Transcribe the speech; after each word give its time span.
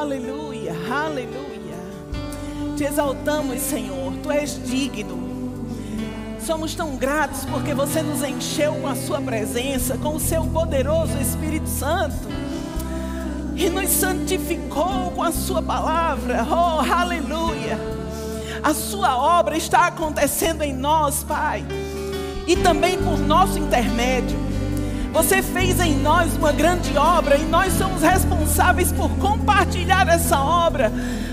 aleluia, 0.00 0.74
aleluia. 0.90 1.76
Te 2.76 2.84
exaltamos, 2.84 3.60
Senhor, 3.60 4.14
tu 4.22 4.30
és 4.30 4.58
digno. 4.64 5.28
Somos 6.40 6.74
tão 6.74 6.96
gratos 6.96 7.44
porque 7.44 7.74
você 7.74 8.00
nos 8.00 8.22
encheu 8.22 8.74
com 8.76 8.88
a 8.88 8.96
sua 8.96 9.20
presença, 9.20 9.98
com 9.98 10.16
o 10.16 10.20
seu 10.20 10.44
poderoso 10.44 11.16
Espírito 11.18 11.68
Santo. 11.68 12.16
E 13.54 13.68
nos 13.68 13.90
santificou 13.90 15.10
com 15.14 15.22
a 15.22 15.30
sua 15.30 15.62
palavra. 15.62 16.46
Oh, 16.48 16.80
aleluia. 16.80 17.78
A 18.62 18.72
sua 18.72 19.16
obra 19.18 19.56
está 19.56 19.86
acontecendo 19.86 20.62
em 20.62 20.72
nós, 20.72 21.22
Pai. 21.22 21.62
E 22.46 22.56
também 22.56 22.96
por 22.96 23.18
nosso 23.18 23.58
intermédio. 23.58 24.49
Você 25.12 25.42
fez 25.42 25.80
em 25.80 25.96
nós 25.96 26.36
uma 26.36 26.52
grande 26.52 26.96
obra 26.96 27.36
e 27.36 27.44
nós 27.44 27.72
somos 27.72 28.02
responsáveis 28.02 28.92
por 28.92 29.10
compartilhar 29.16 30.08
essa 30.08 30.40
obra 30.40 30.92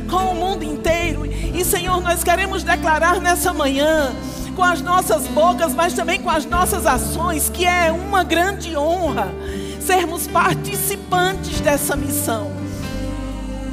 com 0.09 0.31
o 0.31 0.35
mundo 0.35 0.63
inteiro. 0.63 1.25
E 1.25 1.63
Senhor, 1.63 2.01
nós 2.01 2.23
queremos 2.23 2.63
declarar 2.63 3.21
nessa 3.21 3.53
manhã 3.53 4.11
com 4.55 4.63
as 4.63 4.81
nossas 4.81 5.27
bocas, 5.27 5.75
mas 5.75 5.93
também 5.93 6.19
com 6.19 6.29
as 6.29 6.43
nossas 6.45 6.87
ações, 6.87 7.49
que 7.49 7.65
é 7.65 7.91
uma 7.91 8.23
grande 8.23 8.75
honra 8.75 9.31
sermos 9.79 10.27
participantes 10.27 11.61
dessa 11.61 11.95
missão, 11.95 12.51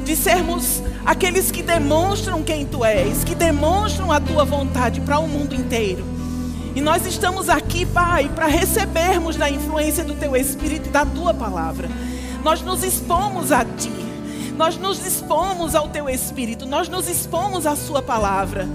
de 0.05 0.15
sermos 0.15 0.81
aqueles 1.05 1.51
que 1.51 1.61
demonstram 1.61 2.41
quem 2.41 2.65
tu 2.65 2.85
és, 2.85 3.23
que 3.23 3.35
demonstram 3.35 4.11
a 4.11 4.19
tua 4.21 4.45
vontade 4.45 5.01
para 5.01 5.19
o 5.19 5.27
mundo 5.27 5.53
inteiro. 5.53 6.14
E 6.75 6.81
nós 6.81 7.05
estamos 7.05 7.47
aqui, 7.49 7.85
Pai, 7.85 8.29
para 8.35 8.47
recebermos 8.47 9.37
da 9.37 9.49
influência 9.49 10.03
do 10.03 10.13
teu 10.13 10.35
Espírito 10.35 10.89
da 10.89 11.05
tua 11.05 11.33
palavra. 11.33 11.89
Nós 12.43 12.61
nos 12.61 12.83
expomos 12.83 13.51
a 13.51 13.63
ti. 13.63 14.05
Nós 14.57 14.77
nos 14.77 15.05
expomos 15.05 15.75
ao 15.75 15.89
teu 15.89 16.09
Espírito, 16.09 16.65
nós 16.65 16.87
nos 16.87 17.09
expomos 17.09 17.65
à 17.65 17.75
Sua 17.75 18.01
palavra. 18.01 18.67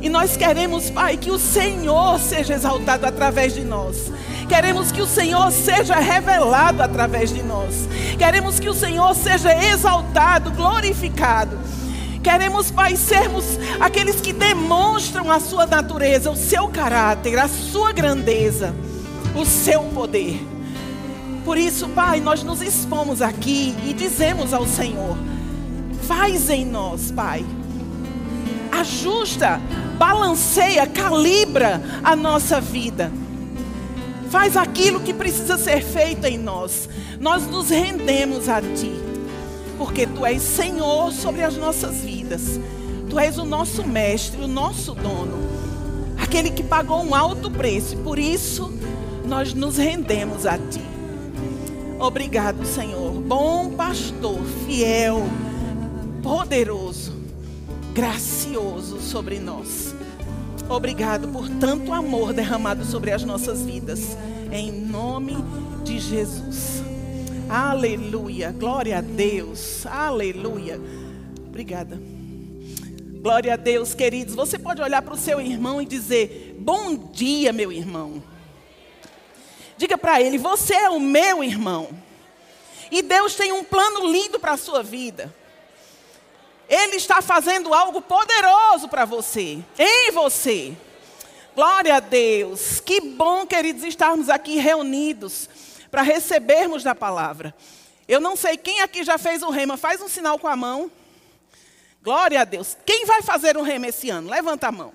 E 0.00 0.08
nós 0.08 0.36
queremos, 0.36 0.88
Pai, 0.88 1.16
que 1.16 1.32
o 1.32 1.38
Senhor 1.38 2.20
seja 2.20 2.54
exaltado 2.54 3.06
através 3.06 3.54
de 3.54 3.64
nós. 3.64 4.12
Queremos 4.48 4.92
que 4.92 5.02
o 5.02 5.06
Senhor 5.06 5.50
seja 5.50 5.96
revelado 5.96 6.80
através 6.80 7.34
de 7.34 7.42
nós. 7.42 7.88
Queremos 8.16 8.60
que 8.60 8.68
o 8.68 8.74
Senhor 8.74 9.14
seja 9.16 9.52
exaltado, 9.52 10.52
glorificado. 10.52 11.58
Queremos, 12.26 12.72
Pai, 12.72 12.96
sermos 12.96 13.44
aqueles 13.78 14.20
que 14.20 14.32
demonstram 14.32 15.30
a 15.30 15.38
sua 15.38 15.64
natureza, 15.64 16.28
o 16.28 16.34
seu 16.34 16.66
caráter, 16.66 17.38
a 17.38 17.46
sua 17.46 17.92
grandeza, 17.92 18.74
o 19.32 19.46
seu 19.46 19.84
poder. 19.84 20.44
Por 21.44 21.56
isso, 21.56 21.88
Pai, 21.90 22.18
nós 22.18 22.42
nos 22.42 22.60
expomos 22.62 23.22
aqui 23.22 23.76
e 23.86 23.92
dizemos 23.92 24.52
ao 24.52 24.66
Senhor: 24.66 25.16
faz 26.08 26.50
em 26.50 26.64
nós, 26.64 27.12
Pai, 27.12 27.46
ajusta, 28.72 29.60
balanceia, 29.96 30.84
calibra 30.84 31.80
a 32.02 32.16
nossa 32.16 32.60
vida. 32.60 33.12
Faz 34.30 34.56
aquilo 34.56 34.98
que 34.98 35.14
precisa 35.14 35.56
ser 35.56 35.80
feito 35.80 36.24
em 36.24 36.38
nós. 36.38 36.88
Nós 37.20 37.46
nos 37.46 37.70
rendemos 37.70 38.48
a 38.48 38.60
Ti, 38.60 39.05
porque 39.76 40.06
Tu 40.06 40.24
és 40.24 40.42
Senhor 40.42 41.12
sobre 41.12 41.42
as 41.42 41.56
nossas 41.56 42.00
vidas. 42.00 42.60
Tu 43.08 43.18
és 43.18 43.38
o 43.38 43.44
nosso 43.44 43.86
mestre, 43.86 44.42
o 44.42 44.48
nosso 44.48 44.94
dono, 44.94 45.38
aquele 46.18 46.50
que 46.50 46.62
pagou 46.62 47.02
um 47.02 47.14
alto 47.14 47.50
preço. 47.50 47.96
Por 47.98 48.18
isso 48.18 48.72
nós 49.24 49.54
nos 49.54 49.76
rendemos 49.76 50.46
a 50.46 50.58
Ti. 50.58 50.82
Obrigado, 51.98 52.66
Senhor. 52.66 53.12
Bom 53.12 53.70
pastor, 53.70 54.40
fiel, 54.66 55.22
poderoso 56.22 57.16
gracioso 57.96 59.00
sobre 59.00 59.38
nós. 59.38 59.94
Obrigado 60.68 61.28
por 61.28 61.48
tanto 61.48 61.94
amor 61.94 62.34
derramado 62.34 62.84
sobre 62.84 63.10
as 63.10 63.24
nossas 63.24 63.64
vidas. 63.64 64.18
Em 64.52 64.70
nome 64.70 65.34
de 65.82 65.98
Jesus. 65.98 66.85
Aleluia. 67.48 68.50
Glória 68.50 68.98
a 68.98 69.00
Deus. 69.00 69.86
Aleluia. 69.86 70.80
Obrigada. 71.46 71.96
Glória 73.22 73.54
a 73.54 73.56
Deus, 73.56 73.94
queridos. 73.94 74.34
Você 74.34 74.58
pode 74.58 74.82
olhar 74.82 75.00
para 75.00 75.14
o 75.14 75.18
seu 75.18 75.40
irmão 75.40 75.80
e 75.80 75.86
dizer: 75.86 76.56
Bom 76.58 76.96
dia, 76.96 77.52
meu 77.52 77.70
irmão. 77.70 78.22
Diga 79.76 79.96
para 79.96 80.20
ele: 80.20 80.38
Você 80.38 80.74
é 80.74 80.90
o 80.90 80.98
meu 80.98 81.42
irmão. 81.44 81.88
E 82.90 83.00
Deus 83.00 83.34
tem 83.36 83.52
um 83.52 83.62
plano 83.62 84.10
lindo 84.10 84.40
para 84.40 84.52
a 84.52 84.56
sua 84.56 84.82
vida. 84.82 85.32
Ele 86.68 86.96
está 86.96 87.22
fazendo 87.22 87.72
algo 87.72 88.02
poderoso 88.02 88.88
para 88.88 89.04
você, 89.04 89.60
em 89.78 90.10
você. 90.10 90.76
Glória 91.54 91.94
a 91.94 92.00
Deus. 92.00 92.80
Que 92.80 93.00
bom, 93.00 93.46
queridos, 93.46 93.84
estarmos 93.84 94.28
aqui 94.28 94.56
reunidos 94.58 95.48
para 95.90 96.02
recebermos 96.02 96.82
da 96.82 96.94
palavra. 96.94 97.54
Eu 98.08 98.20
não 98.20 98.36
sei 98.36 98.56
quem 98.56 98.80
aqui 98.80 99.02
já 99.02 99.18
fez 99.18 99.42
o 99.42 99.50
rema, 99.50 99.76
faz 99.76 100.00
um 100.00 100.08
sinal 100.08 100.38
com 100.38 100.46
a 100.46 100.56
mão. 100.56 100.90
Glória 102.02 102.40
a 102.40 102.44
Deus. 102.44 102.76
Quem 102.86 103.04
vai 103.04 103.20
fazer 103.22 103.56
o 103.56 103.62
rema 103.62 103.88
esse 103.88 104.10
ano? 104.10 104.30
Levanta 104.30 104.68
a 104.68 104.72
mão. 104.72 104.92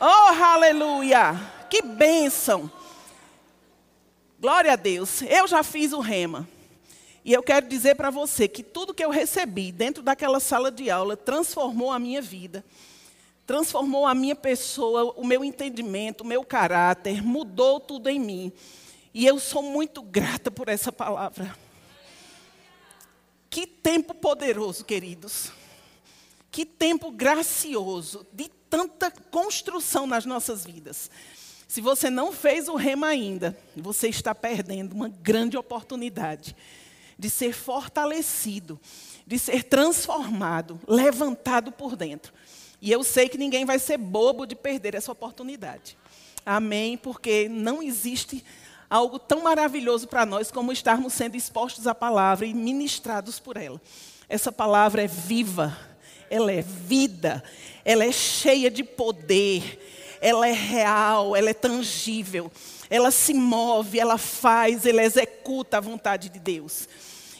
Oh, 0.00 0.44
aleluia. 0.44 1.34
Que 1.68 1.82
bênção. 1.82 2.70
Glória 4.38 4.74
a 4.74 4.76
Deus. 4.76 5.22
Eu 5.22 5.48
já 5.48 5.62
fiz 5.62 5.92
o 5.92 6.00
rema. 6.00 6.46
E 7.24 7.32
eu 7.32 7.42
quero 7.42 7.66
dizer 7.66 7.94
para 7.94 8.10
você 8.10 8.46
que 8.46 8.62
tudo 8.62 8.92
que 8.92 9.04
eu 9.04 9.10
recebi 9.10 9.72
dentro 9.72 10.02
daquela 10.02 10.38
sala 10.38 10.70
de 10.70 10.90
aula 10.90 11.16
transformou 11.16 11.90
a 11.90 11.98
minha 11.98 12.20
vida, 12.20 12.62
transformou 13.46 14.06
a 14.06 14.14
minha 14.14 14.36
pessoa, 14.36 15.14
o 15.16 15.24
meu 15.26 15.42
entendimento, 15.42 16.20
o 16.20 16.26
meu 16.26 16.44
caráter, 16.44 17.22
mudou 17.22 17.80
tudo 17.80 18.10
em 18.10 18.20
mim. 18.20 18.52
E 19.14 19.24
eu 19.24 19.38
sou 19.38 19.62
muito 19.62 20.02
grata 20.02 20.50
por 20.50 20.68
essa 20.68 20.90
palavra. 20.90 21.56
Que 23.48 23.64
tempo 23.64 24.12
poderoso, 24.12 24.84
queridos. 24.84 25.52
Que 26.50 26.66
tempo 26.66 27.12
gracioso 27.12 28.26
de 28.32 28.50
tanta 28.68 29.12
construção 29.12 30.04
nas 30.04 30.26
nossas 30.26 30.64
vidas. 30.66 31.08
Se 31.68 31.80
você 31.80 32.10
não 32.10 32.32
fez 32.32 32.68
o 32.68 32.74
rema 32.74 33.06
ainda, 33.06 33.56
você 33.76 34.08
está 34.08 34.34
perdendo 34.34 34.92
uma 34.92 35.08
grande 35.08 35.56
oportunidade 35.56 36.56
de 37.16 37.30
ser 37.30 37.52
fortalecido, 37.52 38.80
de 39.24 39.38
ser 39.38 39.62
transformado, 39.62 40.80
levantado 40.88 41.70
por 41.70 41.94
dentro. 41.94 42.32
E 42.82 42.90
eu 42.90 43.04
sei 43.04 43.28
que 43.28 43.38
ninguém 43.38 43.64
vai 43.64 43.78
ser 43.78 43.96
bobo 43.96 44.44
de 44.44 44.56
perder 44.56 44.96
essa 44.96 45.12
oportunidade. 45.12 45.96
Amém? 46.44 46.96
Porque 46.96 47.48
não 47.48 47.82
existe 47.82 48.44
algo 48.94 49.18
tão 49.18 49.42
maravilhoso 49.42 50.06
para 50.06 50.24
nós 50.24 50.52
como 50.52 50.70
estarmos 50.70 51.14
sendo 51.14 51.36
expostos 51.36 51.88
à 51.88 51.92
palavra 51.92 52.46
e 52.46 52.54
ministrados 52.54 53.40
por 53.40 53.56
ela. 53.56 53.82
Essa 54.28 54.52
palavra 54.52 55.02
é 55.02 55.08
viva, 55.08 55.76
ela 56.30 56.52
é 56.52 56.62
vida, 56.62 57.42
ela 57.84 58.04
é 58.04 58.12
cheia 58.12 58.70
de 58.70 58.84
poder, 58.84 60.16
ela 60.20 60.46
é 60.46 60.52
real, 60.52 61.34
ela 61.34 61.50
é 61.50 61.54
tangível, 61.54 62.52
ela 62.88 63.10
se 63.10 63.34
move, 63.34 63.98
ela 63.98 64.16
faz, 64.16 64.86
ela 64.86 65.02
executa 65.02 65.78
a 65.78 65.80
vontade 65.80 66.28
de 66.28 66.38
Deus. 66.38 66.88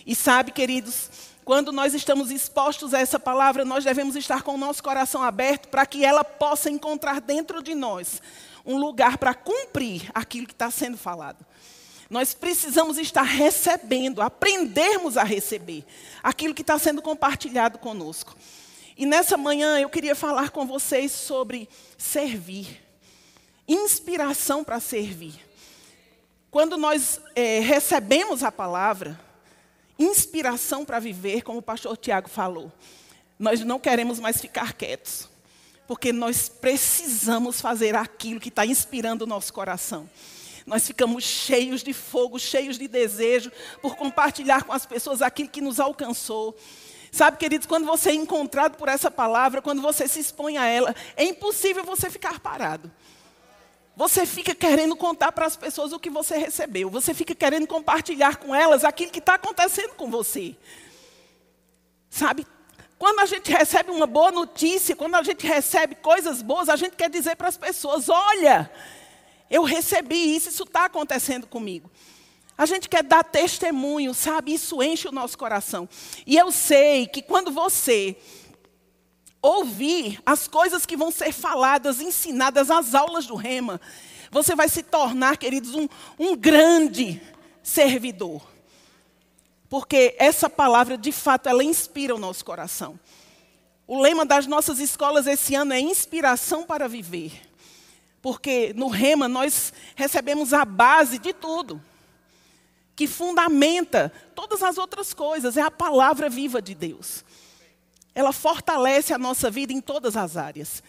E 0.05 0.13
sabe, 0.13 0.51
queridos, 0.51 1.09
quando 1.45 1.71
nós 1.71 1.95
estamos 1.95 2.33
expostos 2.33 2.93
a 2.93 2.99
essa 2.99 3.21
palavra, 3.21 3.65
nós 3.65 3.85
devemos 3.85 4.17
estar 4.17 4.43
com 4.43 4.55
o 4.55 4.59
nosso 4.59 4.83
coração 4.83 5.23
aberto 5.23 5.69
para 5.69 5.87
que 5.87 6.05
ela 6.05 6.25
possa 6.25 6.69
encontrar 6.69 7.21
dentro 7.21 7.63
de 7.63 7.77
nós 7.77 8.21
um 8.65 8.77
lugar 8.77 9.19
para 9.19 9.35
cumprir 9.35 10.11
aquilo 10.15 10.47
que 10.47 10.53
está 10.53 10.71
sendo 10.71 10.97
falado. 10.97 11.45
Nós 12.09 12.35
precisamos 12.35 12.99
estar 12.99 13.23
recebendo, 13.23 14.21
aprendermos 14.21 15.17
a 15.17 15.25
receber 15.25 15.85
aquilo 16.23 16.55
que 16.55 16.63
está 16.63 16.79
sendo 16.79 17.03
compartilhado 17.03 17.79
conosco. 17.79 18.37
E 18.97 19.05
nessa 19.05 19.37
manhã 19.37 19.79
eu 19.79 19.89
queria 19.89 20.15
falar 20.15 20.51
com 20.51 20.67
vocês 20.67 21.11
sobre 21.11 21.69
servir, 21.99 22.83
inspiração 23.67 24.63
para 24.63 24.79
servir. 24.79 25.35
Quando 26.51 26.77
nós 26.77 27.21
é, 27.35 27.59
recebemos 27.59 28.45
a 28.45 28.53
palavra, 28.53 29.19
inspiração 29.99 30.85
para 30.85 31.01
viver, 31.01 31.43
como 31.43 31.59
o 31.59 31.63
pastor 31.63 31.97
Tiago 31.97 32.29
falou. 32.29 32.73
Nós 33.37 33.61
não 33.65 33.81
queremos 33.81 34.21
mais 34.21 34.41
ficar 34.41 34.75
quietos, 34.75 35.29
porque 35.87 36.13
nós 36.13 36.49
precisamos 36.49 37.61
fazer 37.61 37.95
aquilo 37.95 38.41
que 38.41 38.49
está 38.49 38.65
inspirando 38.65 39.23
o 39.23 39.27
nosso 39.27 39.53
coração. 39.53 40.09
Nós 40.67 40.87
ficamos 40.87 41.25
cheios 41.25 41.83
de 41.83 41.93
fogo, 41.93 42.39
cheios 42.39 42.79
de 42.79 42.89
desejo 42.89 43.53
por 43.83 43.97
compartilhar 43.97 44.65
com 44.65 44.73
as 44.73 44.87
pessoas 44.87 45.21
aquilo 45.21 45.49
que 45.49 45.61
nos 45.61 45.79
alcançou. 45.79 46.57
Sabe, 47.13 47.37
queridos, 47.37 47.67
quando 47.67 47.87
você 47.87 48.11
é 48.11 48.15
encontrado 48.15 48.77
por 48.77 48.89
essa 48.89 49.11
palavra, 49.11 49.61
quando 49.61 49.83
você 49.83 50.09
se 50.09 50.19
expõe 50.19 50.57
a 50.57 50.65
ela, 50.67 50.95
é 51.17 51.25
impossível 51.25 51.85
você 51.85 52.11
ficar 52.11 52.41
parado. 52.41 52.91
Você 53.97 54.27
fica 54.27 54.55
querendo 54.55 54.97
contar 54.97 55.31
para 55.31 55.47
as 55.47 55.57
pessoas 55.57 55.93
o 55.93 56.01
que 56.01 56.11
você 56.11 56.37
recebeu. 56.37 56.91
Você 56.91 57.15
fica 57.15 57.35
querendo 57.35 57.67
compartilhar 57.67 58.37
com 58.37 58.55
elas 58.55 58.83
aquilo 58.83 59.13
que 59.13 59.21
está 59.21 59.35
acontecendo 59.35 59.95
com 59.95 60.11
você. 60.11 60.57
Sabe, 62.11 62.47
quando 63.05 63.21
a 63.21 63.27
gente 63.27 63.53
recebe 63.53 63.91
uma 63.91 64.07
boa 64.07 64.33
notícia, 64.33 64.97
quando 64.97 65.15
a 65.17 65.23
gente 65.23 65.47
recebe 65.47 65.95
coisas 65.95 66.41
boas, 66.41 66.71
a 66.71 66.77
gente 66.77 66.97
quer 66.97 67.11
dizer 67.11 67.37
para 67.37 67.49
as 67.49 67.59
pessoas: 67.59 68.09
olha, 68.09 68.71
eu 69.51 69.63
recebi 69.63 70.35
isso, 70.35 70.49
isso 70.49 70.63
está 70.63 70.87
acontecendo 70.87 71.47
comigo. 71.47 71.91
A 72.57 72.65
gente 72.65 72.89
quer 72.89 73.03
dar 73.03 73.23
testemunho, 73.23 74.15
sabe? 74.15 74.55
Isso 74.55 74.83
enche 74.83 75.07
o 75.07 75.13
nosso 75.13 75.37
coração. 75.37 75.87
E 76.27 76.35
eu 76.35 76.51
sei 76.51 77.07
que 77.07 77.21
quando 77.21 77.51
você 77.51 78.17
ouvir 79.43 80.19
as 80.25 80.49
coisas 80.49 80.87
que 80.87 80.97
vão 80.97 81.11
ser 81.11 81.31
faladas, 81.31 82.01
ensinadas, 82.01 82.71
as 82.71 82.95
aulas 82.95 83.27
do 83.27 83.35
Rema, 83.35 83.83
você 84.31 84.57
vai 84.57 84.71
se 84.71 84.83
tornar, 84.83 85.37
queridos, 85.37 85.75
um, 85.75 85.87
um 86.19 86.35
grande 86.35 87.21
servidor. 87.63 88.54
Porque 89.69 90.15
essa 90.19 90.49
palavra, 90.49 90.97
de 90.97 91.13
fato, 91.13 91.49
ela 91.49 91.65
inspira 91.65 92.15
o 92.15 92.19
nosso 92.19 92.45
coração. 92.45 92.99
O 93.87 94.01
lema 94.01 94.25
das 94.25 94.47
nossas 94.47 94.79
escolas 94.79 95.27
esse 95.27 95.55
ano 95.55 95.73
é 95.73 95.81
inspiração 95.81 96.65
para 96.65 96.89
viver. 96.89 97.33
Porque 98.23 98.73
no 98.75 98.89
Rema 98.89 99.29
nós 99.29 99.73
recebemos 99.95 100.53
a 100.53 100.65
base 100.65 101.19
de 101.19 101.33
tudo 101.33 101.81
que 102.97 103.07
fundamenta 103.07 104.13
todas 104.35 104.63
as 104.63 104.79
outras 104.79 105.13
coisas, 105.13 105.57
é 105.57 105.63
a 105.63 105.71
palavra 105.71 106.29
viva 106.29 106.63
de 106.63 106.75
Deus. 106.75 107.25
Ela 108.15 108.33
fortalece 108.33 109.13
a 109.13 109.19
nossa 109.19 109.51
vida 109.51 109.73
em 109.73 109.81
todas 109.81 110.17
as 110.17 110.37
áreas. 110.37 110.83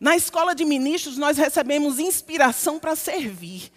Na 0.00 0.16
escola 0.16 0.54
de 0.54 0.64
ministros, 0.64 1.16
nós 1.16 1.36
recebemos 1.36 1.98
inspiração 1.98 2.78
para 2.78 2.96
servir. 2.96 3.70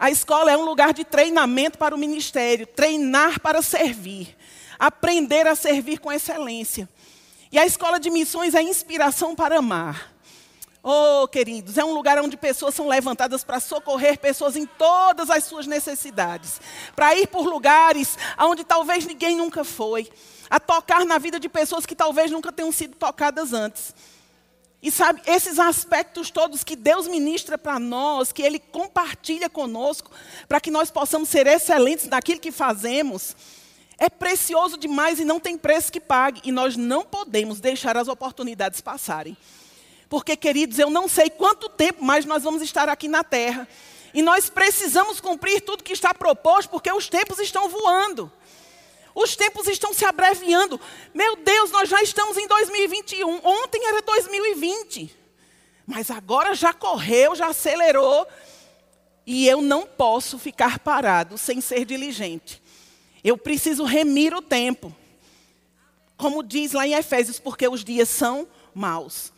A 0.00 0.10
escola 0.10 0.50
é 0.50 0.56
um 0.56 0.64
lugar 0.64 0.94
de 0.94 1.04
treinamento 1.04 1.76
para 1.76 1.94
o 1.94 1.98
ministério, 1.98 2.66
treinar 2.66 3.38
para 3.38 3.60
servir, 3.60 4.34
aprender 4.78 5.46
a 5.46 5.54
servir 5.54 5.98
com 5.98 6.10
excelência. 6.10 6.88
E 7.52 7.58
a 7.58 7.66
escola 7.66 8.00
de 8.00 8.08
missões 8.08 8.54
é 8.54 8.62
inspiração 8.62 9.36
para 9.36 9.58
amar. 9.58 10.10
Oh, 10.82 11.28
queridos, 11.28 11.76
é 11.76 11.84
um 11.84 11.92
lugar 11.92 12.18
onde 12.18 12.38
pessoas 12.38 12.74
são 12.74 12.88
levantadas 12.88 13.44
para 13.44 13.60
socorrer 13.60 14.18
pessoas 14.18 14.56
em 14.56 14.64
todas 14.64 15.28
as 15.28 15.44
suas 15.44 15.66
necessidades, 15.66 16.58
para 16.96 17.14
ir 17.14 17.26
por 17.26 17.44
lugares 17.44 18.16
onde 18.38 18.64
talvez 18.64 19.04
ninguém 19.04 19.36
nunca 19.36 19.64
foi, 19.64 20.10
a 20.48 20.58
tocar 20.58 21.04
na 21.04 21.18
vida 21.18 21.38
de 21.38 21.50
pessoas 21.50 21.84
que 21.84 21.94
talvez 21.94 22.30
nunca 22.30 22.50
tenham 22.50 22.72
sido 22.72 22.96
tocadas 22.96 23.52
antes. 23.52 23.94
E 24.82 24.90
sabe, 24.90 25.20
esses 25.26 25.58
aspectos 25.58 26.30
todos 26.30 26.64
que 26.64 26.74
Deus 26.74 27.06
ministra 27.06 27.58
para 27.58 27.78
nós, 27.78 28.32
que 28.32 28.42
Ele 28.42 28.58
compartilha 28.58 29.48
conosco, 29.48 30.10
para 30.48 30.60
que 30.60 30.70
nós 30.70 30.90
possamos 30.90 31.28
ser 31.28 31.46
excelentes 31.46 32.06
naquilo 32.06 32.40
que 32.40 32.50
fazemos, 32.50 33.36
é 33.98 34.08
precioso 34.08 34.78
demais 34.78 35.20
e 35.20 35.24
não 35.26 35.38
tem 35.38 35.58
preço 35.58 35.92
que 35.92 36.00
pague. 36.00 36.40
E 36.44 36.50
nós 36.50 36.76
não 36.76 37.04
podemos 37.04 37.60
deixar 37.60 37.98
as 37.98 38.08
oportunidades 38.08 38.80
passarem. 38.80 39.36
Porque, 40.08 40.34
queridos, 40.34 40.78
eu 40.78 40.88
não 40.88 41.06
sei 41.06 41.28
quanto 41.28 41.68
tempo 41.68 42.02
mais 42.02 42.24
nós 42.24 42.42
vamos 42.42 42.62
estar 42.62 42.88
aqui 42.88 43.06
na 43.06 43.22
terra. 43.22 43.68
E 44.14 44.22
nós 44.22 44.48
precisamos 44.48 45.20
cumprir 45.20 45.60
tudo 45.60 45.84
que 45.84 45.92
está 45.92 46.14
proposto, 46.14 46.70
porque 46.70 46.90
os 46.90 47.08
tempos 47.08 47.38
estão 47.38 47.68
voando. 47.68 48.32
Os 49.14 49.36
tempos 49.36 49.66
estão 49.66 49.92
se 49.92 50.04
abreviando. 50.04 50.80
Meu 51.12 51.36
Deus, 51.36 51.70
nós 51.70 51.88
já 51.88 52.02
estamos 52.02 52.36
em 52.36 52.46
2021. 52.46 53.40
Ontem 53.44 53.86
era 53.86 54.00
2020. 54.02 55.16
Mas 55.86 56.10
agora 56.10 56.54
já 56.54 56.72
correu, 56.72 57.34
já 57.34 57.48
acelerou. 57.48 58.26
E 59.26 59.46
eu 59.46 59.60
não 59.60 59.86
posso 59.86 60.38
ficar 60.38 60.78
parado 60.78 61.36
sem 61.36 61.60
ser 61.60 61.84
diligente. 61.84 62.62
Eu 63.22 63.36
preciso 63.36 63.84
remir 63.84 64.34
o 64.34 64.42
tempo. 64.42 64.94
Como 66.16 66.42
diz 66.42 66.72
lá 66.72 66.86
em 66.86 66.94
Efésios, 66.94 67.38
porque 67.38 67.66
os 67.66 67.84
dias 67.84 68.08
são 68.08 68.46
maus. 68.74 69.32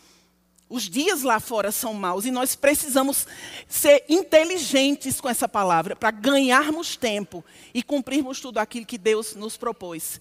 Os 0.72 0.84
dias 0.88 1.22
lá 1.22 1.38
fora 1.38 1.70
são 1.70 1.92
maus 1.92 2.24
e 2.24 2.30
nós 2.30 2.56
precisamos 2.56 3.26
ser 3.68 4.06
inteligentes 4.08 5.20
com 5.20 5.28
essa 5.28 5.46
palavra 5.46 5.94
para 5.94 6.10
ganharmos 6.10 6.96
tempo 6.96 7.44
e 7.74 7.82
cumprirmos 7.82 8.40
tudo 8.40 8.56
aquilo 8.56 8.86
que 8.86 8.96
Deus 8.96 9.34
nos 9.34 9.58
propôs. 9.58 10.18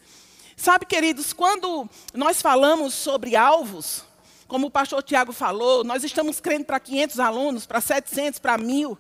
Sabe, 0.58 0.86
queridos, 0.86 1.32
quando 1.32 1.90
nós 2.14 2.42
falamos 2.42 2.94
sobre 2.94 3.34
alvos, 3.34 4.04
como 4.46 4.68
o 4.68 4.70
pastor 4.70 5.02
Tiago 5.02 5.32
falou, 5.32 5.86
nós 5.86 6.04
estamos 6.04 6.42
crendo 6.42 6.66
para 6.66 6.82
500 6.82 7.18
alunos, 7.22 7.66
para 7.66 7.80
700, 7.80 8.38
para 8.38 8.58
1000. 8.58 9.00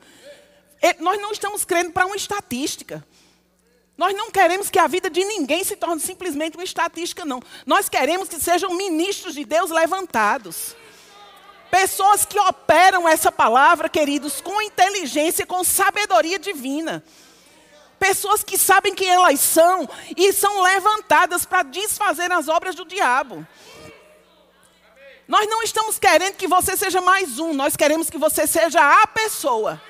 Nós 1.01 1.21
não 1.21 1.33
estamos 1.33 1.65
crendo 1.65 1.91
para 1.91 2.05
uma 2.05 2.15
estatística. 2.15 3.05
Nós 3.97 4.15
não 4.15 4.31
queremos 4.31 4.69
que 4.69 4.79
a 4.79 4.87
vida 4.87 5.09
de 5.09 5.25
ninguém 5.25 5.65
se 5.65 5.75
torne 5.75 5.99
simplesmente 5.99 6.55
uma 6.55 6.63
estatística, 6.63 7.25
não. 7.25 7.41
Nós 7.65 7.89
queremos 7.89 8.29
que 8.29 8.39
sejam 8.39 8.73
ministros 8.73 9.33
de 9.33 9.43
Deus 9.43 9.69
levantados. 9.69 10.79
Pessoas 11.71 12.25
que 12.25 12.37
operam 12.37 13.07
essa 13.07 13.31
palavra, 13.31 13.87
queridos, 13.87 14.41
com 14.41 14.61
inteligência, 14.61 15.45
com 15.45 15.63
sabedoria 15.63 16.37
divina. 16.37 17.01
Pessoas 17.97 18.43
que 18.43 18.57
sabem 18.57 18.93
quem 18.93 19.07
elas 19.07 19.39
são 19.39 19.87
e 20.17 20.33
são 20.33 20.61
levantadas 20.61 21.45
para 21.45 21.63
desfazer 21.63 22.29
as 22.29 22.49
obras 22.49 22.75
do 22.75 22.83
diabo. 22.83 23.47
Nós 25.25 25.47
não 25.47 25.63
estamos 25.63 25.97
querendo 25.97 26.35
que 26.35 26.47
você 26.47 26.75
seja 26.75 26.99
mais 26.99 27.39
um, 27.39 27.53
nós 27.53 27.77
queremos 27.77 28.09
que 28.09 28.17
você 28.17 28.45
seja 28.45 29.01
a 29.01 29.07
pessoa 29.07 29.81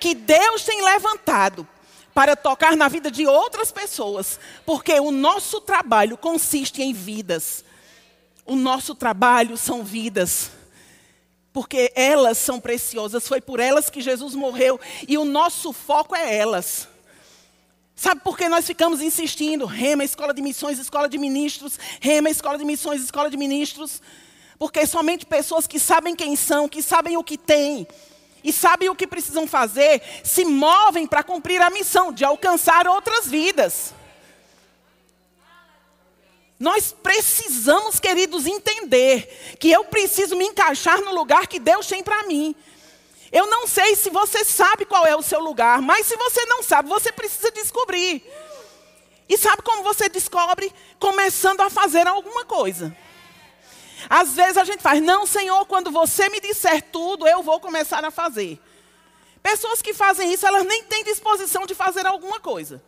que 0.00 0.14
Deus 0.14 0.64
tem 0.64 0.82
levantado 0.82 1.68
para 2.14 2.34
tocar 2.34 2.74
na 2.74 2.88
vida 2.88 3.10
de 3.10 3.26
outras 3.26 3.70
pessoas, 3.70 4.40
porque 4.64 4.98
o 4.98 5.10
nosso 5.10 5.60
trabalho 5.60 6.16
consiste 6.16 6.80
em 6.82 6.94
vidas. 6.94 7.62
O 8.46 8.56
nosso 8.56 8.94
trabalho 8.94 9.58
são 9.58 9.84
vidas 9.84 10.50
porque 11.52 11.92
elas 11.94 12.38
são 12.38 12.58
preciosas, 12.58 13.28
foi 13.28 13.40
por 13.40 13.60
elas 13.60 13.90
que 13.90 14.00
Jesus 14.00 14.34
morreu 14.34 14.80
e 15.06 15.18
o 15.18 15.24
nosso 15.24 15.72
foco 15.72 16.16
é 16.16 16.36
elas. 16.36 16.88
Sabe 17.94 18.22
por 18.22 18.36
que 18.36 18.48
nós 18.48 18.66
ficamos 18.66 19.00
insistindo? 19.00 19.66
Rema, 19.66 20.02
escola 20.02 20.32
de 20.32 20.42
missões, 20.42 20.78
escola 20.78 21.08
de 21.08 21.18
ministros, 21.18 21.78
rema, 22.00 22.30
escola 22.30 22.58
de 22.58 22.64
missões, 22.64 23.02
escola 23.02 23.30
de 23.30 23.36
ministros. 23.36 24.02
Porque 24.58 24.86
somente 24.86 25.26
pessoas 25.26 25.66
que 25.66 25.78
sabem 25.78 26.16
quem 26.16 26.34
são, 26.34 26.68
que 26.68 26.82
sabem 26.82 27.16
o 27.16 27.22
que 27.22 27.36
têm 27.36 27.86
e 28.42 28.52
sabem 28.52 28.88
o 28.88 28.94
que 28.94 29.06
precisam 29.06 29.46
fazer, 29.46 30.02
se 30.24 30.44
movem 30.44 31.06
para 31.06 31.22
cumprir 31.22 31.60
a 31.60 31.70
missão 31.70 32.12
de 32.12 32.24
alcançar 32.24 32.88
outras 32.88 33.28
vidas. 33.28 33.94
Nós 36.62 36.94
precisamos, 37.02 37.98
queridos, 37.98 38.46
entender 38.46 39.56
que 39.58 39.68
eu 39.68 39.84
preciso 39.84 40.36
me 40.36 40.44
encaixar 40.44 41.00
no 41.00 41.12
lugar 41.12 41.48
que 41.48 41.58
Deus 41.58 41.88
tem 41.88 42.04
para 42.04 42.22
mim. 42.22 42.54
Eu 43.32 43.48
não 43.48 43.66
sei 43.66 43.96
se 43.96 44.08
você 44.10 44.44
sabe 44.44 44.84
qual 44.84 45.04
é 45.04 45.16
o 45.16 45.22
seu 45.22 45.40
lugar, 45.40 45.82
mas 45.82 46.06
se 46.06 46.16
você 46.16 46.44
não 46.44 46.62
sabe, 46.62 46.88
você 46.88 47.10
precisa 47.10 47.50
descobrir. 47.50 48.22
E 49.28 49.36
sabe 49.36 49.60
como 49.62 49.82
você 49.82 50.08
descobre? 50.08 50.72
Começando 51.00 51.62
a 51.62 51.68
fazer 51.68 52.06
alguma 52.06 52.44
coisa. 52.44 52.96
Às 54.08 54.34
vezes 54.34 54.56
a 54.56 54.62
gente 54.62 54.84
faz, 54.84 55.02
não, 55.02 55.26
Senhor, 55.26 55.66
quando 55.66 55.90
você 55.90 56.28
me 56.28 56.38
disser 56.38 56.80
tudo, 56.92 57.26
eu 57.26 57.42
vou 57.42 57.58
começar 57.58 58.04
a 58.04 58.10
fazer. 58.12 58.60
Pessoas 59.42 59.82
que 59.82 59.92
fazem 59.92 60.32
isso, 60.32 60.46
elas 60.46 60.64
nem 60.64 60.84
têm 60.84 61.02
disposição 61.02 61.66
de 61.66 61.74
fazer 61.74 62.06
alguma 62.06 62.38
coisa. 62.38 62.80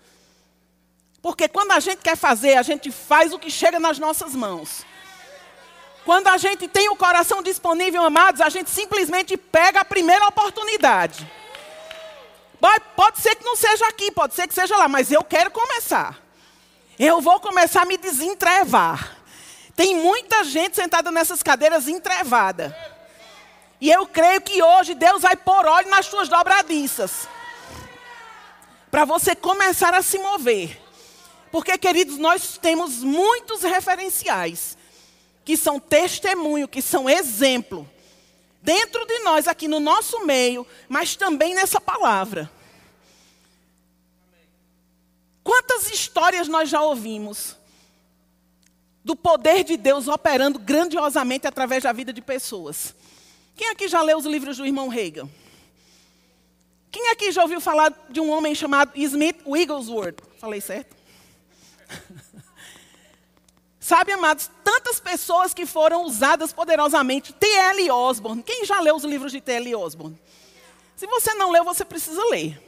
Porque 1.25 1.49
quando 1.49 1.71
a 1.71 1.81
gente 1.81 2.00
quer 2.02 2.19
fazer, 2.19 2.54
a 2.54 2.61
gente 2.61 2.93
faz 2.93 3.33
o 3.33 3.38
que 3.38 3.50
chega 3.50 3.81
nas 3.81 3.99
nossas 3.99 4.35
mãos. 4.35 4.85
Quando 6.04 6.28
a 6.28 6.37
gente 6.37 6.69
tem 6.69 6.90
o 6.90 6.97
coração 6.97 7.43
disponível, 7.43 8.04
amados, 8.04 8.43
a 8.43 8.50
gente 8.50 8.69
simplesmente 8.69 9.35
pega 9.35 9.81
a 9.81 9.85
primeira 9.87 10.28
oportunidade. 10.28 11.26
Pode 12.95 13.23
ser 13.23 13.37
que 13.37 13.43
não 13.43 13.57
seja 13.57 13.88
aqui, 13.88 14.11
pode 14.11 14.35
ser 14.35 14.47
que 14.47 14.52
seja 14.52 14.76
lá, 14.76 14.87
mas 14.87 15.11
eu 15.11 15.25
quero 15.25 15.50
começar. 15.50 16.21
Eu 16.99 17.23
vou 17.23 17.40
começar 17.40 17.85
a 17.85 17.87
me 17.87 17.97
desentrevar. 17.97 19.16
Tem 19.75 19.97
muita 19.97 20.45
gente 20.45 20.76
sentada 20.76 21.11
nessas 21.11 21.43
cadeiras 21.43 21.88
entrevada. 21.88 22.76
E 23.81 23.90
eu 23.90 24.07
creio 24.07 24.43
que 24.43 24.62
hoje 24.62 24.93
Deus 24.93 25.23
vai 25.23 25.37
pôr 25.37 25.64
óleo 25.64 25.88
nas 25.88 26.04
suas 26.04 26.28
dobradiças. 26.28 27.26
Para 28.90 29.07
você 29.07 29.35
começar 29.35 29.95
a 29.95 30.02
se 30.02 30.19
mover. 30.19 30.84
Porque, 31.54 31.78
queridos, 31.78 32.18
nós 32.18 32.58
temos 32.58 33.04
muitos 33.04 33.62
referenciais 33.62 34.76
que 35.44 35.56
são 35.56 35.78
testemunho, 35.78 36.66
que 36.66 36.82
são 36.82 37.08
exemplo, 37.08 37.88
dentro 38.61 39.06
de 39.06 39.20
nós, 39.20 39.46
aqui 39.46 39.68
no 39.68 39.78
nosso 39.78 40.26
meio, 40.26 40.66
mas 40.88 41.14
também 41.14 41.54
nessa 41.54 41.80
palavra. 41.80 42.50
Quantas 45.44 45.88
histórias 45.92 46.49
nós 46.49 46.68
já 46.68 46.82
ouvimos 46.82 47.56
do 49.04 49.14
poder 49.14 49.62
de 49.62 49.76
Deus 49.76 50.08
operando 50.08 50.58
grandiosamente 50.58 51.46
através 51.46 51.84
da 51.84 51.92
vida 51.92 52.12
de 52.12 52.20
pessoas? 52.20 52.96
Quem 53.54 53.68
aqui 53.68 53.87
já 53.87 54.02
leu 54.02 54.18
os 54.18 54.26
livros 54.26 54.56
do 54.56 54.66
irmão 54.66 54.88
Reagan? 54.88 55.30
Quem 56.90 57.11
aqui 57.11 57.30
já 57.30 57.42
ouviu 57.42 57.61
falar 57.61 57.94
de 58.11 58.18
um 58.18 58.28
homem 58.28 58.56
chamado 58.56 58.90
Smith 58.96 59.40
Wigglesworth? 59.46 60.18
Falei 60.40 60.61
certo? 60.61 60.94
Sabe, 63.79 64.12
amados, 64.12 64.50
tantas 64.62 64.99
pessoas 64.99 65.53
que 65.53 65.67
foram 65.67 66.05
usadas 66.05 66.53
poderosamente. 66.55 67.35
T.L. 67.35 67.91
Osborne. 67.91 68.43
Quem 68.43 68.64
já 68.64 68.81
leu 68.81 68.97
os 68.97 69.05
livros 69.05 69.31
de 69.31 69.43
T.L. 69.43 69.75
Osborne? 69.75 70.19
Se 70.97 71.07
você 71.07 71.35
não 71.35 71.50
leu, 71.50 71.64
você 71.64 71.85
precisa 71.85 72.25
ler. 72.31 72.59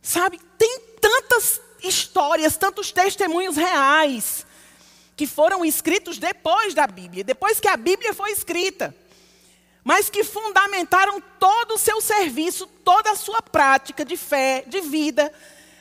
Sabe, 0.00 0.40
tem 0.56 0.80
tantas 1.00 1.60
histórias, 1.82 2.56
tantos 2.56 2.92
testemunhos 2.92 3.56
reais 3.56 4.46
que 5.16 5.26
foram 5.26 5.64
escritos 5.64 6.18
depois 6.18 6.74
da 6.74 6.86
Bíblia, 6.86 7.22
depois 7.22 7.60
que 7.60 7.68
a 7.68 7.76
Bíblia 7.76 8.12
foi 8.14 8.30
escrita, 8.30 8.94
mas 9.82 10.08
que 10.08 10.24
fundamentaram 10.24 11.20
todo 11.38 11.74
o 11.74 11.78
seu 11.78 12.00
serviço, 12.00 12.66
toda 12.84 13.10
a 13.10 13.16
sua 13.16 13.42
prática 13.42 14.04
de 14.04 14.16
fé, 14.16 14.64
de 14.66 14.80
vida, 14.80 15.32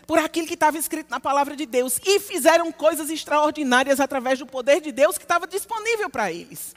por 0.05 0.19
aquilo 0.19 0.47
que 0.47 0.53
estava 0.53 0.77
escrito 0.77 1.09
na 1.09 1.19
palavra 1.19 1.55
de 1.55 1.65
Deus 1.65 1.99
e 2.05 2.19
fizeram 2.19 2.71
coisas 2.71 3.09
extraordinárias 3.09 3.99
através 3.99 4.39
do 4.39 4.45
poder 4.45 4.81
de 4.81 4.91
Deus 4.91 5.17
que 5.17 5.23
estava 5.23 5.47
disponível 5.47 6.09
para 6.09 6.31
eles. 6.31 6.75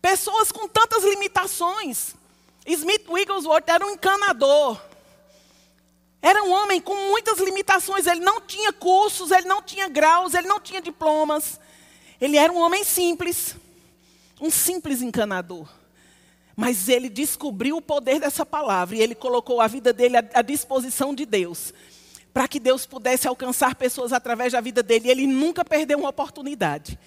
Pessoas 0.00 0.50
com 0.50 0.68
tantas 0.68 1.04
limitações. 1.04 2.14
Smith 2.66 3.08
Wigglesworth 3.08 3.68
era 3.68 3.86
um 3.86 3.90
encanador. 3.90 4.80
Era 6.20 6.42
um 6.42 6.50
homem 6.50 6.80
com 6.80 6.94
muitas 6.94 7.38
limitações. 7.38 8.06
Ele 8.06 8.20
não 8.20 8.40
tinha 8.40 8.72
cursos, 8.72 9.30
ele 9.30 9.46
não 9.46 9.62
tinha 9.62 9.88
graus, 9.88 10.34
ele 10.34 10.48
não 10.48 10.60
tinha 10.60 10.80
diplomas. 10.80 11.60
Ele 12.20 12.36
era 12.36 12.52
um 12.52 12.58
homem 12.58 12.84
simples. 12.84 13.54
Um 14.40 14.50
simples 14.50 15.02
encanador. 15.02 15.68
Mas 16.60 16.88
ele 16.88 17.08
descobriu 17.08 17.76
o 17.76 17.80
poder 17.80 18.18
dessa 18.18 18.44
palavra 18.44 18.96
e 18.96 19.00
ele 19.00 19.14
colocou 19.14 19.60
a 19.60 19.68
vida 19.68 19.92
dele 19.92 20.16
à, 20.16 20.42
disposição 20.42 21.14
de 21.14 21.24
Deus. 21.24 21.72
Para 22.34 22.48
que 22.48 22.58
Deus 22.58 22.84
pudesse 22.84 23.28
alcançar 23.28 23.76
pessoas 23.76 24.12
através 24.12 24.52
da 24.52 24.60
vida 24.60 24.82
dele. 24.82 25.06
E 25.06 25.10
ele 25.12 25.24
nunca 25.28 25.64
perdeu 25.64 26.00
uma 26.00 26.08
oportunidade. 26.08 26.98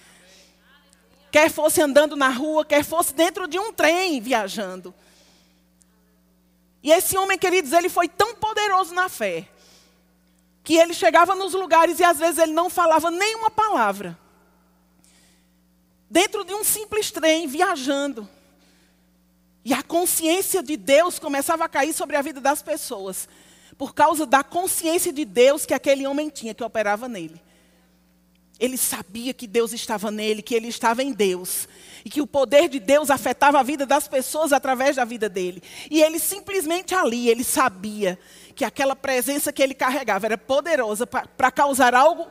Quer 1.30 1.52
fosse 1.52 1.82
andando 1.82 2.16
na 2.16 2.30
rua, 2.30 2.64
quer 2.64 2.86
fosse 2.86 3.14
dentro 3.14 3.46
de 3.46 3.60
um 3.60 3.74
trem 3.74 4.22
viajando. 4.22 4.94
E 6.82 6.90
esse 6.90 7.18
homem, 7.18 7.38
queridos, 7.38 7.74
ele 7.74 7.90
foi 7.90 8.08
tão 8.08 8.34
poderoso 8.34 8.94
na 8.94 9.10
fé. 9.10 9.50
Que 10.64 10.78
ele 10.78 10.94
chegava 10.94 11.36
nos 11.36 11.54
lugares 11.54 12.00
e 12.00 12.06
às 12.06 12.20
vezes 12.20 12.38
ele 12.38 12.54
não 12.54 12.70
falava 12.70 13.12
nenhuma 13.12 13.52
palavra. 13.52 14.18
Dentro 16.10 16.46
de 16.46 16.54
um 16.54 16.64
simples 16.64 17.12
trem, 17.12 17.48
viajando. 17.48 18.30
E 19.64 19.74
a 19.74 19.84
consciência 19.84 20.64
de 20.64 20.76
Deus 20.76 21.20
começava 21.20 21.66
a 21.66 21.70
cair 21.70 21.94
sobre 21.94 22.16
a 22.16 22.22
vida 22.22 22.42
das 22.42 22.62
pessoas, 22.62 23.30
por 23.78 23.94
causa 23.94 24.26
da 24.26 24.44
consciência 24.44 25.14
de 25.14 25.24
Deus 25.26 25.66
que 25.66 25.74
aquele 25.74 26.06
homem 26.08 26.30
tinha, 26.30 26.54
que 26.54 26.64
operava 26.64 27.08
nele. 27.08 27.42
Ele 28.60 28.78
sabia 28.78 29.34
que 29.34 29.48
Deus 29.48 29.74
estava 29.74 30.12
nele, 30.12 30.44
que 30.44 30.54
ele 30.54 30.68
estava 30.68 31.02
em 31.02 31.12
Deus. 31.12 31.68
E 32.06 32.10
que 32.12 32.22
o 32.22 32.28
poder 32.28 32.70
de 32.70 32.80
Deus 32.80 33.10
afetava 33.10 33.60
a 33.60 33.64
vida 33.64 33.88
das 33.88 34.08
pessoas 34.08 34.54
através 34.54 34.98
da 34.98 35.04
vida 35.04 35.28
dele. 35.28 35.64
E 35.90 36.04
ele 36.04 36.20
simplesmente 36.20 36.94
ali, 36.94 37.28
ele 37.28 37.44
sabia 37.44 38.20
que 38.56 38.64
aquela 38.64 38.96
presença 38.96 39.52
que 39.52 39.64
ele 39.64 39.74
carregava 39.74 40.28
era 40.28 40.38
poderosa 40.38 41.08
para 41.08 41.50
causar 41.50 41.96
algo 41.96 42.28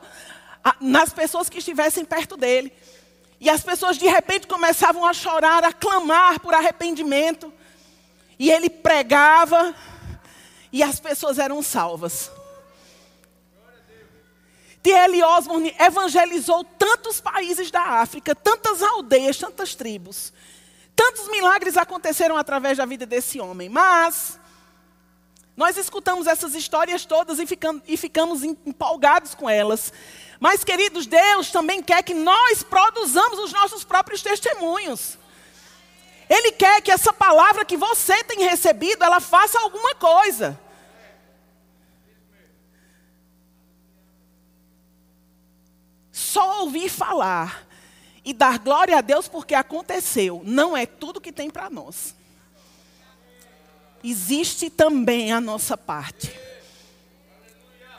nas 0.79 1.11
pessoas 1.11 1.49
que 1.49 1.57
estivessem 1.57 2.05
perto 2.05 2.37
dele. 2.37 2.71
E 3.41 3.49
as 3.49 3.63
pessoas 3.63 3.97
de 3.97 4.05
repente 4.05 4.45
começavam 4.45 5.03
a 5.03 5.13
chorar, 5.13 5.63
a 5.63 5.73
clamar 5.73 6.39
por 6.39 6.53
arrependimento. 6.53 7.51
E 8.37 8.51
ele 8.51 8.69
pregava 8.69 9.75
e 10.71 10.83
as 10.83 10.99
pessoas 10.99 11.39
eram 11.39 11.63
salvas. 11.63 12.29
T.L. 14.83 15.23
Osborne 15.23 15.75
evangelizou 15.79 16.63
tantos 16.63 17.19
países 17.19 17.71
da 17.71 17.81
África, 17.81 18.35
tantas 18.35 18.83
aldeias, 18.83 19.37
tantas 19.37 19.73
tribos. 19.73 20.31
Tantos 20.95 21.27
milagres 21.29 21.77
aconteceram 21.77 22.37
através 22.37 22.77
da 22.77 22.85
vida 22.85 23.07
desse 23.07 23.39
homem. 23.39 23.69
Mas 23.69 24.39
nós 25.57 25.77
escutamos 25.77 26.27
essas 26.27 26.53
histórias 26.53 27.05
todas 27.05 27.39
e, 27.39 27.47
e 27.87 27.97
ficamos 27.97 28.43
empolgados 28.43 29.33
com 29.33 29.49
elas. 29.49 29.91
Mas, 30.41 30.63
queridos, 30.63 31.05
Deus 31.05 31.51
também 31.51 31.83
quer 31.83 32.01
que 32.01 32.15
nós 32.15 32.63
produzamos 32.63 33.37
os 33.37 33.53
nossos 33.53 33.83
próprios 33.83 34.23
testemunhos. 34.23 35.15
Ele 36.27 36.51
quer 36.53 36.81
que 36.81 36.89
essa 36.89 37.13
palavra 37.13 37.63
que 37.63 37.77
você 37.77 38.23
tem 38.23 38.39
recebido, 38.39 39.03
ela 39.03 39.19
faça 39.19 39.59
alguma 39.59 39.93
coisa. 39.93 40.59
Só 46.11 46.61
ouvir 46.61 46.89
falar 46.89 47.67
e 48.25 48.33
dar 48.33 48.57
glória 48.57 48.97
a 48.97 49.01
Deus 49.01 49.27
porque 49.27 49.53
aconteceu, 49.53 50.41
não 50.43 50.75
é 50.75 50.87
tudo 50.87 51.21
que 51.21 51.31
tem 51.31 51.51
para 51.51 51.69
nós. 51.69 52.15
Existe 54.03 54.71
também 54.71 55.31
a 55.31 55.39
nossa 55.39 55.77
parte. 55.77 56.50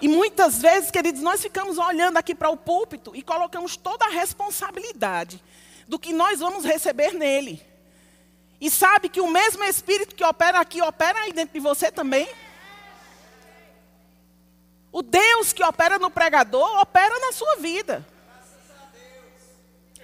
E 0.02 0.08
muitas 0.08 0.60
vezes, 0.60 0.90
queridos, 0.90 1.22
nós 1.22 1.40
ficamos 1.40 1.78
olhando 1.78 2.16
aqui 2.16 2.34
para 2.34 2.50
o 2.50 2.56
púlpito 2.56 3.14
e 3.14 3.22
colocamos 3.22 3.76
toda 3.76 4.04
a 4.04 4.08
responsabilidade 4.08 5.40
do 5.86 5.96
que 5.96 6.12
nós 6.12 6.40
vamos 6.40 6.64
receber 6.64 7.12
nele. 7.12 7.64
E 8.60 8.68
sabe 8.68 9.08
que 9.08 9.20
o 9.20 9.30
mesmo 9.30 9.62
Espírito 9.62 10.16
que 10.16 10.24
opera 10.24 10.58
aqui, 10.58 10.82
opera 10.82 11.20
aí 11.20 11.32
dentro 11.32 11.54
de 11.54 11.60
você 11.60 11.92
também? 11.92 12.28
O 14.90 15.02
Deus 15.02 15.52
que 15.52 15.62
opera 15.62 16.00
no 16.00 16.10
pregador, 16.10 16.80
opera 16.80 17.20
na 17.20 17.30
sua 17.30 17.56
vida. 17.58 18.04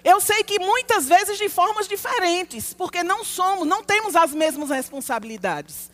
Eu 0.05 0.21
sei 0.21 0.45
que 0.45 0.61
muitas 0.61 1.09
vezes 1.09 1.39
de 1.39 1.49
formas 1.49 1.89
diferentes, 1.89 2.73
porque 2.73 3.03
não 3.03 3.25
somos, 3.25 3.67
não 3.67 3.83
temos 3.83 4.15
as 4.15 4.33
mesmas 4.33 4.71
responsabilidades. 4.71 5.91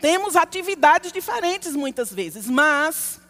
Temos 0.00 0.34
atividades 0.34 1.12
diferentes 1.12 1.74
muitas 1.74 2.12
vezes, 2.12 2.46
mas 2.46 3.20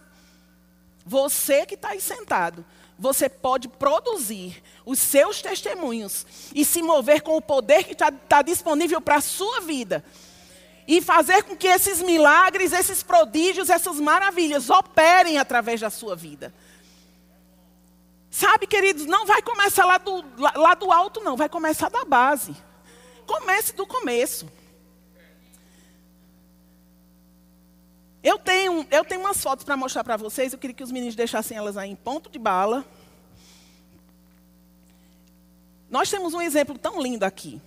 você 1.05 1.67
que 1.67 1.75
está 1.75 1.91
aí 1.91 2.01
sentado, 2.01 2.65
você 2.99 3.29
pode 3.29 3.67
produzir 3.67 4.63
os 4.85 4.99
seus 4.99 5.41
testemunhos 5.41 6.27
e 6.55 6.65
se 6.65 6.83
mover 6.83 7.23
com 7.23 7.37
o 7.37 7.43
poder 7.43 7.85
que 7.85 7.93
está 7.93 8.13
tá 8.13 8.43
disponível 8.43 9.01
para 9.01 9.17
a 9.17 9.21
sua 9.21 9.61
vida. 9.61 10.05
E 10.87 11.01
fazer 11.01 11.43
com 11.45 11.57
que 11.57 11.67
esses 11.67 12.03
milagres, 12.03 12.73
esses 12.73 13.03
prodígios, 13.03 13.71
essas 13.71 13.99
maravilhas 13.99 14.69
operem 14.69 15.39
através 15.39 15.81
da 15.81 15.89
sua 15.89 16.15
vida. 16.15 16.53
Sabe, 18.31 18.67
queridos, 18.67 19.07
não 19.07 19.27
vai 19.27 19.43
começar 19.43 19.85
lá 19.85 19.99
do, 19.99 20.25
lá, 20.37 20.53
lá 20.55 20.75
do 20.75 20.93
alto, 20.93 21.21
não, 21.21 21.37
vai 21.37 21.49
começar 21.49 21.89
da 21.89 22.05
base. 22.05 22.55
Comece 23.27 23.73
do 23.75 23.87
começo. 23.87 24.47
Eu 28.23 28.39
tenho, 28.39 28.87
eu 28.91 29.05
tenho 29.05 29.21
umas 29.21 29.43
fotos 29.43 29.65
para 29.65 29.77
mostrar 29.77 30.05
para 30.05 30.17
vocês. 30.17 30.53
Eu 30.53 30.59
queria 30.59 30.75
que 30.75 30.83
os 30.83 30.93
meninos 30.93 31.15
deixassem 31.15 31.57
elas 31.57 31.77
aí 31.77 31.91
em 31.91 31.97
ponto 31.97 32.29
de 32.29 32.39
bala. 32.39 32.85
Nós 35.89 36.11
temos 36.11 36.35
um 36.35 36.41
exemplo 36.41 36.79
tão 36.79 37.01
lindo 37.01 37.25
aqui. 37.25 37.61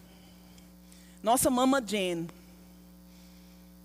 Nossa 1.23 1.49
mama 1.49 1.81
Jen, 1.81 2.27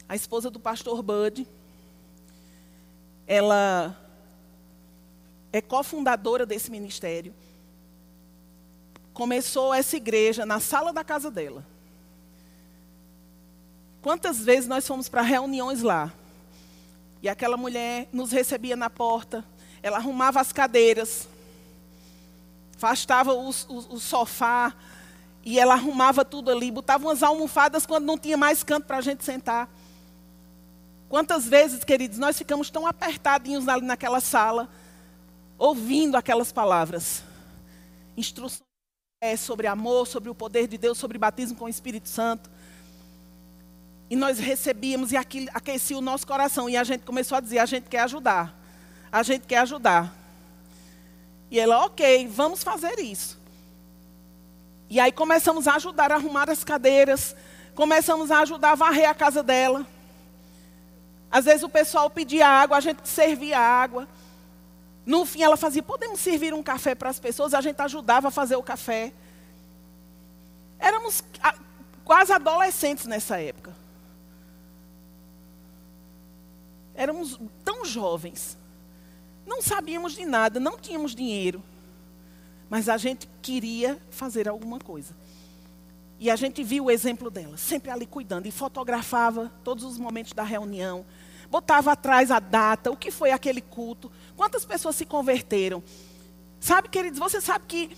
a 0.08 0.14
esposa 0.14 0.50
do 0.50 0.60
pastor 0.60 1.02
Bud, 1.02 1.46
ela 3.26 3.96
é 5.52 5.60
cofundadora 5.60 6.44
desse 6.44 6.70
ministério. 6.70 7.34
Começou 9.14 9.72
essa 9.72 9.96
igreja 9.96 10.44
na 10.44 10.60
sala 10.60 10.92
da 10.92 11.02
casa 11.02 11.30
dela. 11.30 11.64
Quantas 14.02 14.38
vezes 14.38 14.68
nós 14.68 14.86
fomos 14.86 15.08
para 15.08 15.22
reuniões 15.22 15.82
lá? 15.82 16.12
E 17.22 17.28
aquela 17.28 17.56
mulher 17.56 18.08
nos 18.12 18.30
recebia 18.30 18.76
na 18.76 18.88
porta, 18.88 19.44
ela 19.82 19.96
arrumava 19.96 20.40
as 20.40 20.52
cadeiras, 20.52 21.28
afastava 22.76 23.34
o, 23.34 23.52
sofá, 23.52 24.74
e 25.44 25.58
ela 25.58 25.74
arrumava 25.74 26.24
tudo 26.24 26.50
ali, 26.50 26.70
botava 26.70 27.06
umas 27.06 27.22
almofadas 27.22 27.86
quando 27.86 28.04
não 28.04 28.18
tinha 28.18 28.36
mais 28.36 28.62
canto 28.62 28.86
para 28.86 28.98
a 28.98 29.00
gente 29.00 29.24
sentar. 29.24 29.68
Quantas 31.08 31.46
vezes, 31.46 31.82
queridos, 31.84 32.18
nós 32.18 32.36
ficamos 32.36 32.70
tão 32.70 32.86
apertadinhos 32.86 33.66
ali 33.66 33.84
naquela 33.84 34.20
sala, 34.20 34.68
ouvindo 35.56 36.16
aquelas 36.16 36.52
palavras. 36.52 37.22
Instruções 38.16 38.62
sobre 39.38 39.66
amor, 39.66 40.06
sobre 40.06 40.28
o 40.28 40.34
poder 40.34 40.68
de 40.68 40.78
Deus, 40.78 40.98
sobre 40.98 41.18
batismo 41.18 41.56
com 41.56 41.64
o 41.64 41.68
Espírito 41.68 42.08
Santo. 42.08 42.50
E 44.10 44.16
nós 44.16 44.38
recebíamos 44.38 45.12
e 45.12 45.16
aquecia 45.16 45.96
o 45.96 46.00
nosso 46.00 46.26
coração. 46.26 46.68
E 46.68 46.76
a 46.76 46.84
gente 46.84 47.02
começou 47.02 47.36
a 47.36 47.40
dizer: 47.40 47.58
a 47.58 47.66
gente 47.66 47.88
quer 47.88 48.00
ajudar. 48.00 48.56
A 49.12 49.22
gente 49.22 49.46
quer 49.46 49.58
ajudar. 49.58 50.14
E 51.50 51.58
ela, 51.58 51.84
ok, 51.84 52.26
vamos 52.28 52.62
fazer 52.62 52.98
isso. 53.00 53.38
E 54.90 54.98
aí 54.98 55.12
começamos 55.12 55.68
a 55.68 55.74
ajudar 55.74 56.10
a 56.10 56.14
arrumar 56.14 56.48
as 56.50 56.64
cadeiras. 56.64 57.36
Começamos 57.74 58.30
a 58.30 58.40
ajudar 58.40 58.72
a 58.72 58.74
varrer 58.74 59.08
a 59.08 59.14
casa 59.14 59.42
dela. 59.42 59.86
Às 61.30 61.44
vezes 61.44 61.62
o 61.62 61.68
pessoal 61.68 62.08
pedia 62.08 62.48
água, 62.48 62.78
a 62.78 62.80
gente 62.80 63.06
servia 63.06 63.58
água. 63.58 64.08
No 65.04 65.26
fim, 65.26 65.42
ela 65.42 65.56
fazia: 65.56 65.82
podemos 65.82 66.20
servir 66.20 66.54
um 66.54 66.62
café 66.62 66.94
para 66.94 67.10
as 67.10 67.20
pessoas? 67.20 67.52
A 67.52 67.60
gente 67.60 67.80
ajudava 67.80 68.28
a 68.28 68.30
fazer 68.30 68.56
o 68.56 68.62
café. 68.62 69.12
Éramos 70.78 71.22
quase 72.04 72.32
adolescentes 72.32 73.04
nessa 73.04 73.38
época. 73.38 73.77
Éramos 76.98 77.38
tão 77.64 77.84
jovens. 77.84 78.58
Não 79.46 79.62
sabíamos 79.62 80.14
de 80.14 80.26
nada, 80.26 80.58
não 80.58 80.76
tínhamos 80.76 81.14
dinheiro. 81.14 81.62
Mas 82.68 82.88
a 82.88 82.96
gente 82.96 83.28
queria 83.40 83.96
fazer 84.10 84.48
alguma 84.48 84.80
coisa. 84.80 85.14
E 86.18 86.28
a 86.28 86.34
gente 86.34 86.64
viu 86.64 86.86
o 86.86 86.90
exemplo 86.90 87.30
dela, 87.30 87.56
sempre 87.56 87.92
ali 87.92 88.04
cuidando, 88.04 88.46
e 88.46 88.50
fotografava 88.50 89.52
todos 89.62 89.84
os 89.84 89.96
momentos 89.96 90.32
da 90.32 90.42
reunião, 90.42 91.06
botava 91.48 91.92
atrás 91.92 92.32
a 92.32 92.40
data, 92.40 92.90
o 92.90 92.96
que 92.96 93.12
foi 93.12 93.30
aquele 93.30 93.60
culto, 93.60 94.10
quantas 94.36 94.64
pessoas 94.64 94.96
se 94.96 95.06
converteram. 95.06 95.80
Sabe, 96.58 96.88
queridos, 96.88 97.20
você 97.20 97.40
sabe 97.40 97.64
que 97.68 97.96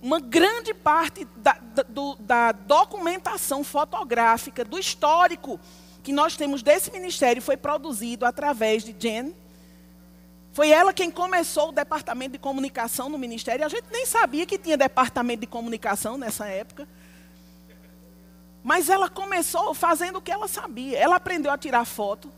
uma 0.00 0.20
grande 0.20 0.72
parte 0.72 1.24
da, 1.36 1.54
da, 1.54 1.82
do, 1.82 2.14
da 2.20 2.52
documentação 2.52 3.64
fotográfica, 3.64 4.64
do 4.64 4.78
histórico 4.78 5.58
que 6.02 6.12
nós 6.12 6.36
temos 6.36 6.62
desse 6.62 6.90
ministério 6.90 7.40
foi 7.40 7.56
produzido 7.56 8.26
através 8.26 8.82
de 8.82 8.94
Jen. 8.98 9.34
Foi 10.52 10.70
ela 10.70 10.92
quem 10.92 11.10
começou 11.10 11.68
o 11.68 11.72
departamento 11.72 12.32
de 12.32 12.38
comunicação 12.38 13.08
no 13.08 13.16
ministério. 13.16 13.64
A 13.64 13.68
gente 13.68 13.86
nem 13.90 14.04
sabia 14.04 14.44
que 14.44 14.58
tinha 14.58 14.76
departamento 14.76 15.40
de 15.40 15.46
comunicação 15.46 16.18
nessa 16.18 16.46
época. 16.46 16.86
Mas 18.62 18.88
ela 18.88 19.08
começou 19.08 19.74
fazendo 19.74 20.16
o 20.16 20.20
que 20.20 20.30
ela 20.30 20.46
sabia. 20.48 20.98
Ela 20.98 21.16
aprendeu 21.16 21.50
a 21.50 21.56
tirar 21.56 21.84
foto, 21.84 22.30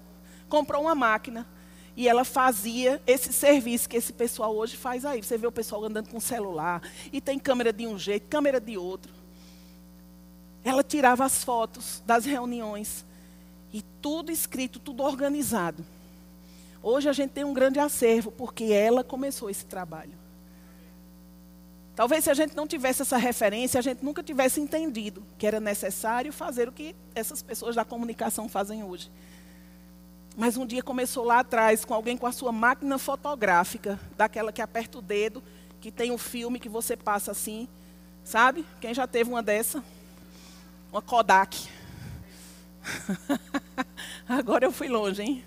comprou 0.48 0.82
uma 0.82 0.94
máquina 0.94 1.46
e 1.96 2.08
ela 2.08 2.24
fazia 2.24 3.00
esse 3.06 3.32
serviço 3.32 3.88
que 3.88 3.96
esse 3.96 4.12
pessoal 4.12 4.54
hoje 4.54 4.76
faz 4.76 5.04
aí. 5.04 5.22
Você 5.22 5.36
vê 5.38 5.46
o 5.46 5.52
pessoal 5.52 5.84
andando 5.84 6.08
com 6.08 6.20
celular 6.20 6.82
e 7.12 7.20
tem 7.20 7.38
câmera 7.38 7.72
de 7.72 7.86
um 7.86 7.98
jeito, 7.98 8.28
câmera 8.28 8.60
de 8.60 8.76
outro. 8.76 9.12
Ela 10.62 10.82
tirava 10.82 11.24
as 11.24 11.42
fotos 11.42 12.02
das 12.06 12.24
reuniões 12.24 13.04
e 13.74 13.82
tudo 14.00 14.30
escrito, 14.30 14.78
tudo 14.78 15.02
organizado. 15.02 15.84
Hoje 16.80 17.08
a 17.08 17.12
gente 17.12 17.32
tem 17.32 17.42
um 17.42 17.52
grande 17.52 17.80
acervo 17.80 18.30
porque 18.30 18.66
ela 18.66 19.02
começou 19.02 19.50
esse 19.50 19.64
trabalho. 19.64 20.12
Talvez 21.96 22.22
se 22.22 22.30
a 22.30 22.34
gente 22.34 22.54
não 22.54 22.68
tivesse 22.68 23.02
essa 23.02 23.16
referência, 23.16 23.80
a 23.80 23.82
gente 23.82 24.04
nunca 24.04 24.22
tivesse 24.22 24.60
entendido 24.60 25.24
que 25.36 25.44
era 25.44 25.58
necessário 25.58 26.32
fazer 26.32 26.68
o 26.68 26.72
que 26.72 26.94
essas 27.16 27.42
pessoas 27.42 27.74
da 27.74 27.84
comunicação 27.84 28.48
fazem 28.48 28.84
hoje. 28.84 29.10
Mas 30.36 30.56
um 30.56 30.64
dia 30.64 30.82
começou 30.82 31.24
lá 31.24 31.40
atrás 31.40 31.84
com 31.84 31.94
alguém 31.94 32.16
com 32.16 32.28
a 32.28 32.32
sua 32.32 32.52
máquina 32.52 32.96
fotográfica, 32.96 33.98
daquela 34.16 34.52
que 34.52 34.62
aperta 34.62 34.98
o 34.98 35.02
dedo, 35.02 35.42
que 35.80 35.90
tem 35.90 36.12
um 36.12 36.18
filme 36.18 36.60
que 36.60 36.68
você 36.68 36.96
passa 36.96 37.32
assim, 37.32 37.66
sabe? 38.22 38.64
Quem 38.80 38.94
já 38.94 39.06
teve 39.08 39.30
uma 39.30 39.42
dessa? 39.42 39.82
Uma 40.92 41.02
Kodak. 41.02 41.73
Agora 44.28 44.64
eu 44.64 44.72
fui 44.72 44.88
longe, 44.88 45.22
hein? 45.22 45.44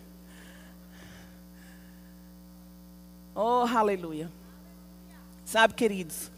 Oh, 3.34 3.66
aleluia. 3.68 4.32
Sabe, 5.46 5.74
queridos, 5.74 6.32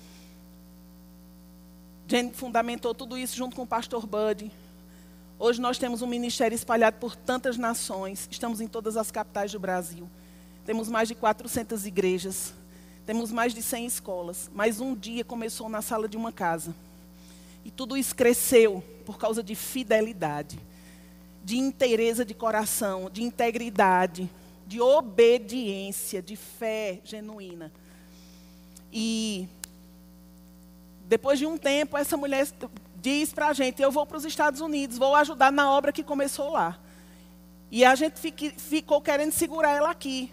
Jane 2.08 2.34
fundamentou 2.34 2.94
tudo 2.94 3.18
isso 3.18 3.36
junto 3.36 3.56
com 3.56 3.62
o 3.62 3.68
pastor 3.68 4.06
Buddy. 4.06 4.52
Hoje 5.38 5.62
nós 5.62 5.78
temos 5.78 6.02
um 6.02 6.08
ministério 6.08 6.56
espalhado 6.56 6.98
por 6.98 7.16
tantas 7.16 7.58
nações. 7.58 8.28
Estamos 8.30 8.60
em 8.60 8.68
todas 8.68 8.98
as 8.98 9.12
capitais 9.12 9.52
do 9.52 9.60
Brasil. 9.60 10.10
Temos 10.66 10.90
mais 10.90 11.08
de 11.08 11.16
400 11.16 11.86
igrejas. 11.86 12.54
Temos 13.06 13.32
mais 13.32 13.54
de 13.54 13.62
100 13.62 13.86
escolas. 13.86 14.52
Mas 14.54 14.80
um 14.82 14.96
dia 14.96 15.24
começou 15.24 15.70
na 15.70 15.82
sala 15.82 16.10
de 16.10 16.18
uma 16.18 16.32
casa. 16.32 16.76
E 17.64 17.72
tudo 17.72 17.96
isso 17.96 18.16
cresceu 18.16 18.84
por 19.06 19.18
causa 19.18 19.42
de 19.42 19.56
fidelidade, 19.56 20.60
de 21.50 21.58
inteireza 21.58 22.24
de 22.24 22.36
coração, 22.36 23.10
de 23.10 23.24
integridade, 23.24 24.30
de 24.68 24.80
obediência, 24.80 26.22
de 26.22 26.36
fé 26.36 27.00
genuína. 27.04 27.72
E 28.94 29.48
depois 31.06 31.40
de 31.40 31.48
um 31.48 31.58
tempo, 31.58 31.98
essa 31.98 32.16
mulher 32.16 32.48
diz 32.98 33.34
para 33.34 33.48
a 33.48 33.54
gente: 33.54 33.82
Eu 33.82 33.92
vou 33.92 34.06
para 34.06 34.18
os 34.18 34.26
Estados 34.26 34.62
Unidos, 34.62 35.00
vou 35.00 35.16
ajudar 35.16 35.52
na 35.52 35.72
obra 35.72 35.92
que 35.92 36.04
começou 36.04 36.52
lá. 36.52 36.78
E 37.72 37.84
a 37.84 37.96
gente 37.96 38.20
fique, 38.20 38.52
ficou 38.52 39.02
querendo 39.02 39.32
segurar 39.32 39.72
ela 39.72 39.90
aqui. 39.90 40.32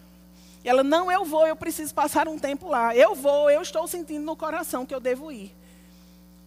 Ela: 0.62 0.84
Não, 0.84 1.10
eu 1.10 1.24
vou, 1.24 1.46
eu 1.46 1.56
preciso 1.56 1.94
passar 1.94 2.28
um 2.28 2.38
tempo 2.38 2.68
lá. 2.68 2.94
Eu 2.94 3.14
vou, 3.14 3.48
eu 3.48 3.62
estou 3.62 3.88
sentindo 3.88 4.22
no 4.22 4.36
coração 4.36 4.84
que 4.84 4.94
eu 4.94 5.00
devo 5.00 5.32
ir. 5.32 5.50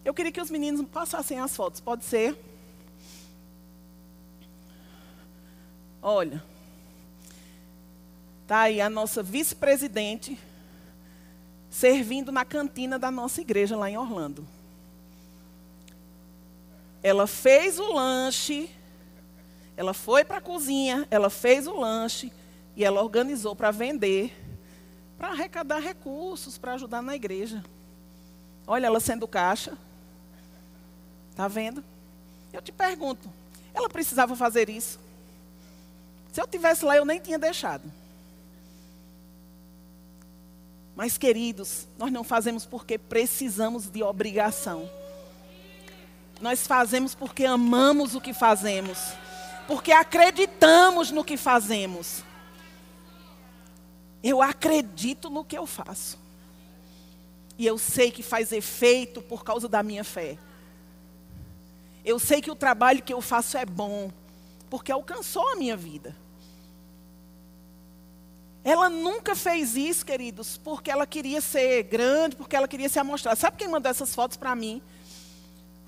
Eu 0.05 0.13
queria 0.13 0.32
que 0.32 0.39
os 0.39 0.51
meninos 0.51 0.86
passassem 0.89 1.39
as 1.39 1.55
fotos, 1.55 1.79
pode 1.79 2.05
ser? 2.05 2.48
Olha, 6.01 6.41
tá 8.47 8.62
aí 8.62 8.79
a 8.79 8.89
nossa 8.89 9.21
vice-presidente 9.21 10.39
servindo 11.69 12.31
na 12.31 12.45
cantina 12.45 12.97
da 12.97 13.12
nossa 13.12 13.41
igreja 13.41 13.75
lá 13.75 13.89
em 13.89 13.97
Orlando. 13.97 14.47
Ela 17.03 17.27
fez 17.27 17.79
o 17.79 17.93
lanche, 17.93 18.69
ela 19.75 19.93
foi 19.93 20.23
para 20.23 20.38
a 20.38 20.41
cozinha, 20.41 21.07
ela 21.12 21.29
fez 21.29 21.67
o 21.67 21.77
lanche 21.77 22.31
e 22.75 22.83
ela 22.83 23.01
organizou 23.01 23.55
para 23.55 23.71
vender, 23.71 24.33
para 25.17 25.29
arrecadar 25.29 25.79
recursos, 25.79 26.57
para 26.57 26.73
ajudar 26.73 27.01
na 27.01 27.15
igreja. 27.15 27.63
Olha, 28.65 28.88
ela 28.88 28.99
sendo 28.99 29.27
caixa. 29.27 29.77
Está 31.29 31.47
vendo? 31.47 31.83
Eu 32.51 32.62
te 32.62 32.71
pergunto, 32.71 33.29
ela 33.73 33.89
precisava 33.89 34.35
fazer 34.35 34.69
isso? 34.69 34.99
Se 36.31 36.41
eu 36.41 36.47
tivesse 36.47 36.85
lá, 36.85 36.95
eu 36.95 37.05
nem 37.05 37.19
tinha 37.19 37.39
deixado. 37.39 37.91
Mas, 40.95 41.17
queridos, 41.17 41.87
nós 41.97 42.11
não 42.11 42.23
fazemos 42.23 42.65
porque 42.65 42.97
precisamos 42.97 43.89
de 43.89 44.03
obrigação. 44.03 44.89
Nós 46.41 46.67
fazemos 46.67 47.15
porque 47.15 47.45
amamos 47.45 48.15
o 48.15 48.21
que 48.21 48.33
fazemos. 48.33 48.97
Porque 49.67 49.91
acreditamos 49.91 51.11
no 51.11 51.23
que 51.23 51.37
fazemos. 51.37 52.23
Eu 54.21 54.41
acredito 54.41 55.29
no 55.29 55.45
que 55.45 55.57
eu 55.57 55.65
faço. 55.65 56.19
E 57.57 57.65
eu 57.65 57.77
sei 57.77 58.11
que 58.11 58.23
faz 58.23 58.51
efeito 58.51 59.21
por 59.21 59.43
causa 59.43 59.67
da 59.67 59.81
minha 59.81 60.03
fé. 60.03 60.37
Eu 62.03 62.19
sei 62.19 62.41
que 62.41 62.51
o 62.51 62.55
trabalho 62.55 63.01
que 63.01 63.13
eu 63.13 63.21
faço 63.21 63.57
é 63.57 63.65
bom, 63.65 64.11
porque 64.69 64.91
alcançou 64.91 65.47
a 65.51 65.55
minha 65.55 65.75
vida. 65.75 66.15
Ela 68.63 68.89
nunca 68.89 69.36
fez 69.36 69.75
isso, 69.75 70.05
queridos, 70.05 70.58
porque 70.58 70.91
ela 70.91 71.08
queria 71.08 71.41
ser 71.41 71.84
grande, 71.84 72.36
porque 72.36 72.55
ela 72.55 72.67
queria 72.67 72.89
se 72.89 72.99
amostrar. 72.99 73.36
Sabe 73.36 73.58
quem 73.58 73.67
mandou 73.67 73.89
essas 73.89 74.13
fotos 74.13 74.38
para 74.38 74.55
mim? 74.55 74.82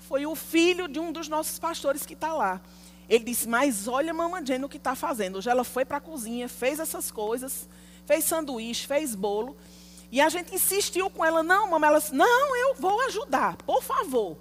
Foi 0.00 0.26
o 0.26 0.34
filho 0.34 0.88
de 0.88 0.98
um 0.98 1.12
dos 1.12 1.28
nossos 1.28 1.58
pastores 1.58 2.04
que 2.04 2.14
está 2.14 2.32
lá. 2.32 2.60
Ele 3.08 3.24
disse, 3.24 3.46
mas 3.46 3.86
olha 3.88 4.14
mamãe 4.14 4.44
Jane 4.44 4.64
o 4.64 4.68
que 4.68 4.78
está 4.78 4.94
fazendo. 4.94 5.36
Hoje 5.36 5.50
ela 5.50 5.64
foi 5.64 5.84
para 5.84 5.98
a 5.98 6.00
cozinha, 6.00 6.48
fez 6.48 6.80
essas 6.80 7.10
coisas, 7.10 7.68
fez 8.06 8.24
sanduíche, 8.24 8.86
fez 8.86 9.14
bolo. 9.14 9.56
E 10.10 10.20
a 10.20 10.28
gente 10.28 10.54
insistiu 10.54 11.10
com 11.10 11.24
ela, 11.24 11.42
não, 11.42 11.70
mamãe. 11.70 11.88
Ela 11.88 11.98
disse, 11.98 12.14
não, 12.14 12.56
eu 12.56 12.74
vou 12.74 13.00
ajudar, 13.02 13.56
por 13.58 13.82
favor. 13.82 14.36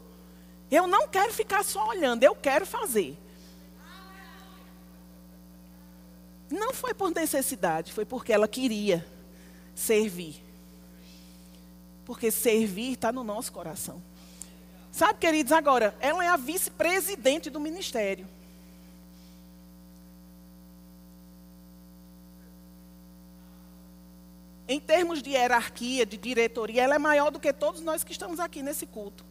Eu 0.70 0.88
não 0.88 1.08
quero 1.08 1.34
ficar 1.34 1.64
só 1.66 1.86
olhando, 1.90 2.24
eu 2.24 2.34
quero 2.34 2.66
fazer. 2.66 3.18
Não 6.52 6.74
foi 6.74 6.94
por 6.94 7.12
necessidade, 7.12 7.94
foi 7.94 8.04
porque 8.04 8.34
ela 8.34 8.48
queria 8.48 9.06
servir. 9.74 10.44
Porque 12.06 12.30
servir 12.30 12.94
está 12.94 13.12
no 13.12 13.24
nosso 13.24 13.52
coração. 13.52 14.02
Sabe, 14.92 15.20
queridos, 15.20 15.54
agora, 15.54 15.96
ela 16.02 16.24
é 16.24 16.28
a 16.28 16.36
vice-presidente 16.36 17.50
do 17.50 17.60
ministério. 17.60 18.28
Em 24.68 24.80
termos 24.80 25.22
de 25.22 25.32
hierarquia, 25.32 26.06
de 26.06 26.18
diretoria, 26.18 26.84
ela 26.84 26.96
é 26.96 27.00
maior 27.00 27.32
do 27.32 27.40
que 27.40 27.52
todos 27.54 27.82
nós 27.82 28.04
que 28.04 28.12
estamos 28.12 28.40
aqui 28.40 28.62
nesse 28.62 28.86
culto. 28.86 29.31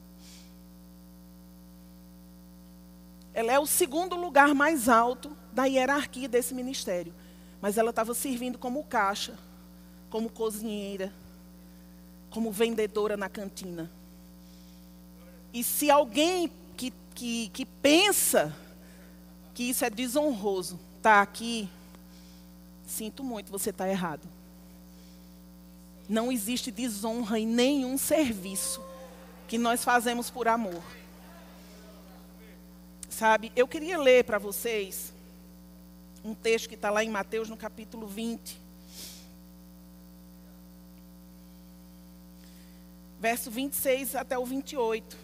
Ela 3.33 3.53
é 3.53 3.59
o 3.59 3.66
segundo 3.66 4.16
lugar 4.16 4.55
mais 4.55 4.88
alto 4.88 5.37
da 5.53 5.64
hierarquia 5.64 6.29
desse 6.29 6.55
ministério. 6.55 7.14
Mas 7.61 7.77
ela 7.79 7.90
estava 7.90 8.14
servindo 8.14 8.59
como 8.59 8.85
caixa, 8.85 9.38
como 10.09 10.31
cozinheira, 10.31 11.12
como 12.31 12.51
vendedora 12.51 13.16
na 13.16 13.29
cantina. 13.29 13.90
E 15.53 15.62
se 15.62 15.90
alguém 15.90 16.51
que, 16.77 16.93
que, 17.14 17.49
que 17.49 17.66
pensa 17.66 18.55
que 19.53 19.64
isso 19.64 19.85
é 19.85 19.90
desonroso, 19.90 20.79
está 20.97 21.21
aqui, 21.21 21.69
sinto 22.87 23.23
muito, 23.23 23.51
você 23.51 23.71
está 23.71 23.88
errado. 23.88 24.27
não 26.09 26.33
existe 26.33 26.71
desonra 26.71 27.38
em 27.38 27.47
nenhum 27.47 27.97
serviço 27.97 28.83
que 29.47 29.59
nós 29.59 29.85
fazemos 29.85 30.31
por 30.31 30.49
amor. 30.49 30.83
Sabe, 33.20 33.52
eu 33.54 33.68
queria 33.68 33.98
ler 33.98 34.24
para 34.24 34.38
vocês 34.38 35.12
um 36.24 36.35
texto 36.35 36.70
que 36.70 36.74
está 36.74 36.88
lá 36.88 37.04
em 37.04 37.11
Mateus, 37.11 37.50
no 37.50 37.56
capítulo 37.59 38.06
20. 38.06 38.59
Verso 43.20 43.50
26 43.50 44.16
até 44.16 44.38
o 44.38 44.46
28. 44.46 45.18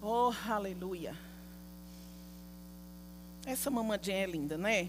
Oh, 0.00 0.32
aleluia. 0.48 1.14
Essa 3.44 3.70
mamadinha 3.70 4.24
é 4.24 4.26
linda, 4.26 4.56
né? 4.56 4.88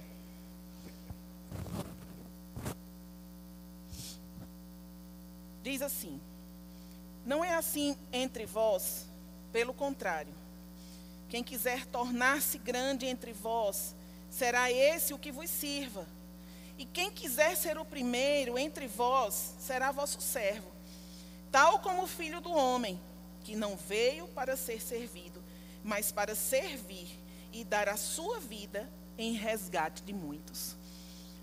Diz 5.61 5.81
assim: 5.81 6.21
Não 7.25 7.43
é 7.43 7.53
assim 7.55 7.97
entre 8.13 8.45
vós, 8.45 9.09
pelo 9.51 9.73
contrário. 9.73 10.38
Quem 11.29 11.43
quiser 11.43 11.85
tornar-se 11.85 12.57
grande 12.57 13.05
entre 13.05 13.31
vós, 13.31 13.95
será 14.29 14.71
esse 14.71 15.13
o 15.13 15.19
que 15.19 15.31
vos 15.31 15.49
sirva. 15.49 16.05
E 16.77 16.85
quem 16.85 17.11
quiser 17.11 17.55
ser 17.55 17.77
o 17.77 17.85
primeiro 17.85 18.57
entre 18.57 18.87
vós, 18.87 19.55
será 19.59 19.91
vosso 19.91 20.19
servo. 20.19 20.71
Tal 21.51 21.79
como 21.79 22.03
o 22.03 22.07
filho 22.07 22.41
do 22.41 22.51
homem, 22.51 22.99
que 23.43 23.55
não 23.55 23.75
veio 23.75 24.27
para 24.29 24.55
ser 24.55 24.81
servido, 24.81 25.43
mas 25.83 26.11
para 26.11 26.35
servir 26.35 27.07
e 27.51 27.63
dar 27.63 27.89
a 27.89 27.97
sua 27.97 28.39
vida 28.39 28.89
em 29.17 29.33
resgate 29.33 30.01
de 30.03 30.13
muitos. 30.13 30.75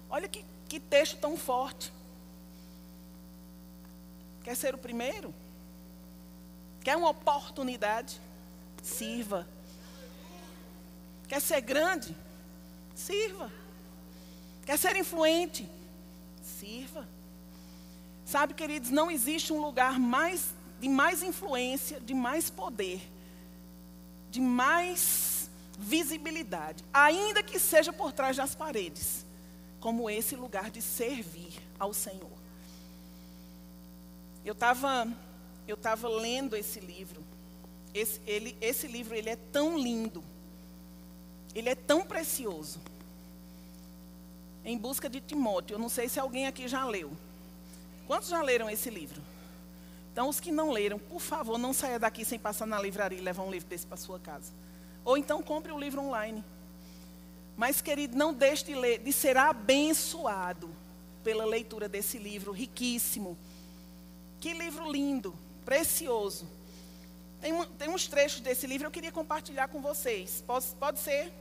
Olha 0.08 0.28
que, 0.28 0.44
que 0.68 0.80
texto 0.80 1.18
tão 1.18 1.36
forte. 1.36 1.92
Quer 4.42 4.56
ser 4.56 4.74
o 4.74 4.78
primeiro? 4.78 5.34
Quer 6.80 6.96
uma 6.96 7.10
oportunidade? 7.10 8.20
Sirva. 8.82 9.46
Quer 11.28 11.40
ser 11.40 11.60
grande? 11.60 12.16
Sirva. 12.94 13.50
Quer 14.64 14.78
ser 14.78 14.96
influente? 14.96 15.68
Sirva. 16.42 17.06
Sabe, 18.24 18.54
queridos, 18.54 18.90
não 18.90 19.10
existe 19.10 19.52
um 19.52 19.60
lugar 19.60 19.98
mais 19.98 20.54
de 20.80 20.88
mais 20.88 21.22
influência, 21.22 22.00
de 22.00 22.12
mais 22.12 22.50
poder, 22.50 23.00
de 24.30 24.40
mais 24.40 25.48
visibilidade, 25.78 26.84
ainda 26.92 27.42
que 27.42 27.58
seja 27.58 27.92
por 27.92 28.12
trás 28.12 28.36
das 28.36 28.54
paredes, 28.54 29.24
como 29.80 30.10
esse 30.10 30.36
lugar 30.36 30.70
de 30.70 30.82
servir 30.82 31.54
ao 31.78 31.94
Senhor. 31.94 32.36
Eu 34.44 34.52
estava 34.52 35.08
eu 35.66 35.76
tava 35.76 36.08
lendo 36.08 36.54
esse 36.54 36.78
livro. 36.78 37.24
Esse, 37.92 38.20
ele, 38.26 38.56
esse 38.60 38.86
livro 38.86 39.14
ele 39.14 39.30
é 39.30 39.36
tão 39.36 39.78
lindo 39.78 40.22
ele 41.58 41.70
é 41.70 41.74
tão 41.74 42.02
precioso. 42.02 42.78
Em 44.62 44.76
busca 44.76 45.08
de 45.08 45.20
Timóteo. 45.20 45.74
Eu 45.74 45.78
não 45.78 45.88
sei 45.88 46.06
se 46.08 46.20
alguém 46.20 46.46
aqui 46.46 46.68
já 46.68 46.84
leu. 46.84 47.10
Quantos 48.06 48.28
já 48.28 48.42
leram 48.42 48.68
esse 48.68 48.90
livro? 48.90 49.22
Então, 50.12 50.28
os 50.28 50.38
que 50.38 50.52
não 50.52 50.70
leram, 50.70 50.98
por 50.98 51.20
favor, 51.20 51.56
não 51.58 51.72
saia 51.72 51.98
daqui 51.98 52.24
sem 52.24 52.38
passar 52.38 52.66
na 52.66 52.80
livraria 52.80 53.18
e 53.18 53.22
levar 53.22 53.42
um 53.42 53.50
livro 53.50 53.68
desse 53.68 53.86
para 53.86 53.96
sua 53.96 54.18
casa. 54.18 54.52
Ou 55.04 55.16
então 55.16 55.42
compre 55.42 55.72
o 55.72 55.78
livro 55.78 56.00
online. 56.00 56.44
Mas, 57.56 57.80
querido, 57.80 58.16
não 58.16 58.34
deixe 58.34 58.64
de 58.64 58.74
ler, 58.74 58.98
de 58.98 59.12
ser 59.12 59.36
abençoado 59.36 60.68
pela 61.24 61.44
leitura 61.44 61.88
desse 61.88 62.18
livro 62.18 62.52
riquíssimo. 62.52 63.36
Que 64.40 64.52
livro 64.52 64.90
lindo, 64.90 65.34
precioso. 65.64 66.46
Tem, 67.40 67.52
tem 67.78 67.88
uns 67.88 68.06
trechos 68.06 68.40
desse 68.40 68.66
livro 68.66 68.86
eu 68.86 68.90
queria 68.90 69.12
compartilhar 69.12 69.68
com 69.68 69.80
vocês. 69.80 70.44
Pode, 70.46 70.66
pode 70.78 70.98
ser? 70.98 71.32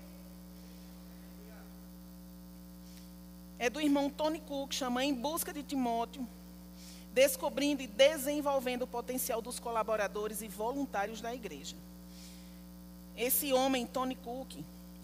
É 3.57 3.69
do 3.69 3.79
irmão 3.79 4.09
Tony 4.09 4.39
Cook, 4.39 4.73
chama 4.73 5.03
Em 5.03 5.13
Busca 5.13 5.53
de 5.53 5.63
Timóteo, 5.63 6.27
descobrindo 7.13 7.81
e 7.81 7.87
desenvolvendo 7.87 8.83
o 8.83 8.87
potencial 8.87 9.41
dos 9.41 9.59
colaboradores 9.59 10.41
e 10.41 10.47
voluntários 10.47 11.21
da 11.21 11.33
igreja. 11.33 11.75
Esse 13.17 13.53
homem, 13.53 13.85
Tony 13.85 14.15
Cook, 14.15 14.57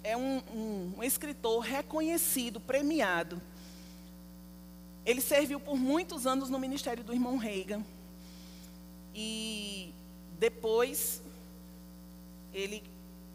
é 0.03 0.17
um, 0.17 0.41
um, 0.53 0.93
um 0.97 1.03
escritor 1.03 1.61
reconhecido, 1.61 2.59
premiado. 2.59 3.41
Ele 5.05 5.21
serviu 5.21 5.59
por 5.59 5.77
muitos 5.77 6.27
anos 6.27 6.49
no 6.49 6.59
ministério 6.59 7.03
do 7.03 7.13
irmão 7.13 7.37
Reagan. 7.37 7.83
E 9.15 9.93
depois 10.39 11.21
ele 12.53 12.83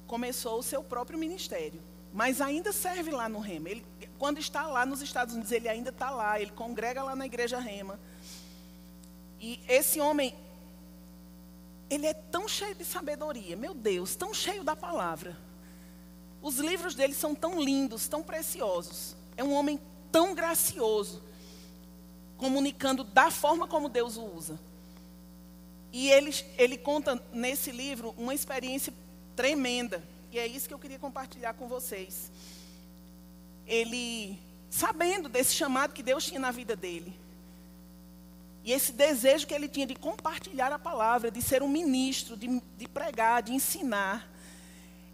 começou 0.07 0.59
o 0.59 0.63
seu 0.63 0.83
próprio 0.83 1.19
ministério. 1.19 1.81
Mas 2.13 2.41
ainda 2.41 2.73
serve 2.73 3.11
lá 3.11 3.29
no 3.29 3.41
Rema. 3.41 3.71
Ele 3.71 3.85
quando 4.19 4.39
está 4.39 4.67
lá 4.67 4.87
nos 4.87 5.03
Estados 5.03 5.35
Unidos, 5.35 5.53
ele 5.53 5.69
ainda 5.69 5.91
está 5.91 6.11
lá, 6.11 6.41
ele 6.41 6.51
congrega 6.51 7.03
lá 7.03 7.15
na 7.15 7.27
igreja 7.27 7.59
Rema. 7.59 7.99
E 9.41 9.61
esse 9.69 10.01
homem, 10.01 10.35
ele 11.91 12.07
é 12.07 12.15
tão 12.15 12.49
cheio 12.49 12.75
de 12.75 12.85
sabedoria, 12.85 13.57
meu 13.57 13.75
Deus, 13.75 14.17
tão 14.17 14.33
cheio 14.33 14.65
da 14.65 14.75
palavra. 14.75 15.37
Os 16.41 16.59
livros 16.59 16.95
dele 16.95 17.15
são 17.15 17.35
tão 17.35 17.61
lindos, 17.61 18.09
tão 18.09 18.23
preciosos. 18.23 19.17
É 19.37 19.45
um 19.45 19.53
homem 19.53 19.81
tão 20.11 20.35
gracioso, 20.35 21.23
comunicando 22.39 23.05
da 23.05 23.31
forma 23.31 23.69
como 23.69 23.89
Deus 23.89 24.17
o 24.17 24.25
usa. 24.25 24.59
E 25.93 26.11
ele, 26.11 26.35
ele 26.57 26.79
conta 26.79 27.23
nesse 27.33 27.71
livro 27.71 28.15
uma 28.17 28.35
experiência 28.35 28.93
tremenda. 29.35 30.03
E 30.33 30.39
é 30.39 30.47
isso 30.47 30.69
que 30.69 30.75
eu 30.75 30.79
queria 30.79 30.99
compartilhar 30.99 31.55
com 31.55 31.69
vocês 31.69 32.31
ele, 33.67 34.39
sabendo 34.71 35.29
desse 35.29 35.55
chamado 35.55 35.93
que 35.93 36.03
Deus 36.03 36.25
tinha 36.25 36.41
na 36.41 36.51
vida 36.51 36.77
dele, 36.77 37.13
e 38.65 38.73
esse 38.73 38.93
desejo 38.93 39.47
que 39.47 39.55
ele 39.55 39.69
tinha 39.69 39.87
de 39.87 39.95
compartilhar 39.95 40.73
a 40.73 40.79
palavra, 40.79 41.31
de 41.31 41.41
ser 41.41 41.63
um 41.63 41.69
ministro, 41.69 42.37
de, 42.37 42.61
de 42.77 42.89
pregar, 42.89 43.41
de 43.41 43.53
ensinar, 43.53 44.29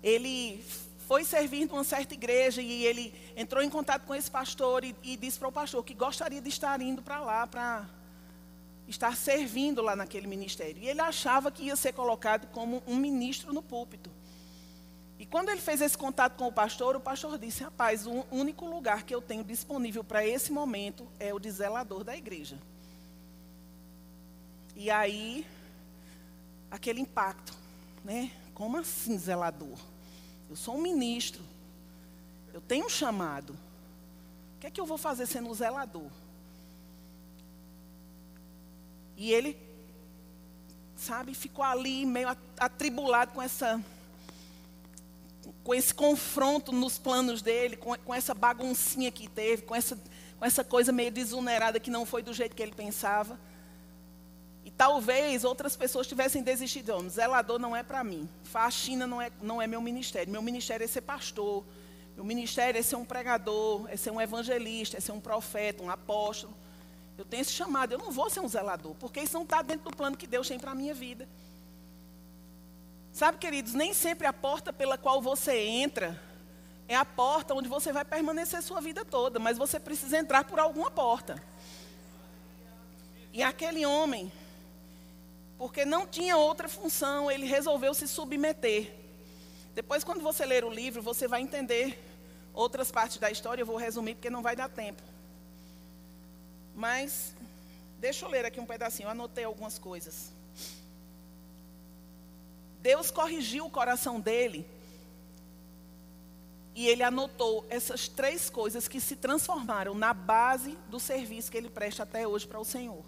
ele 0.02 0.64
foi 1.06 1.22
servir 1.22 1.68
numa 1.68 1.84
certa 1.84 2.14
igreja 2.14 2.62
e 2.62 2.86
ele 2.86 3.14
entrou 3.36 3.62
em 3.62 3.68
contato 3.68 4.06
com 4.06 4.14
esse 4.14 4.30
pastor 4.30 4.82
e, 4.84 4.96
e 5.02 5.18
disse 5.18 5.38
para 5.38 5.48
o 5.48 5.52
pastor 5.52 5.84
que 5.84 5.92
gostaria 5.92 6.40
de 6.40 6.48
estar 6.48 6.80
indo 6.80 7.02
para 7.02 7.20
lá 7.20 7.46
para 7.46 7.86
estar 8.88 9.14
servindo 9.16 9.82
lá 9.82 9.94
naquele 9.94 10.26
ministério. 10.26 10.82
E 10.82 10.88
ele 10.88 11.02
achava 11.02 11.50
que 11.50 11.64
ia 11.64 11.76
ser 11.76 11.92
colocado 11.92 12.46
como 12.48 12.82
um 12.86 12.96
ministro 12.96 13.52
no 13.52 13.62
púlpito. 13.62 14.10
E 15.22 15.26
quando 15.26 15.50
ele 15.50 15.60
fez 15.60 15.80
esse 15.80 15.96
contato 15.96 16.36
com 16.36 16.48
o 16.48 16.52
pastor, 16.52 16.96
o 16.96 17.00
pastor 17.00 17.38
disse: 17.38 17.62
Rapaz, 17.62 18.08
o 18.08 18.26
único 18.32 18.66
lugar 18.66 19.04
que 19.04 19.14
eu 19.14 19.22
tenho 19.22 19.44
disponível 19.44 20.02
para 20.02 20.26
esse 20.26 20.50
momento 20.50 21.06
é 21.20 21.32
o 21.32 21.38
de 21.38 21.48
zelador 21.48 22.02
da 22.02 22.16
igreja. 22.16 22.58
E 24.74 24.90
aí, 24.90 25.46
aquele 26.68 27.00
impacto, 27.00 27.54
né? 28.04 28.32
Como 28.52 28.76
assim, 28.76 29.16
zelador? 29.16 29.78
Eu 30.50 30.56
sou 30.56 30.74
um 30.74 30.82
ministro, 30.82 31.44
eu 32.52 32.60
tenho 32.60 32.86
um 32.86 32.90
chamado. 32.90 33.52
O 33.52 34.58
que 34.58 34.66
é 34.66 34.70
que 34.72 34.80
eu 34.80 34.86
vou 34.86 34.98
fazer 34.98 35.26
sendo 35.26 35.54
zelador? 35.54 36.10
E 39.16 39.32
ele, 39.32 39.56
sabe, 40.96 41.32
ficou 41.32 41.64
ali 41.64 42.04
meio 42.04 42.36
atribulado 42.58 43.30
com 43.30 43.40
essa 43.40 43.80
com 45.62 45.74
esse 45.74 45.94
confronto 45.94 46.72
nos 46.72 46.98
planos 46.98 47.42
dele, 47.42 47.76
com, 47.76 47.96
com 47.96 48.14
essa 48.14 48.34
baguncinha 48.34 49.10
que 49.10 49.28
teve, 49.28 49.62
com 49.62 49.74
essa, 49.74 49.96
com 50.38 50.44
essa 50.44 50.64
coisa 50.64 50.92
meio 50.92 51.10
desunerada 51.10 51.80
que 51.80 51.90
não 51.90 52.04
foi 52.04 52.22
do 52.22 52.32
jeito 52.32 52.54
que 52.54 52.62
ele 52.62 52.72
pensava. 52.72 53.38
E 54.64 54.70
talvez 54.70 55.44
outras 55.44 55.76
pessoas 55.76 56.06
tivessem 56.06 56.42
desistido. 56.42 56.94
Oh, 56.94 57.08
zelador 57.08 57.58
não 57.58 57.74
é 57.74 57.82
para 57.82 58.04
mim. 58.04 58.28
Faxina 58.44 59.06
não 59.06 59.20
é, 59.20 59.30
não 59.40 59.60
é 59.60 59.66
meu 59.66 59.80
ministério. 59.80 60.30
Meu 60.30 60.42
ministério 60.42 60.84
é 60.84 60.86
ser 60.86 61.00
pastor. 61.00 61.64
Meu 62.14 62.24
ministério 62.24 62.78
é 62.78 62.82
ser 62.82 62.96
um 62.96 63.04
pregador, 63.04 63.86
é 63.88 63.96
ser 63.96 64.10
um 64.10 64.20
evangelista, 64.20 64.98
é 64.98 65.00
ser 65.00 65.12
um 65.12 65.20
profeta, 65.20 65.82
um 65.82 65.90
apóstolo. 65.90 66.54
Eu 67.16 67.24
tenho 67.24 67.40
esse 67.40 67.52
chamado. 67.52 67.92
Eu 67.92 67.98
não 67.98 68.10
vou 68.10 68.30
ser 68.30 68.40
um 68.40 68.48
zelador, 68.48 68.94
porque 69.00 69.20
isso 69.20 69.34
não 69.34 69.42
está 69.42 69.62
dentro 69.62 69.90
do 69.90 69.96
plano 69.96 70.16
que 70.16 70.26
Deus 70.26 70.46
tem 70.46 70.58
para 70.58 70.70
a 70.70 70.74
minha 70.74 70.94
vida. 70.94 71.28
Sabe, 73.12 73.36
queridos, 73.36 73.74
nem 73.74 73.92
sempre 73.92 74.26
a 74.26 74.32
porta 74.32 74.72
pela 74.72 74.96
qual 74.96 75.20
você 75.20 75.58
entra 75.58 76.18
é 76.88 76.96
a 76.96 77.04
porta 77.04 77.54
onde 77.54 77.68
você 77.68 77.92
vai 77.92 78.04
permanecer 78.04 78.62
sua 78.62 78.80
vida 78.80 79.04
toda, 79.04 79.38
mas 79.38 79.58
você 79.58 79.78
precisa 79.78 80.18
entrar 80.18 80.44
por 80.44 80.58
alguma 80.58 80.90
porta. 80.90 81.42
E 83.32 83.42
aquele 83.42 83.84
homem, 83.84 84.32
porque 85.58 85.84
não 85.84 86.06
tinha 86.06 86.36
outra 86.36 86.68
função, 86.68 87.30
ele 87.30 87.46
resolveu 87.46 87.92
se 87.92 88.08
submeter. 88.08 88.94
Depois, 89.74 90.04
quando 90.04 90.22
você 90.22 90.44
ler 90.44 90.64
o 90.64 90.70
livro, 90.70 91.02
você 91.02 91.28
vai 91.28 91.40
entender 91.40 92.02
outras 92.52 92.90
partes 92.90 93.18
da 93.18 93.30
história. 93.30 93.62
Eu 93.62 93.66
vou 93.66 93.76
resumir 93.76 94.14
porque 94.14 94.28
não 94.28 94.42
vai 94.42 94.56
dar 94.56 94.68
tempo. 94.68 95.02
Mas, 96.74 97.34
deixa 97.98 98.24
eu 98.24 98.30
ler 98.30 98.44
aqui 98.44 98.60
um 98.60 98.66
pedacinho, 98.66 99.06
eu 99.06 99.10
anotei 99.10 99.44
algumas 99.44 99.78
coisas. 99.78 100.30
Deus 102.82 103.12
corrigiu 103.12 103.64
o 103.64 103.70
coração 103.70 104.20
dele 104.20 104.66
e 106.74 106.88
ele 106.88 107.04
anotou 107.04 107.64
essas 107.70 108.08
três 108.08 108.50
coisas 108.50 108.88
que 108.88 109.00
se 109.00 109.14
transformaram 109.14 109.94
na 109.94 110.12
base 110.12 110.76
do 110.88 110.98
serviço 110.98 111.50
que 111.50 111.56
ele 111.56 111.70
presta 111.70 112.02
até 112.02 112.26
hoje 112.26 112.46
para 112.46 112.58
o 112.58 112.64
Senhor. 112.64 113.04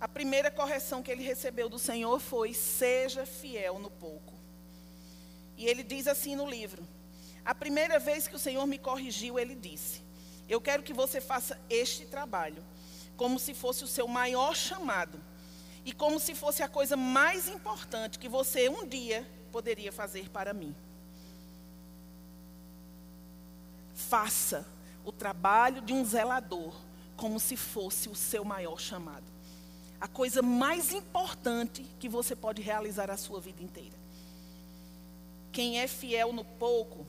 A 0.00 0.08
primeira 0.08 0.50
correção 0.50 1.02
que 1.02 1.10
ele 1.10 1.22
recebeu 1.22 1.68
do 1.68 1.78
Senhor 1.78 2.18
foi: 2.20 2.54
seja 2.54 3.26
fiel 3.26 3.78
no 3.78 3.90
pouco. 3.90 4.32
E 5.58 5.66
ele 5.66 5.82
diz 5.82 6.06
assim 6.06 6.34
no 6.34 6.48
livro: 6.48 6.82
a 7.44 7.54
primeira 7.54 7.98
vez 7.98 8.26
que 8.26 8.34
o 8.34 8.38
Senhor 8.38 8.66
me 8.66 8.78
corrigiu, 8.78 9.38
ele 9.38 9.54
disse: 9.54 10.00
Eu 10.48 10.60
quero 10.60 10.82
que 10.82 10.94
você 10.94 11.20
faça 11.20 11.60
este 11.68 12.06
trabalho, 12.06 12.64
como 13.14 13.38
se 13.38 13.52
fosse 13.52 13.84
o 13.84 13.88
seu 13.88 14.08
maior 14.08 14.56
chamado, 14.56 15.20
e 15.84 15.92
como 15.92 16.20
se 16.20 16.34
fosse 16.34 16.62
a 16.62 16.68
coisa 16.68 16.96
mais 16.96 17.48
importante 17.48 18.18
que 18.18 18.28
você 18.28 18.68
um 18.68 18.86
dia 18.86 19.26
poderia 19.50 19.92
fazer 19.92 20.28
para 20.30 20.54
mim. 20.54 20.74
Faça 23.94 24.66
o 25.04 25.12
trabalho 25.12 25.82
de 25.82 25.92
um 25.92 26.04
zelador 26.04 26.74
como 27.16 27.38
se 27.38 27.56
fosse 27.56 28.08
o 28.08 28.14
seu 28.14 28.44
maior 28.44 28.80
chamado. 28.80 29.24
A 30.00 30.08
coisa 30.08 30.42
mais 30.42 30.92
importante 30.92 31.86
que 32.00 32.08
você 32.08 32.34
pode 32.34 32.60
realizar 32.60 33.10
a 33.10 33.16
sua 33.16 33.40
vida 33.40 33.62
inteira. 33.62 33.96
Quem 35.52 35.80
é 35.80 35.86
fiel 35.86 36.32
no 36.32 36.44
pouco, 36.44 37.06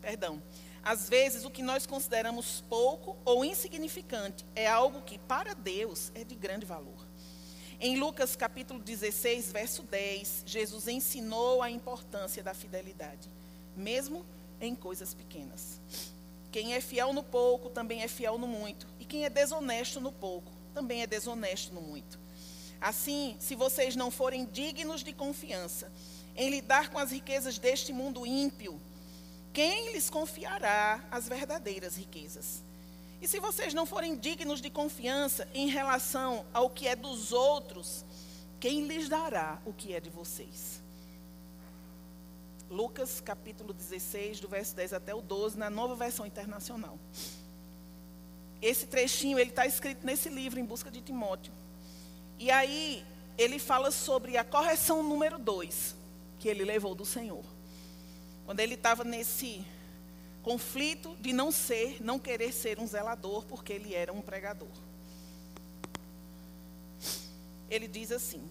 perdão, 0.00 0.40
às 0.82 1.08
vezes 1.08 1.44
o 1.44 1.50
que 1.50 1.62
nós 1.62 1.86
consideramos 1.86 2.62
pouco 2.68 3.16
ou 3.24 3.44
insignificante 3.44 4.44
é 4.54 4.66
algo 4.66 5.02
que 5.02 5.18
para 5.18 5.54
Deus 5.54 6.12
é 6.14 6.24
de 6.24 6.34
grande 6.34 6.64
valor. 6.64 7.09
Em 7.82 7.98
Lucas 7.98 8.36
capítulo 8.36 8.78
16, 8.78 9.52
verso 9.52 9.82
10, 9.84 10.42
Jesus 10.44 10.86
ensinou 10.86 11.62
a 11.62 11.70
importância 11.70 12.42
da 12.42 12.52
fidelidade, 12.52 13.26
mesmo 13.74 14.22
em 14.60 14.74
coisas 14.74 15.14
pequenas. 15.14 15.80
Quem 16.52 16.74
é 16.74 16.80
fiel 16.82 17.14
no 17.14 17.22
pouco 17.22 17.70
também 17.70 18.02
é 18.02 18.08
fiel 18.08 18.36
no 18.36 18.46
muito. 18.46 18.86
E 18.98 19.06
quem 19.06 19.24
é 19.24 19.30
desonesto 19.30 19.98
no 19.98 20.12
pouco 20.12 20.52
também 20.74 21.00
é 21.00 21.06
desonesto 21.06 21.72
no 21.72 21.80
muito. 21.80 22.18
Assim, 22.78 23.34
se 23.40 23.54
vocês 23.54 23.96
não 23.96 24.10
forem 24.10 24.44
dignos 24.44 25.02
de 25.02 25.14
confiança 25.14 25.90
em 26.36 26.50
lidar 26.50 26.90
com 26.90 26.98
as 26.98 27.10
riquezas 27.10 27.56
deste 27.56 27.94
mundo 27.94 28.26
ímpio, 28.26 28.78
quem 29.54 29.94
lhes 29.94 30.10
confiará 30.10 31.02
as 31.10 31.26
verdadeiras 31.26 31.96
riquezas? 31.96 32.62
E 33.20 33.28
se 33.28 33.38
vocês 33.38 33.74
não 33.74 33.84
forem 33.84 34.16
dignos 34.16 34.60
de 34.62 34.70
confiança 34.70 35.46
em 35.52 35.68
relação 35.68 36.46
ao 36.54 36.70
que 36.70 36.88
é 36.88 36.96
dos 36.96 37.32
outros, 37.32 38.04
quem 38.58 38.86
lhes 38.86 39.08
dará 39.08 39.60
o 39.66 39.72
que 39.72 39.92
é 39.92 40.00
de 40.00 40.08
vocês? 40.08 40.82
Lucas 42.70 43.20
capítulo 43.20 43.74
16, 43.74 44.40
do 44.40 44.48
verso 44.48 44.74
10 44.74 44.94
até 44.94 45.14
o 45.14 45.20
12, 45.20 45.58
na 45.58 45.68
nova 45.68 45.94
versão 45.94 46.24
internacional. 46.24 46.98
Esse 48.62 48.86
trechinho, 48.86 49.38
ele 49.38 49.50
está 49.50 49.66
escrito 49.66 50.06
nesse 50.06 50.28
livro, 50.28 50.58
Em 50.58 50.64
Busca 50.64 50.90
de 50.90 51.00
Timóteo. 51.00 51.52
E 52.38 52.50
aí, 52.50 53.04
ele 53.36 53.58
fala 53.58 53.90
sobre 53.90 54.36
a 54.36 54.44
correção 54.44 55.02
número 55.02 55.38
2, 55.38 55.96
que 56.38 56.48
ele 56.48 56.64
levou 56.64 56.94
do 56.94 57.04
Senhor. 57.04 57.44
Quando 58.46 58.60
ele 58.60 58.74
estava 58.74 59.02
nesse 59.04 59.64
conflito 60.42 61.16
de 61.20 61.32
não 61.32 61.50
ser, 61.52 62.02
não 62.02 62.18
querer 62.18 62.52
ser 62.52 62.78
um 62.78 62.86
zelador, 62.86 63.44
porque 63.46 63.72
ele 63.72 63.94
era 63.94 64.12
um 64.12 64.20
pregador. 64.20 64.68
Ele 67.68 67.86
diz 67.86 68.10
assim: 68.10 68.42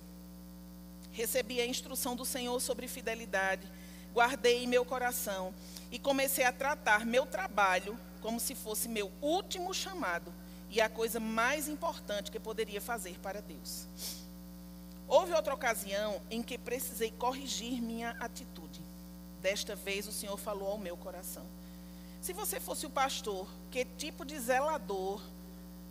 Recebi 1.11 1.59
a 1.59 1.65
instrução 1.65 2.15
do 2.15 2.25
Senhor 2.25 2.59
sobre 2.59 2.87
fidelidade 2.87 3.69
guardei 4.13 4.63
em 4.63 4.67
meu 4.67 4.83
coração 4.83 5.53
e 5.91 5.99
comecei 5.99 6.43
a 6.43 6.51
tratar 6.51 7.05
meu 7.05 7.25
trabalho 7.25 7.97
como 8.21 8.39
se 8.39 8.55
fosse 8.55 8.87
meu 8.87 9.11
último 9.21 9.73
chamado 9.73 10.33
e 10.69 10.81
a 10.81 10.89
coisa 10.89 11.19
mais 11.19 11.67
importante 11.67 12.31
que 12.31 12.39
poderia 12.39 12.81
fazer 12.81 13.17
para 13.19 13.41
Deus. 13.41 13.87
Houve 15.07 15.33
outra 15.33 15.53
ocasião 15.53 16.21
em 16.29 16.43
que 16.43 16.57
precisei 16.57 17.11
corrigir 17.11 17.81
minha 17.81 18.11
atitude. 18.19 18.81
Desta 19.41 19.75
vez 19.75 20.05
o 20.05 20.11
Senhor 20.11 20.37
falou 20.37 20.67
ao 20.67 20.77
meu 20.77 20.95
coração: 20.97 21.45
Se 22.21 22.33
você 22.33 22.59
fosse 22.59 22.85
o 22.85 22.89
pastor, 22.89 23.47
que 23.71 23.85
tipo 23.85 24.25
de 24.25 24.37
zelador 24.39 25.21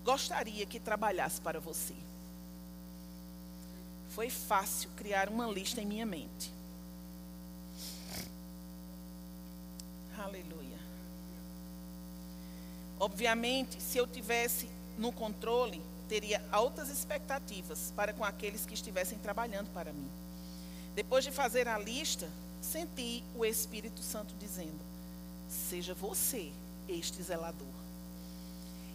gostaria 0.04 0.66
que 0.66 0.78
trabalhasse 0.78 1.40
para 1.40 1.58
você? 1.58 1.94
Foi 4.10 4.30
fácil 4.30 4.90
criar 4.96 5.28
uma 5.28 5.46
lista 5.46 5.80
em 5.80 5.86
minha 5.86 6.06
mente. 6.06 6.52
Aleluia. 10.18 10.78
Obviamente, 12.98 13.80
se 13.80 13.96
eu 13.96 14.06
tivesse 14.06 14.68
no 14.98 15.12
controle, 15.12 15.80
teria 16.08 16.42
altas 16.50 16.88
expectativas 16.88 17.92
para 17.94 18.12
com 18.12 18.24
aqueles 18.24 18.66
que 18.66 18.74
estivessem 18.74 19.18
trabalhando 19.18 19.72
para 19.72 19.92
mim. 19.92 20.10
Depois 20.94 21.22
de 21.22 21.30
fazer 21.30 21.68
a 21.68 21.78
lista, 21.78 22.28
senti 22.60 23.22
o 23.36 23.44
Espírito 23.44 24.02
Santo 24.02 24.34
dizendo: 24.40 24.80
Seja 25.48 25.94
você 25.94 26.52
este 26.88 27.22
zelador. 27.22 27.66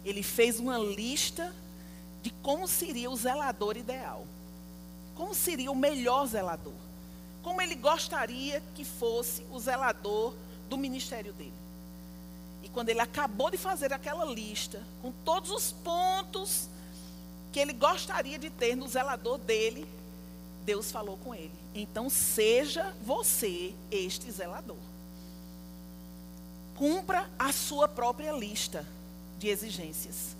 Ele 0.04 0.22
fez 0.22 0.58
uma 0.58 0.78
lista 0.78 1.52
de 2.22 2.30
como 2.42 2.68
seria 2.68 3.10
o 3.10 3.16
zelador 3.16 3.76
ideal. 3.76 4.26
Como 5.14 5.34
seria 5.34 5.70
o 5.70 5.76
melhor 5.76 6.26
zelador. 6.26 6.72
Como 7.42 7.60
ele 7.60 7.74
gostaria 7.74 8.62
que 8.74 8.84
fosse 8.84 9.44
o 9.50 9.58
zelador 9.58 10.34
do 10.68 10.76
ministério 10.76 11.32
dele. 11.32 11.52
E 12.62 12.68
quando 12.68 12.88
ele 12.88 13.00
acabou 13.00 13.50
de 13.50 13.58
fazer 13.58 13.92
aquela 13.92 14.24
lista, 14.24 14.82
com 15.02 15.12
todos 15.24 15.50
os 15.50 15.72
pontos 15.72 16.68
que 17.52 17.60
ele 17.60 17.74
gostaria 17.74 18.38
de 18.38 18.48
ter 18.48 18.74
no 18.74 18.88
zelador 18.88 19.38
dele, 19.38 19.86
Deus 20.64 20.90
falou 20.90 21.18
com 21.18 21.34
ele: 21.34 21.52
então 21.74 22.08
seja 22.08 22.94
você 23.04 23.74
este 23.90 24.30
zelador. 24.30 24.93
Cumpra 26.76 27.30
a 27.38 27.52
sua 27.52 27.86
própria 27.86 28.32
lista 28.32 28.84
de 29.38 29.48
exigências. 29.48 30.36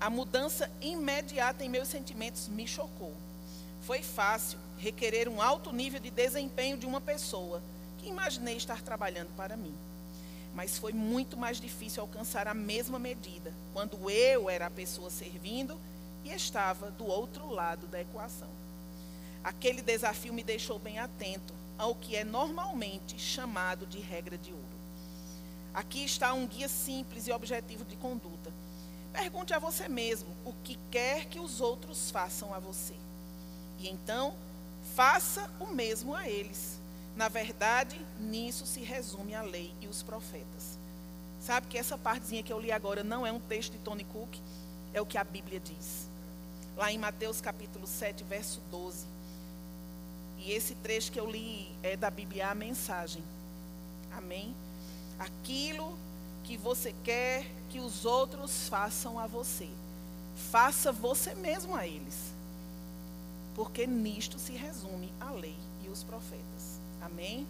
A 0.00 0.10
mudança 0.10 0.70
imediata 0.80 1.64
em 1.64 1.68
meus 1.68 1.88
sentimentos 1.88 2.48
me 2.48 2.66
chocou. 2.66 3.14
Foi 3.82 4.02
fácil 4.02 4.58
requerer 4.78 5.28
um 5.28 5.40
alto 5.40 5.72
nível 5.72 6.00
de 6.00 6.10
desempenho 6.10 6.76
de 6.76 6.86
uma 6.86 7.00
pessoa 7.00 7.62
que 7.98 8.08
imaginei 8.08 8.56
estar 8.56 8.82
trabalhando 8.82 9.34
para 9.36 9.56
mim. 9.56 9.74
Mas 10.54 10.76
foi 10.76 10.92
muito 10.92 11.36
mais 11.36 11.60
difícil 11.60 12.02
alcançar 12.02 12.46
a 12.46 12.54
mesma 12.54 12.98
medida 12.98 13.52
quando 13.72 14.10
eu 14.10 14.50
era 14.50 14.66
a 14.66 14.70
pessoa 14.70 15.08
servindo 15.08 15.78
e 16.24 16.30
estava 16.30 16.90
do 16.90 17.06
outro 17.06 17.48
lado 17.48 17.86
da 17.86 18.00
equação. 18.00 18.61
Aquele 19.42 19.82
desafio 19.82 20.32
me 20.32 20.44
deixou 20.44 20.78
bem 20.78 20.98
atento 20.98 21.54
ao 21.76 21.94
que 21.94 22.14
é 22.14 22.24
normalmente 22.24 23.18
chamado 23.18 23.86
de 23.86 23.98
regra 23.98 24.38
de 24.38 24.52
ouro. 24.52 24.64
Aqui 25.74 26.04
está 26.04 26.32
um 26.32 26.46
guia 26.46 26.68
simples 26.68 27.26
e 27.26 27.32
objetivo 27.32 27.84
de 27.84 27.96
conduta. 27.96 28.52
Pergunte 29.12 29.52
a 29.52 29.58
você 29.58 29.88
mesmo 29.88 30.28
o 30.44 30.52
que 30.62 30.78
quer 30.90 31.26
que 31.26 31.40
os 31.40 31.60
outros 31.60 32.10
façam 32.10 32.54
a 32.54 32.58
você. 32.58 32.94
E 33.78 33.88
então, 33.88 34.34
faça 34.94 35.50
o 35.58 35.66
mesmo 35.66 36.14
a 36.14 36.28
eles. 36.28 36.80
Na 37.16 37.28
verdade, 37.28 38.00
nisso 38.20 38.64
se 38.64 38.80
resume 38.80 39.34
a 39.34 39.42
lei 39.42 39.74
e 39.80 39.88
os 39.88 40.02
profetas. 40.02 40.78
Sabe 41.40 41.66
que 41.66 41.76
essa 41.76 41.98
partezinha 41.98 42.42
que 42.42 42.52
eu 42.52 42.60
li 42.60 42.70
agora 42.70 43.02
não 43.02 43.26
é 43.26 43.32
um 43.32 43.40
texto 43.40 43.72
de 43.72 43.78
Tony 43.78 44.04
Cook, 44.04 44.36
é 44.94 45.00
o 45.00 45.06
que 45.06 45.18
a 45.18 45.24
Bíblia 45.24 45.58
diz. 45.58 46.08
Lá 46.76 46.92
em 46.92 46.98
Mateus 46.98 47.40
capítulo 47.40 47.86
7, 47.86 48.22
verso 48.24 48.60
12. 48.70 49.11
E 50.44 50.52
esse 50.52 50.74
trecho 50.76 51.12
que 51.12 51.20
eu 51.20 51.30
li 51.30 51.70
é 51.82 51.96
da 51.96 52.10
Bíblia 52.10 52.50
a 52.50 52.54
mensagem. 52.54 53.22
Amém? 54.12 54.54
Aquilo 55.18 55.96
que 56.44 56.56
você 56.56 56.94
quer 57.04 57.46
que 57.70 57.78
os 57.78 58.04
outros 58.04 58.68
façam 58.68 59.18
a 59.18 59.26
você, 59.26 59.68
faça 60.50 60.90
você 60.92 61.34
mesmo 61.34 61.74
a 61.74 61.86
eles 61.86 62.32
porque 63.54 63.86
nisto 63.86 64.38
se 64.38 64.52
resume 64.52 65.12
a 65.20 65.30
lei 65.30 65.56
e 65.84 65.88
os 65.88 66.02
profetas. 66.02 66.80
Amém? 67.00 67.46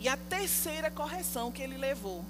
E 0.00 0.08
a 0.08 0.16
terceira 0.16 0.90
correção 0.90 1.52
que 1.52 1.62
ele 1.62 1.76
levou 1.76 2.24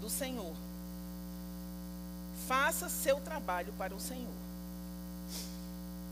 do 0.00 0.08
Senhor. 0.08 0.54
Faça 2.46 2.88
seu 2.88 3.20
trabalho 3.20 3.72
para 3.76 3.94
o 3.94 4.00
Senhor. 4.00 4.47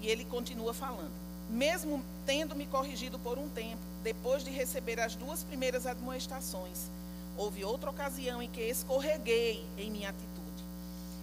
E 0.01 0.09
ele 0.09 0.25
continua 0.25 0.75
falando. 0.75 1.13
Mesmo 1.49 2.05
tendo 2.25 2.55
me 2.57 2.67
corrigido 2.67 3.19
por 3.19 3.39
um 3.39 3.49
tempo, 3.49 3.81
depois 4.03 4.45
de 4.45 4.51
receber 4.51 5.01
as 5.01 5.15
duas 5.15 5.45
primeiras 5.45 5.87
admoestações, 5.87 6.91
houve 7.37 7.65
outra 7.65 7.91
ocasião 7.91 8.43
em 8.43 8.51
que 8.51 8.61
escorreguei 8.61 9.67
em 9.77 9.91
minha 9.91 10.11
atitude. 10.11 10.65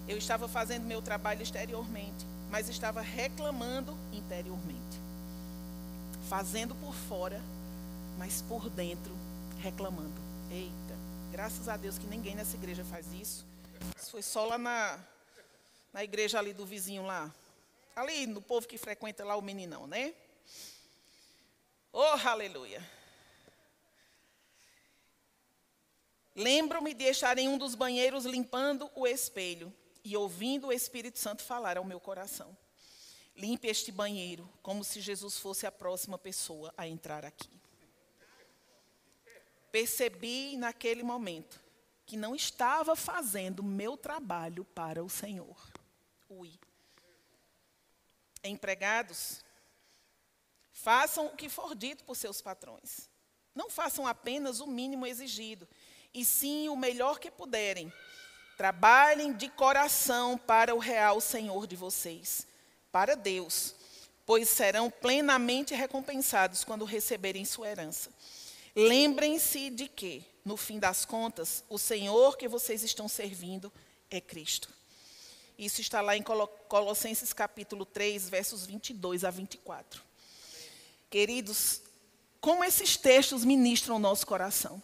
Eu 0.07 0.17
estava 0.17 0.47
fazendo 0.47 0.85
meu 0.85 1.01
trabalho 1.01 1.41
exteriormente, 1.41 2.25
mas 2.49 2.69
estava 2.69 3.01
reclamando 3.01 3.97
interiormente. 4.11 5.01
Fazendo 6.29 6.75
por 6.75 6.93
fora, 6.93 7.41
mas 8.17 8.41
por 8.47 8.69
dentro 8.69 9.13
reclamando. 9.59 10.13
Eita, 10.51 10.95
graças 11.31 11.67
a 11.67 11.77
Deus 11.77 11.97
que 11.97 12.05
ninguém 12.07 12.35
nessa 12.35 12.55
igreja 12.55 12.83
faz 12.83 13.05
isso. 13.13 13.45
Isso 13.99 14.11
foi 14.11 14.21
só 14.21 14.45
lá 14.45 14.57
na, 14.57 14.99
na 15.93 16.03
igreja 16.03 16.37
ali 16.37 16.53
do 16.53 16.65
vizinho 16.65 17.03
lá. 17.03 17.31
Ali 17.95 18.25
no 18.25 18.41
povo 18.41 18.67
que 18.67 18.77
frequenta 18.77 19.23
lá 19.23 19.35
o 19.35 19.41
meninão, 19.41 19.85
né? 19.85 20.13
Oh, 21.91 22.27
aleluia. 22.27 22.83
Lembro-me 26.35 26.93
de 26.95 27.03
estar 27.03 27.37
em 27.37 27.47
um 27.47 27.57
dos 27.57 27.75
banheiros 27.75 28.25
limpando 28.25 28.89
o 28.95 29.05
espelho 29.05 29.71
e 30.03 30.17
ouvindo 30.17 30.67
o 30.67 30.73
Espírito 30.73 31.19
Santo 31.19 31.43
falar 31.43 31.77
ao 31.77 31.85
meu 31.85 31.99
coração. 31.99 32.57
Limpe 33.35 33.67
este 33.67 33.91
banheiro, 33.91 34.49
como 34.61 34.83
se 34.83 34.99
Jesus 34.99 35.37
fosse 35.37 35.67
a 35.67 35.71
próxima 35.71 36.17
pessoa 36.17 36.73
a 36.75 36.87
entrar 36.87 37.23
aqui. 37.23 37.49
Percebi 39.71 40.57
naquele 40.57 41.03
momento 41.03 41.61
que 42.05 42.17
não 42.17 42.35
estava 42.35 42.95
fazendo 42.95 43.63
meu 43.63 43.95
trabalho 43.95 44.65
para 44.65 45.03
o 45.03 45.09
Senhor. 45.09 45.57
Ui. 46.29 46.51
Empregados, 48.43 49.43
façam 50.71 51.27
o 51.27 51.35
que 51.35 51.47
for 51.47 51.73
dito 51.75 52.03
por 52.03 52.15
seus 52.15 52.41
patrões. 52.41 53.09
Não 53.55 53.69
façam 53.69 54.07
apenas 54.07 54.59
o 54.59 54.67
mínimo 54.67 55.05
exigido, 55.05 55.67
e 56.13 56.25
sim 56.25 56.69
o 56.69 56.75
melhor 56.75 57.19
que 57.19 57.31
puderem. 57.31 57.91
Trabalhem 58.57 59.33
de 59.33 59.49
coração 59.49 60.37
para 60.37 60.75
o 60.75 60.79
real 60.79 61.21
Senhor 61.21 61.65
de 61.65 61.75
vocês, 61.75 62.45
para 62.91 63.15
Deus, 63.15 63.75
pois 64.25 64.49
serão 64.49 64.89
plenamente 64.89 65.73
recompensados 65.73 66.63
quando 66.63 66.85
receberem 66.85 67.45
sua 67.45 67.69
herança. 67.69 68.11
Lembrem-se 68.75 69.69
de 69.69 69.87
que, 69.87 70.25
no 70.43 70.57
fim 70.57 70.79
das 70.79 71.05
contas, 71.05 71.63
o 71.69 71.77
Senhor 71.77 72.37
que 72.37 72.47
vocês 72.47 72.83
estão 72.83 73.07
servindo 73.07 73.71
é 74.09 74.19
Cristo. 74.19 74.69
Isso 75.57 75.81
está 75.81 76.01
lá 76.01 76.17
em 76.17 76.23
Colossenses 76.67 77.31
capítulo 77.33 77.85
3, 77.85 78.29
versos 78.29 78.65
22 78.65 79.23
a 79.23 79.29
24. 79.29 80.01
Queridos, 81.09 81.81
como 82.41 82.63
esses 82.63 82.97
textos 82.97 83.45
ministram 83.45 83.97
o 83.97 83.99
nosso 83.99 84.25
coração. 84.25 84.81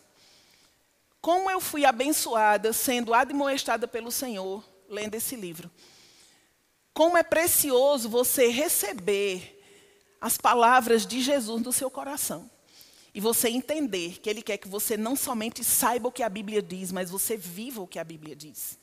Como 1.19 1.49
eu 1.49 1.59
fui 1.59 1.85
abençoada 1.85 2.71
sendo 2.71 3.13
admoestada 3.13 3.87
pelo 3.87 4.11
Senhor 4.11 4.63
lendo 4.87 5.15
esse 5.15 5.35
livro. 5.35 5.69
Como 6.93 7.17
é 7.17 7.23
precioso 7.23 8.07
você 8.07 8.47
receber 8.47 9.59
as 10.21 10.37
palavras 10.37 11.05
de 11.05 11.21
Jesus 11.21 11.61
no 11.61 11.73
seu 11.73 11.89
coração. 11.89 12.49
E 13.13 13.19
você 13.19 13.49
entender 13.49 14.19
que 14.19 14.29
Ele 14.29 14.41
quer 14.41 14.57
que 14.57 14.67
você 14.67 14.95
não 14.95 15.15
somente 15.15 15.63
saiba 15.63 16.09
o 16.09 16.11
que 16.11 16.23
a 16.23 16.29
Bíblia 16.29 16.61
diz, 16.61 16.91
mas 16.91 17.09
você 17.09 17.35
viva 17.35 17.81
o 17.81 17.87
que 17.87 17.97
a 17.97 18.03
Bíblia 18.03 18.35
diz. 18.35 18.77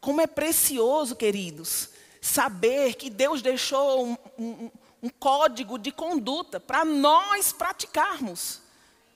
Como 0.00 0.20
é 0.20 0.26
precioso, 0.26 1.14
queridos, 1.14 1.90
saber 2.20 2.94
que 2.94 3.10
Deus 3.10 3.42
deixou 3.42 4.06
um, 4.06 4.16
um, 4.38 4.70
um 5.02 5.08
código 5.08 5.78
de 5.78 5.92
conduta 5.92 6.58
para 6.58 6.84
nós 6.84 7.52
praticarmos. 7.52 8.60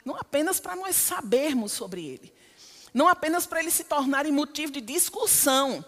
Não 0.05 0.17
apenas 0.17 0.61
para 0.61 0.77
nós 0.77 0.97
sabermos 0.97 1.73
sobre 1.73 2.07
Ele. 2.07 2.35
Não 2.95 3.09
apenas 3.09 3.45
para 3.45 3.59
ele 3.59 3.73
se 3.73 3.83
tornar 3.83 4.25
motivo 4.27 4.71
de 4.71 4.81
discussão, 4.81 5.85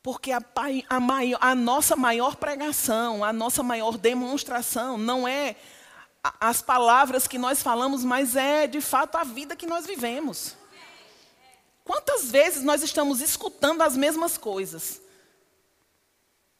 porque 0.00 0.30
a, 0.30 0.40
a, 0.88 1.00
maior, 1.00 1.38
a, 1.40 1.54
nossa 1.54 1.96
maior 1.96 2.36
pregação, 2.36 3.24
a 3.24 3.32
nossa 3.32 3.62
maior 3.62 3.98
demonstração 3.98 4.96
não 4.96 5.26
é 5.26 5.56
as 6.40 6.62
palavras 6.62 7.26
que 7.26 7.38
nós 7.38 7.60
falamos, 7.60 8.04
mas 8.04 8.36
é 8.36 8.68
de 8.68 8.80
fato 8.80 9.16
a 9.16 9.24
vida 9.24 9.56
que 9.56 9.66
nós 9.66 9.84
vivemos. 9.84 10.56
Quantas 11.84 12.30
vezes 12.30 12.62
nós 12.62 12.82
estamos 12.82 13.20
escutando 13.20 13.82
as 13.82 13.96
mesmas 13.96 14.38
coisas? 14.38 15.00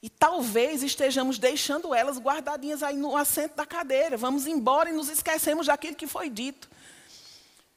E 0.03 0.11
talvez 0.11 0.83
estejamos 0.83 1.39
deixando 1.39 1.95
elas 1.95 2.19
guardadinhas 2.19 2.83
aí 2.83 2.97
no 2.97 3.17
assento 3.17 3.55
da 3.55 3.65
cadeira. 3.65 4.17
Vamos 4.17 4.47
embora 4.47 4.91
e 4.91 4.93
nos 4.93 5.09
esquecemos 5.09 5.69
daquilo 5.69 5.95
que 5.95 6.09
foi 6.09 6.29
dito. 6.29 6.69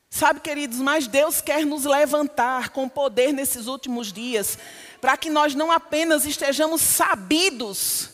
Sabe, 0.10 0.40
queridos, 0.40 0.80
mas 0.80 1.08
Deus 1.08 1.42
quer 1.42 1.66
nos 1.66 1.86
levantar 1.86 2.70
com 2.70 2.88
poder 2.88 3.32
nesses 3.32 3.68
últimos 3.68 4.14
dias, 4.14 4.58
para 5.02 5.18
que 5.18 5.30
nós 5.30 5.54
não 5.54 5.72
apenas 5.72 6.26
estejamos 6.26 6.82
sabidos, 6.82 8.12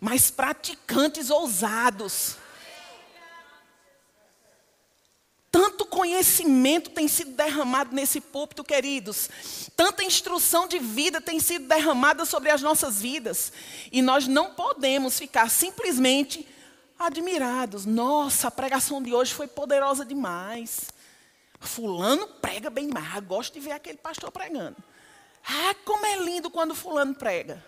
mas 0.00 0.30
praticantes 0.30 1.30
ousados. 1.30 2.36
Tanto 5.52 5.84
conhecimento 5.84 6.88
tem 6.88 7.06
sido 7.06 7.32
derramado 7.32 7.94
nesse 7.94 8.22
púlpito, 8.22 8.64
queridos. 8.64 9.28
Tanta 9.76 10.02
instrução 10.02 10.66
de 10.66 10.78
vida 10.78 11.20
tem 11.20 11.38
sido 11.38 11.68
derramada 11.68 12.24
sobre 12.24 12.50
as 12.50 12.62
nossas 12.62 13.02
vidas. 13.02 13.52
E 13.92 14.00
nós 14.00 14.26
não 14.26 14.54
podemos 14.54 15.18
ficar 15.18 15.50
simplesmente 15.50 16.48
admirados. 16.98 17.84
Nossa, 17.84 18.48
a 18.48 18.50
pregação 18.50 19.02
de 19.02 19.12
hoje 19.12 19.34
foi 19.34 19.46
poderosa 19.46 20.06
demais. 20.06 20.90
Fulano 21.60 22.26
prega 22.26 22.70
bem 22.70 22.88
mais. 22.88 23.16
Eu 23.16 23.22
gosto 23.22 23.52
de 23.52 23.60
ver 23.60 23.72
aquele 23.72 23.98
pastor 23.98 24.32
pregando. 24.32 24.78
Ah, 25.46 25.74
como 25.84 26.06
é 26.06 26.16
lindo 26.16 26.50
quando 26.50 26.74
fulano 26.74 27.14
prega. 27.14 27.62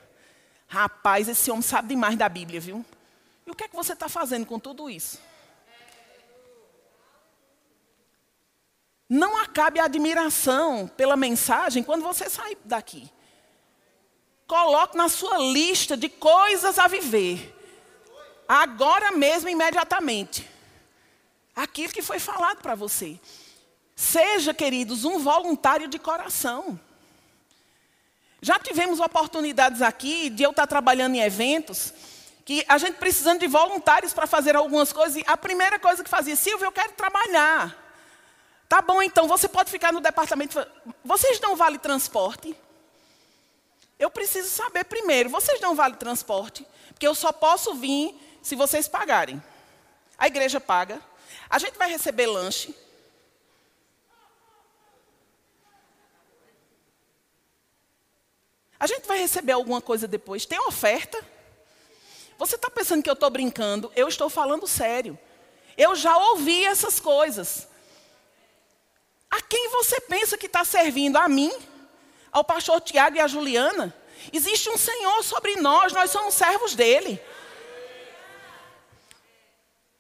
Rapaz, 0.67 1.29
esse 1.29 1.51
homem 1.51 1.61
sabe 1.61 1.89
demais 1.89 2.17
da 2.17 2.31
Bíblia, 2.31 2.61
viu? 2.61 2.83
E 3.47 3.51
o 3.51 3.55
que 3.55 3.65
é 3.65 3.69
que 3.69 3.77
você 3.77 3.93
está 3.93 4.09
fazendo 4.09 4.47
com 4.47 4.59
tudo 4.59 4.89
isso? 4.89 5.19
Não 9.09 9.37
acabe 9.37 9.79
a 9.79 9.85
admiração 9.85 10.89
pela 10.97 11.17
mensagem 11.17 11.83
quando 11.83 12.03
você 12.03 12.29
sair 12.31 12.57
daqui. 12.65 13.11
Coloque 14.47 14.97
na 14.97 15.09
sua 15.09 15.39
lista 15.39 15.97
de 15.97 16.09
coisas 16.09 16.79
a 16.79 16.87
viver. 16.87 17.55
Agora 18.49 19.13
mesmo, 19.13 19.49
imediatamente. 19.49 20.49
Aquilo 21.55 21.93
que 21.93 22.03
foi 22.03 22.19
falado 22.19 22.61
para 22.61 22.75
você. 22.75 23.19
Seja, 23.97 24.53
queridos, 24.53 25.05
um 25.05 25.19
voluntário 25.19 25.87
de 25.87 25.99
coração. 25.99 26.79
Já 28.41 28.59
tivemos 28.59 29.01
oportunidades 29.01 29.81
aqui 29.81 30.29
de 30.29 30.43
eu 30.43 30.51
estar 30.51 30.67
trabalhando 30.67 31.15
em 31.15 31.21
eventos, 31.21 31.95
que 32.45 32.65
a 32.69 32.77
gente 32.77 32.97
precisando 32.97 33.41
de 33.41 33.47
voluntários 33.47 34.13
para 34.13 34.27
fazer 34.27 34.55
algumas 34.55 34.93
coisas, 34.93 35.17
e 35.17 35.25
a 35.27 35.37
primeira 35.37 35.79
coisa 35.79 36.05
que 36.05 36.11
fazia, 36.11 36.37
Silvio, 36.37 36.67
eu 36.67 36.73
quero 36.73 36.93
trabalhar. 36.93 37.84
Tá 38.69 38.81
bom, 38.81 39.03
então, 39.03 39.29
você 39.29 39.49
pode 39.49 39.71
ficar 39.71 39.93
no 39.93 40.01
departamento. 40.01 40.65
Vocês 41.05 41.39
dão 41.39 41.55
vale 41.55 41.79
transporte? 41.79 42.57
Eu 43.99 44.11
preciso 44.11 44.49
saber 44.49 44.85
primeiro, 44.85 45.31
vocês 45.31 45.61
dão 45.61 45.75
vale 45.75 45.97
transporte? 45.97 46.67
Porque 46.89 47.07
eu 47.07 47.15
só 47.15 47.33
posso 47.33 47.75
vir 47.75 48.15
se 48.43 48.55
vocês 48.55 48.89
pagarem. 48.89 49.43
A 50.19 50.27
igreja 50.27 50.61
paga. 50.61 51.01
A 51.49 51.59
gente 51.59 51.77
vai 51.77 51.89
receber 51.89 52.27
lanche. 52.27 52.75
A 58.79 58.87
gente 58.87 59.07
vai 59.07 59.19
receber 59.19 59.53
alguma 59.53 59.81
coisa 59.81 60.07
depois. 60.07 60.45
Tem 60.45 60.59
oferta? 60.59 61.25
Você 62.37 62.57
está 62.57 62.69
pensando 62.69 63.03
que 63.03 63.09
eu 63.09 63.15
estou 63.15 63.31
brincando? 63.31 63.93
Eu 63.95 64.09
estou 64.09 64.29
falando 64.29 64.67
sério. 64.67 65.19
Eu 65.77 65.95
já 65.95 66.17
ouvi 66.17 66.65
essas 66.65 67.01
coisas. 67.01 67.69
A 69.35 69.43
quem 69.43 69.69
você 69.69 70.01
pensa 70.03 70.39
que 70.39 70.47
está 70.47 70.65
servindo? 70.65 71.17
A 71.17 71.29
mim? 71.29 71.53
Ao 72.31 72.45
pastor 72.45 72.81
Tiago 72.81 73.17
e 73.17 73.21
a 73.21 73.27
Juliana? 73.27 73.93
Existe 74.33 74.71
um 74.71 74.77
Senhor 74.77 75.25
sobre 75.25 75.57
nós, 75.57 75.93
nós 75.93 76.13
somos 76.13 76.35
servos 76.35 76.77
dele. 76.77 77.21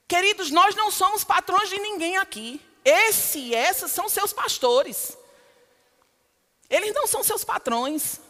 Queridos, 0.07 0.53
nós 0.53 0.77
não 0.77 0.89
somos 0.89 1.25
patrões 1.25 1.69
de 1.69 1.81
ninguém 1.81 2.17
aqui. 2.17 2.61
Esse 2.85 3.41
e 3.41 3.55
essas 3.57 3.91
são 3.91 4.09
seus 4.09 4.33
pastores. 4.33 5.19
Eles 6.71 6.95
não 6.95 7.09
são 7.09 7.25
seus 7.25 7.43
patrões. 7.43 8.21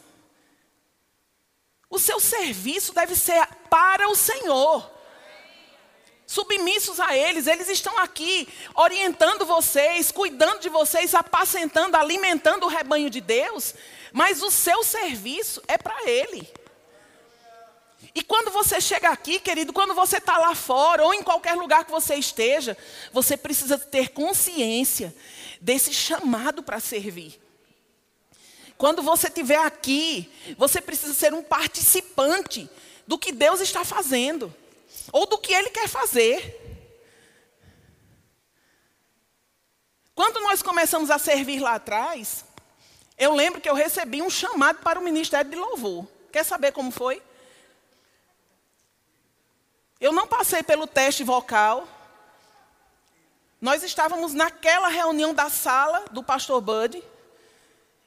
O 1.87 1.99
seu 1.99 2.19
serviço 2.19 2.95
deve 2.95 3.15
ser 3.15 3.47
para 3.69 4.09
o 4.09 4.15
Senhor. 4.15 4.94
Submissos 6.27 6.99
a 6.99 7.15
eles, 7.15 7.45
eles 7.45 7.69
estão 7.69 7.97
aqui 7.99 8.47
orientando 8.73 9.45
vocês, 9.45 10.11
cuidando 10.11 10.59
de 10.59 10.69
vocês, 10.69 11.13
apacentando, 11.13 11.95
alimentando 11.95 12.65
o 12.65 12.69
rebanho 12.69 13.09
de 13.09 13.21
Deus, 13.21 13.75
mas 14.11 14.41
o 14.41 14.49
seu 14.49 14.83
serviço 14.83 15.61
é 15.67 15.77
para 15.77 16.09
Ele. 16.09 16.47
E 18.13 18.23
quando 18.23 18.49
você 18.49 18.79
chega 18.79 19.09
aqui, 19.09 19.39
querido, 19.39 19.73
quando 19.73 19.93
você 19.93 20.17
está 20.17 20.37
lá 20.37 20.55
fora 20.55 21.03
ou 21.03 21.13
em 21.13 21.21
qualquer 21.21 21.55
lugar 21.55 21.83
que 21.83 21.91
você 21.91 22.15
esteja, 22.15 22.77
você 23.11 23.35
precisa 23.35 23.77
ter 23.77 24.09
consciência 24.09 25.13
desse 25.59 25.93
chamado 25.93 26.63
para 26.63 26.79
servir. 26.79 27.39
Quando 28.77 29.01
você 29.01 29.27
estiver 29.27 29.57
aqui, 29.57 30.31
você 30.57 30.81
precisa 30.81 31.13
ser 31.13 31.33
um 31.33 31.43
participante 31.43 32.69
do 33.05 33.17
que 33.17 33.31
Deus 33.31 33.59
está 33.59 33.83
fazendo, 33.83 34.53
ou 35.11 35.25
do 35.25 35.37
que 35.37 35.53
Ele 35.53 35.69
quer 35.69 35.87
fazer. 35.87 36.61
Quando 40.13 40.39
nós 40.41 40.61
começamos 40.61 41.11
a 41.11 41.19
servir 41.19 41.59
lá 41.59 41.75
atrás, 41.75 42.45
eu 43.17 43.33
lembro 43.33 43.59
que 43.59 43.69
eu 43.69 43.75
recebi 43.75 44.21
um 44.21 44.29
chamado 44.29 44.79
para 44.79 44.99
o 44.99 45.03
ministério 45.03 45.49
de 45.49 45.57
louvor. 45.57 46.07
Quer 46.31 46.43
saber 46.43 46.71
como 46.71 46.91
foi? 46.91 47.21
Eu 49.99 50.11
não 50.11 50.27
passei 50.27 50.63
pelo 50.63 50.87
teste 50.87 51.23
vocal. 51.23 51.87
Nós 53.59 53.83
estávamos 53.83 54.33
naquela 54.33 54.87
reunião 54.87 55.33
da 55.33 55.49
sala 55.49 56.05
do 56.11 56.21
pastor 56.21 56.61
Bud. 56.61 57.03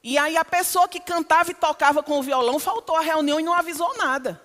E 0.03 0.17
aí 0.17 0.37
a 0.37 0.45
pessoa 0.45 0.89
que 0.89 1.01
cantava 1.01 1.51
e 1.51 1.55
tocava 1.55 2.03
com 2.03 2.19
o 2.19 2.23
violão 2.23 2.59
faltou 2.59 2.97
à 2.97 3.01
reunião 3.01 3.41
e 3.41 3.43
não 3.43 3.53
avisou 3.53 3.97
nada. 3.97 4.41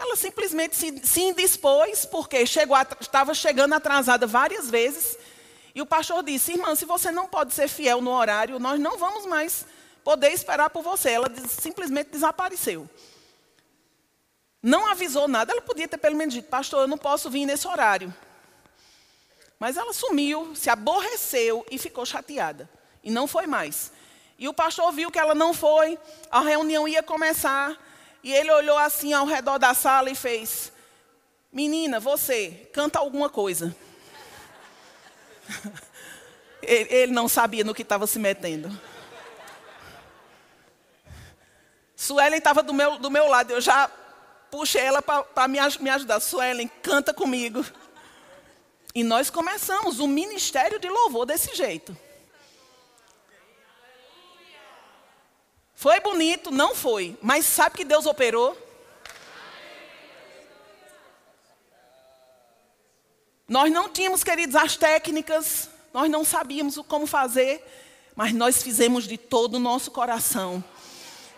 Ela 0.00 0.16
simplesmente 0.16 0.74
se, 0.74 1.06
se 1.06 1.20
indispôs, 1.20 2.06
porque 2.06 2.46
chegou, 2.46 2.74
estava 2.98 3.34
chegando 3.34 3.74
atrasada 3.74 4.26
várias 4.26 4.70
vezes. 4.70 5.18
E 5.74 5.82
o 5.82 5.86
pastor 5.86 6.22
disse: 6.22 6.52
Irmã, 6.52 6.74
se 6.74 6.86
você 6.86 7.10
não 7.10 7.28
pode 7.28 7.52
ser 7.52 7.68
fiel 7.68 8.00
no 8.00 8.10
horário, 8.10 8.58
nós 8.58 8.80
não 8.80 8.96
vamos 8.96 9.26
mais 9.26 9.66
poder 10.02 10.32
esperar 10.32 10.70
por 10.70 10.82
você. 10.82 11.10
Ela 11.10 11.30
simplesmente 11.46 12.12
desapareceu. 12.12 12.88
Não 14.62 14.86
avisou 14.86 15.28
nada. 15.28 15.52
Ela 15.52 15.60
podia 15.60 15.86
ter 15.86 15.98
pelo 15.98 16.16
menos 16.16 16.32
dito: 16.32 16.48
Pastor, 16.48 16.80
eu 16.80 16.88
não 16.88 16.96
posso 16.96 17.28
vir 17.28 17.44
nesse 17.44 17.68
horário. 17.68 18.12
Mas 19.58 19.76
ela 19.76 19.92
sumiu, 19.92 20.56
se 20.56 20.70
aborreceu 20.70 21.66
e 21.70 21.76
ficou 21.76 22.06
chateada. 22.06 22.70
E 23.04 23.10
não 23.10 23.26
foi 23.26 23.46
mais. 23.46 23.92
E 24.38 24.48
o 24.48 24.54
pastor 24.54 24.90
viu 24.92 25.10
que 25.10 25.18
ela 25.18 25.34
não 25.34 25.52
foi, 25.52 25.98
a 26.30 26.40
reunião 26.40 26.88
ia 26.88 27.02
começar. 27.02 27.78
E 28.22 28.32
ele 28.32 28.50
olhou 28.50 28.76
assim 28.76 29.12
ao 29.12 29.26
redor 29.26 29.58
da 29.58 29.72
sala 29.74 30.10
e 30.10 30.14
fez: 30.14 30.72
Menina, 31.52 31.98
você, 31.98 32.68
canta 32.72 32.98
alguma 32.98 33.28
coisa. 33.28 33.74
ele, 36.62 37.12
não 37.12 37.28
sabia 37.28 37.64
no 37.64 37.74
que 37.74 37.82
estava 37.82 38.06
se 38.06 38.18
metendo. 38.18 38.70
Suelen 41.96 42.38
estava 42.38 42.62
do 42.62 42.72
meu, 42.72 42.98
do 42.98 43.10
meu 43.10 43.26
lado, 43.28 43.52
eu 43.52 43.60
já 43.60 43.90
puxei 44.50 44.82
ela 44.82 45.02
para 45.02 45.48
me, 45.48 45.58
me 45.80 45.90
ajudar. 45.90 46.20
Suelen, 46.20 46.68
canta 46.82 47.12
comigo. 47.12 47.64
E 48.94 49.04
nós 49.04 49.30
começamos 49.30 50.00
o 50.00 50.06
ministério 50.06 50.78
de 50.78 50.88
louvor 50.88 51.26
desse 51.26 51.54
jeito. 51.54 51.96
Foi 55.80 55.98
bonito? 55.98 56.50
Não 56.50 56.74
foi. 56.74 57.16
Mas 57.22 57.46
sabe 57.46 57.78
que 57.78 57.86
Deus 57.86 58.04
operou? 58.04 58.54
Nós 63.48 63.72
não 63.72 63.88
tínhamos, 63.88 64.22
queridos, 64.22 64.56
as 64.56 64.76
técnicas, 64.76 65.70
nós 65.94 66.10
não 66.10 66.22
sabíamos 66.22 66.76
como 66.86 67.06
fazer, 67.06 67.64
mas 68.14 68.34
nós 68.34 68.62
fizemos 68.62 69.04
de 69.04 69.16
todo 69.16 69.54
o 69.54 69.58
nosso 69.58 69.90
coração, 69.90 70.62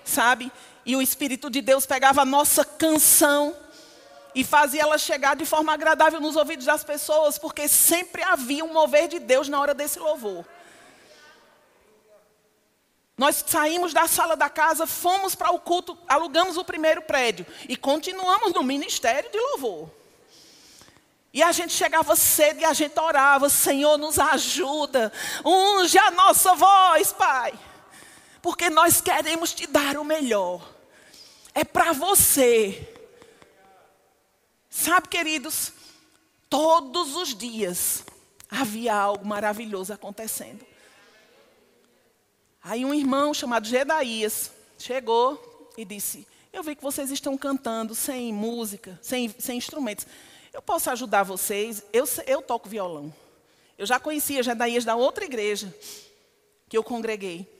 sabe? 0.04 0.50
E 0.84 0.96
o 0.96 1.00
Espírito 1.00 1.48
de 1.48 1.60
Deus 1.60 1.86
pegava 1.86 2.22
a 2.22 2.24
nossa 2.24 2.64
canção 2.64 3.56
e 4.34 4.42
fazia 4.42 4.82
ela 4.82 4.98
chegar 4.98 5.36
de 5.36 5.44
forma 5.44 5.72
agradável 5.72 6.20
nos 6.20 6.34
ouvidos 6.34 6.66
das 6.66 6.82
pessoas, 6.82 7.38
porque 7.38 7.68
sempre 7.68 8.24
havia 8.24 8.64
um 8.64 8.72
mover 8.72 9.06
de 9.06 9.20
Deus 9.20 9.48
na 9.48 9.60
hora 9.60 9.72
desse 9.72 10.00
louvor. 10.00 10.44
Nós 13.22 13.44
saímos 13.46 13.94
da 13.94 14.08
sala 14.08 14.34
da 14.34 14.50
casa, 14.50 14.84
fomos 14.84 15.36
para 15.36 15.52
o 15.52 15.60
culto, 15.60 15.96
alugamos 16.08 16.56
o 16.56 16.64
primeiro 16.64 17.02
prédio 17.02 17.46
e 17.68 17.76
continuamos 17.76 18.52
no 18.52 18.64
ministério 18.64 19.30
de 19.30 19.38
louvor. 19.38 19.88
E 21.32 21.40
a 21.40 21.52
gente 21.52 21.72
chegava 21.72 22.16
cedo 22.16 22.58
e 22.58 22.64
a 22.64 22.72
gente 22.72 22.98
orava: 22.98 23.48
Senhor, 23.48 23.96
nos 23.96 24.18
ajuda, 24.18 25.12
unge 25.44 25.96
a 25.98 26.10
nossa 26.10 26.56
voz, 26.56 27.12
Pai, 27.12 27.56
porque 28.42 28.68
nós 28.68 29.00
queremos 29.00 29.54
te 29.54 29.68
dar 29.68 29.96
o 29.98 30.04
melhor. 30.04 30.68
É 31.54 31.62
para 31.62 31.92
você. 31.92 32.92
Sabe, 34.68 35.06
queridos, 35.06 35.72
todos 36.50 37.14
os 37.14 37.36
dias 37.36 38.02
havia 38.50 38.92
algo 38.92 39.24
maravilhoso 39.24 39.92
acontecendo. 39.92 40.71
Aí 42.62 42.84
um 42.84 42.94
irmão 42.94 43.34
chamado 43.34 43.66
Gedaías 43.66 44.52
chegou 44.78 45.70
e 45.76 45.84
disse: 45.84 46.26
Eu 46.52 46.62
vi 46.62 46.76
que 46.76 46.82
vocês 46.82 47.10
estão 47.10 47.36
cantando 47.36 47.94
sem 47.94 48.32
música, 48.32 48.98
sem, 49.02 49.28
sem 49.38 49.58
instrumentos. 49.58 50.06
Eu 50.52 50.62
posso 50.62 50.90
ajudar 50.90 51.24
vocês? 51.24 51.82
Eu, 51.92 52.04
eu 52.26 52.40
toco 52.40 52.68
violão. 52.68 53.12
Eu 53.76 53.86
já 53.86 53.98
conhecia 53.98 54.42
Gedaías 54.42 54.84
da 54.84 54.94
outra 54.94 55.24
igreja 55.24 55.74
que 56.68 56.76
eu 56.76 56.84
congreguei. 56.84 57.50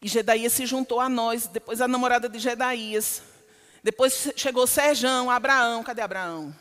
E 0.00 0.06
Gedaías 0.06 0.52
se 0.52 0.66
juntou 0.66 1.00
a 1.00 1.08
nós, 1.08 1.46
depois 1.46 1.80
a 1.80 1.88
namorada 1.88 2.28
de 2.28 2.38
Gedaías. 2.38 3.22
Depois 3.82 4.32
chegou 4.36 4.66
Serjão, 4.66 5.30
Abraão. 5.30 5.82
Cadê 5.82 6.00
Abraão? 6.00 6.54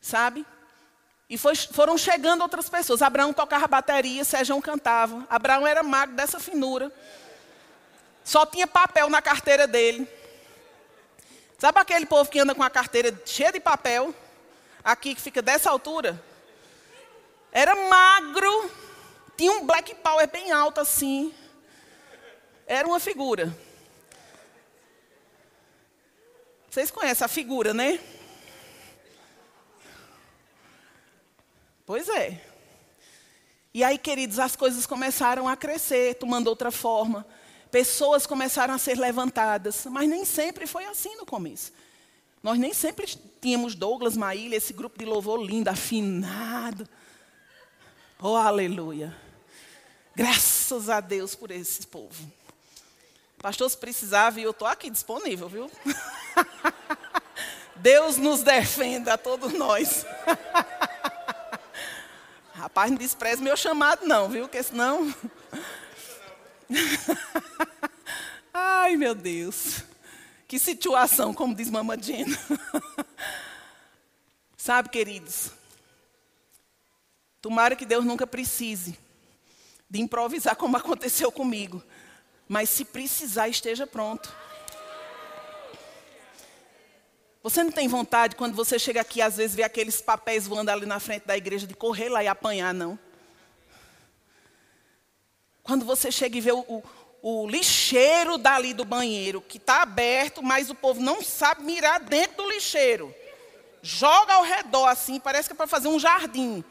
Sabe? 0.00 0.44
E 1.28 1.38
foi, 1.38 1.54
foram 1.54 1.96
chegando 1.96 2.42
outras 2.42 2.68
pessoas. 2.68 3.02
Abraão 3.02 3.32
tocava 3.32 3.66
bateria, 3.66 4.24
Sérgio 4.24 4.60
cantava. 4.60 5.26
Abraão 5.28 5.66
era 5.66 5.82
magro 5.82 6.14
dessa 6.14 6.38
finura. 6.38 6.92
Só 8.22 8.44
tinha 8.44 8.66
papel 8.66 9.08
na 9.08 9.22
carteira 9.22 9.66
dele. 9.66 10.08
Sabe 11.58 11.78
aquele 11.78 12.06
povo 12.06 12.30
que 12.30 12.38
anda 12.38 12.54
com 12.54 12.62
a 12.62 12.70
carteira 12.70 13.18
cheia 13.24 13.52
de 13.52 13.60
papel? 13.60 14.14
Aqui 14.82 15.14
que 15.14 15.20
fica 15.20 15.40
dessa 15.40 15.70
altura? 15.70 16.22
Era 17.50 17.74
magro, 17.88 18.70
tinha 19.36 19.52
um 19.52 19.64
black 19.64 19.94
power 19.96 20.28
bem 20.28 20.52
alto 20.52 20.80
assim. 20.80 21.32
Era 22.66 22.86
uma 22.86 23.00
figura. 23.00 23.56
Vocês 26.68 26.90
conhecem 26.90 27.24
a 27.24 27.28
figura, 27.28 27.72
né? 27.72 28.00
Pois 31.86 32.08
é. 32.08 32.40
E 33.72 33.82
aí, 33.82 33.98
queridos, 33.98 34.38
as 34.38 34.56
coisas 34.56 34.86
começaram 34.86 35.48
a 35.48 35.56
crescer, 35.56 36.14
tomando 36.14 36.46
outra 36.46 36.70
forma. 36.70 37.26
Pessoas 37.70 38.26
começaram 38.26 38.72
a 38.72 38.78
ser 38.78 38.96
levantadas, 38.96 39.84
mas 39.86 40.08
nem 40.08 40.24
sempre 40.24 40.66
foi 40.66 40.84
assim 40.84 41.16
no 41.16 41.26
começo. 41.26 41.72
Nós 42.42 42.58
nem 42.58 42.72
sempre 42.72 43.06
tínhamos 43.40 43.74
Douglas 43.74 44.16
Maília, 44.16 44.56
esse 44.56 44.72
grupo 44.72 44.98
de 44.98 45.04
louvor 45.04 45.42
lindo, 45.42 45.68
afinado. 45.68 46.88
Oh, 48.22 48.36
aleluia. 48.36 49.14
Graças 50.14 50.88
a 50.88 51.00
Deus 51.00 51.34
por 51.34 51.50
esse 51.50 51.86
povo. 51.86 52.30
Pastor, 53.38 53.68
se 53.68 53.76
precisar, 53.76 54.38
eu 54.38 54.52
estou 54.52 54.68
aqui 54.68 54.88
disponível, 54.88 55.48
viu? 55.48 55.70
Deus 57.76 58.16
nos 58.16 58.42
defenda 58.42 59.14
a 59.14 59.18
todos 59.18 59.52
nós. 59.52 60.06
Rapaz, 62.64 62.90
não 62.90 62.96
despreze 62.96 63.42
meu 63.42 63.58
chamado, 63.58 64.06
não, 64.06 64.30
viu? 64.30 64.44
Porque 64.44 64.62
senão. 64.62 65.14
Ai, 68.54 68.96
meu 68.96 69.14
Deus. 69.14 69.82
Que 70.48 70.58
situação, 70.58 71.34
como 71.34 71.54
diz 71.54 71.68
Mamadina. 71.68 72.34
Sabe, 74.56 74.88
queridos? 74.88 75.50
Tomara 77.42 77.76
que 77.76 77.84
Deus 77.84 78.02
nunca 78.02 78.26
precise 78.26 78.98
de 79.90 80.00
improvisar 80.00 80.56
como 80.56 80.78
aconteceu 80.78 81.30
comigo. 81.30 81.84
Mas 82.48 82.70
se 82.70 82.86
precisar, 82.86 83.46
esteja 83.46 83.86
pronto. 83.86 84.34
Você 87.44 87.62
não 87.62 87.70
tem 87.70 87.86
vontade, 87.86 88.34
quando 88.34 88.56
você 88.56 88.76
chega 88.78 89.02
aqui, 89.02 89.22
às 89.22 89.36
vezes, 89.36 89.54
ver 89.54 89.62
aqueles 89.62 90.00
papéis 90.00 90.48
voando 90.48 90.70
ali 90.70 90.84
na 90.84 90.98
frente 90.98 91.26
da 91.26 91.36
igreja, 91.36 91.66
de 91.66 91.74
correr 91.74 92.08
lá 92.08 92.24
e 92.24 92.26
apanhar, 92.26 92.74
não? 92.74 92.98
Quando 95.62 95.84
você 95.84 96.10
chega 96.10 96.36
e 96.36 96.40
vê 96.40 96.50
o, 96.50 96.60
o, 96.60 96.82
o 97.22 97.46
lixeiro 97.46 98.36
dali 98.36 98.74
do 98.74 98.84
banheiro, 98.84 99.40
que 99.40 99.58
está 99.58 99.82
aberto, 99.82 100.42
mas 100.42 100.70
o 100.70 100.74
povo 100.74 101.00
não 101.00 101.22
sabe 101.22 101.62
mirar 101.62 102.00
dentro 102.00 102.38
do 102.38 102.50
lixeiro. 102.50 103.14
Joga 103.80 104.32
ao 104.32 104.42
redor, 104.42 104.86
assim, 104.86 105.20
parece 105.20 105.48
que 105.48 105.52
é 105.52 105.56
para 105.56 105.68
fazer 105.68 105.86
um 105.88 106.00
jardim. 106.00 106.64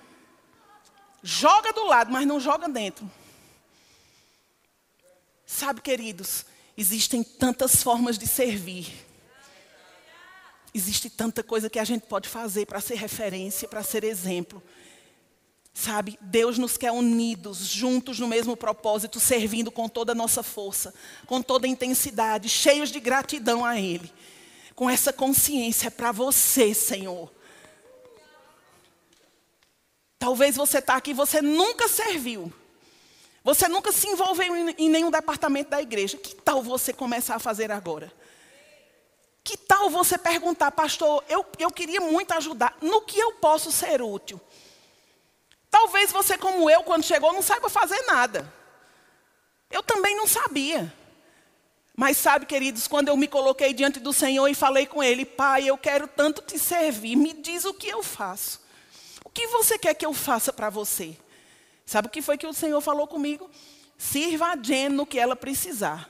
Joga 1.21 1.71
do 1.71 1.86
lado, 1.86 2.11
mas 2.11 2.28
não 2.28 2.39
joga 2.39 2.67
dentro. 2.67 3.09
Sabe, 5.45 5.80
queridos, 5.80 6.45
Existem 6.78 7.24
tantas 7.24 7.84
formas 7.84 8.17
de 8.17 8.28
servir. 8.28 8.91
Existe 10.74 11.09
tanta 11.09 11.43
coisa 11.43 11.69
que 11.69 11.78
a 11.78 11.84
gente 11.84 12.07
pode 12.07 12.28
fazer 12.28 12.65
para 12.65 12.82
ser 12.82 12.95
referência, 12.95 13.67
para 13.67 13.84
ser 13.84 14.03
exemplo. 14.03 14.61
Sabe, 15.74 16.17
Deus 16.21 16.57
nos 16.57 16.78
quer 16.78 16.91
unidos, 16.91 17.59
juntos 17.59 18.19
no 18.19 18.28
mesmo 18.28 18.55
propósito, 18.55 19.19
servindo 19.19 19.71
com 19.71 19.88
toda 19.89 20.11
a 20.11 20.15
nossa 20.15 20.43
força, 20.43 20.93
com 21.26 21.41
toda 21.41 21.65
a 21.65 21.69
intensidade, 21.69 22.47
cheios 22.49 22.89
de 22.89 22.99
gratidão 22.99 23.65
a 23.65 23.80
Ele. 23.80 24.11
Com 24.76 24.89
essa 24.89 25.13
consciência 25.13 25.91
para 25.91 26.11
você, 26.11 26.74
Senhor. 26.74 27.32
Talvez 30.17 30.55
você 30.55 30.80
está 30.80 30.95
aqui, 30.95 31.13
você 31.13 31.41
nunca 31.41 31.88
serviu. 31.88 32.51
Você 33.43 33.67
nunca 33.67 33.91
se 33.91 34.07
envolveu 34.07 34.55
em 34.55 34.89
nenhum 34.89 35.11
departamento 35.11 35.71
da 35.71 35.82
igreja. 35.82 36.17
Que 36.17 36.34
tal 36.34 36.63
você 36.63 36.93
começar 36.93 37.36
a 37.36 37.39
fazer 37.39 37.71
agora? 37.71 38.11
Que 39.44 39.58
tal 39.58 39.89
você 39.89 40.18
perguntar, 40.18 40.72
pastor, 40.72 41.24
eu, 41.28 41.46
eu 41.60 41.70
queria 41.70 42.00
muito 42.00 42.34
ajudar, 42.34 42.78
no 42.82 43.02
que 43.02 43.20
eu 43.20 43.34
posso 43.34 43.72
ser 43.72 44.02
útil? 44.02 44.39
Talvez 45.70 46.12
você, 46.12 46.38
como 46.38 46.70
eu, 46.70 46.84
quando 46.84 47.04
chegou, 47.04 47.34
não 47.34 47.41
saiba 47.41 47.70
fazer 47.70 48.02
nada. 48.04 48.52
Eu 49.70 49.84
também 49.84 50.16
não 50.16 50.28
sabia. 50.28 50.94
Mas 51.96 52.18
sabe, 52.18 52.46
queridos, 52.46 52.88
quando 52.88 53.10
eu 53.10 53.18
me 53.18 53.28
coloquei 53.28 53.74
diante 53.74 54.00
do 54.00 54.14
Senhor 54.14 54.48
e 54.48 54.56
falei 54.56 54.86
com 54.86 55.04
Ele, 55.04 55.26
Pai, 55.26 55.68
eu 55.68 55.78
quero 55.78 56.08
tanto 56.08 56.41
te 56.41 56.58
servir, 56.58 57.16
me 57.16 57.34
diz 57.34 57.66
o 57.66 57.74
que 57.74 57.88
eu 57.88 58.02
faço. 58.02 58.62
O 59.26 59.30
que 59.30 59.48
você 59.48 59.78
quer 59.78 59.94
que 59.94 60.06
eu 60.06 60.14
faça 60.14 60.54
para 60.54 60.70
você? 60.70 61.18
Sabe 61.86 62.08
o 62.08 62.12
que 62.12 62.22
foi 62.22 62.38
que 62.38 62.48
o 62.48 62.54
Senhor 62.54 62.80
falou 62.80 63.08
comigo? 63.08 63.50
Sirva 63.98 64.54
a 64.54 64.56
Jen 64.56 64.89
no 64.89 65.06
que 65.06 65.20
ela 65.20 65.36
precisar. 65.36 66.10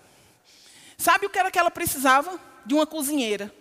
Sabe 0.98 1.26
o 1.26 1.30
que 1.30 1.40
era 1.40 1.52
que 1.52 1.60
ela 1.60 1.72
precisava? 1.72 2.40
De 2.66 2.74
uma 2.74 2.88
cozinheira. 2.88 3.54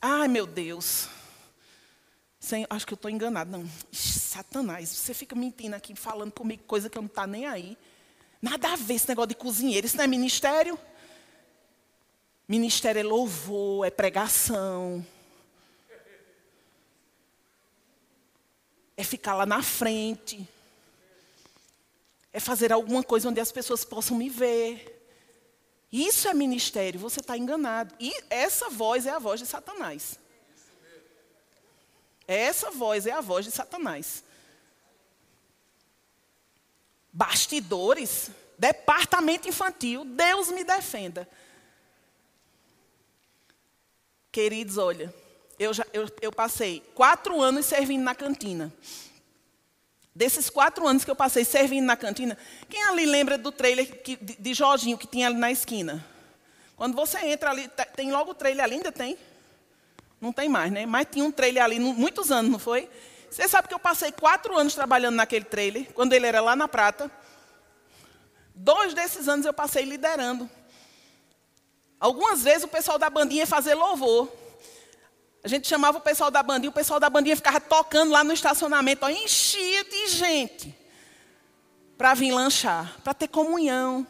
Ai, 0.00 0.28
meu 0.28 0.46
Deus. 0.46 1.08
Senhor, 2.38 2.66
acho 2.70 2.86
que 2.86 2.94
eu 2.94 2.96
estou 2.96 3.10
enganado. 3.10 3.50
Não, 3.50 3.68
Satanás, 3.92 4.88
você 4.88 5.12
fica 5.12 5.36
mentindo 5.36 5.76
aqui, 5.76 5.94
falando 5.94 6.32
comigo 6.32 6.62
coisa 6.64 6.88
que 6.88 6.96
eu 6.96 7.02
não 7.02 7.06
está 7.06 7.26
nem 7.26 7.46
aí. 7.46 7.76
Nada 8.40 8.72
a 8.72 8.76
ver 8.76 8.94
esse 8.94 9.08
negócio 9.08 9.28
de 9.28 9.34
cozinheiro. 9.34 9.86
Isso 9.86 9.96
não 9.96 10.04
é 10.04 10.06
ministério? 10.06 10.78
Ministério 12.48 12.98
é 12.98 13.02
louvor, 13.02 13.86
é 13.86 13.90
pregação. 13.90 15.06
É 18.96 19.04
ficar 19.04 19.34
lá 19.34 19.44
na 19.44 19.62
frente. 19.62 20.48
É 22.32 22.40
fazer 22.40 22.72
alguma 22.72 23.02
coisa 23.02 23.28
onde 23.28 23.40
as 23.40 23.52
pessoas 23.52 23.84
possam 23.84 24.16
me 24.16 24.30
ver. 24.30 24.99
Isso 25.92 26.28
é 26.28 26.34
ministério, 26.34 27.00
você 27.00 27.20
está 27.20 27.36
enganado. 27.36 27.94
E 27.98 28.12
essa 28.30 28.68
voz 28.68 29.06
é 29.06 29.10
a 29.10 29.18
voz 29.18 29.40
de 29.40 29.46
Satanás. 29.46 30.18
Essa 32.26 32.70
voz 32.70 33.06
é 33.06 33.12
a 33.12 33.20
voz 33.20 33.44
de 33.44 33.50
Satanás. 33.50 34.22
Bastidores, 37.12 38.30
departamento 38.56 39.48
infantil, 39.48 40.04
Deus 40.04 40.48
me 40.48 40.62
defenda. 40.62 41.28
Queridos, 44.30 44.78
olha, 44.78 45.12
eu, 45.58 45.74
já, 45.74 45.84
eu, 45.92 46.08
eu 46.22 46.30
passei 46.30 46.80
quatro 46.94 47.40
anos 47.40 47.66
servindo 47.66 48.04
na 48.04 48.14
cantina. 48.14 48.72
Desses 50.14 50.50
quatro 50.50 50.86
anos 50.86 51.04
que 51.04 51.10
eu 51.10 51.16
passei 51.16 51.44
servindo 51.44 51.84
na 51.84 51.96
cantina, 51.96 52.36
quem 52.68 52.82
ali 52.84 53.06
lembra 53.06 53.38
do 53.38 53.52
trailer 53.52 54.02
que, 54.02 54.16
de, 54.16 54.36
de 54.36 54.54
Jorginho 54.54 54.98
que 54.98 55.06
tinha 55.06 55.28
ali 55.28 55.36
na 55.36 55.50
esquina? 55.52 56.04
Quando 56.76 56.96
você 56.96 57.18
entra 57.26 57.50
ali, 57.50 57.68
tem 57.94 58.10
logo 58.10 58.32
o 58.32 58.34
trailer 58.34 58.64
ali, 58.64 58.76
ainda 58.76 58.90
tem? 58.90 59.16
Não 60.20 60.32
tem 60.32 60.48
mais, 60.48 60.72
né? 60.72 60.84
Mas 60.84 61.06
tinha 61.10 61.24
um 61.24 61.30
trailer 61.30 61.62
ali, 61.62 61.78
muitos 61.78 62.32
anos, 62.32 62.50
não 62.50 62.58
foi? 62.58 62.88
Você 63.30 63.46
sabe 63.46 63.68
que 63.68 63.74
eu 63.74 63.78
passei 63.78 64.10
quatro 64.10 64.58
anos 64.58 64.74
trabalhando 64.74 65.14
naquele 65.14 65.44
trailer, 65.44 65.92
quando 65.92 66.12
ele 66.12 66.26
era 66.26 66.40
lá 66.40 66.56
na 66.56 66.66
Prata. 66.66 67.10
Dois 68.54 68.92
desses 68.92 69.28
anos 69.28 69.46
eu 69.46 69.52
passei 69.52 69.84
liderando. 69.84 70.50
Algumas 72.00 72.42
vezes 72.42 72.64
o 72.64 72.68
pessoal 72.68 72.98
da 72.98 73.08
bandinha 73.08 73.42
ia 73.42 73.46
fazer 73.46 73.74
louvor. 73.74 74.30
A 75.42 75.48
gente 75.48 75.66
chamava 75.66 75.98
o 75.98 76.00
pessoal 76.00 76.30
da 76.30 76.42
bandinha, 76.42 76.70
o 76.70 76.74
pessoal 76.74 77.00
da 77.00 77.08
bandinha 77.08 77.36
ficava 77.36 77.60
tocando 77.60 78.12
lá 78.12 78.22
no 78.22 78.32
estacionamento, 78.32 79.06
ó, 79.06 79.08
enchia 79.08 79.84
de 79.84 80.08
gente 80.08 80.74
para 81.96 82.14
vir 82.14 82.32
lanchar, 82.32 82.98
para 83.02 83.14
ter 83.14 83.28
comunhão. 83.28 84.06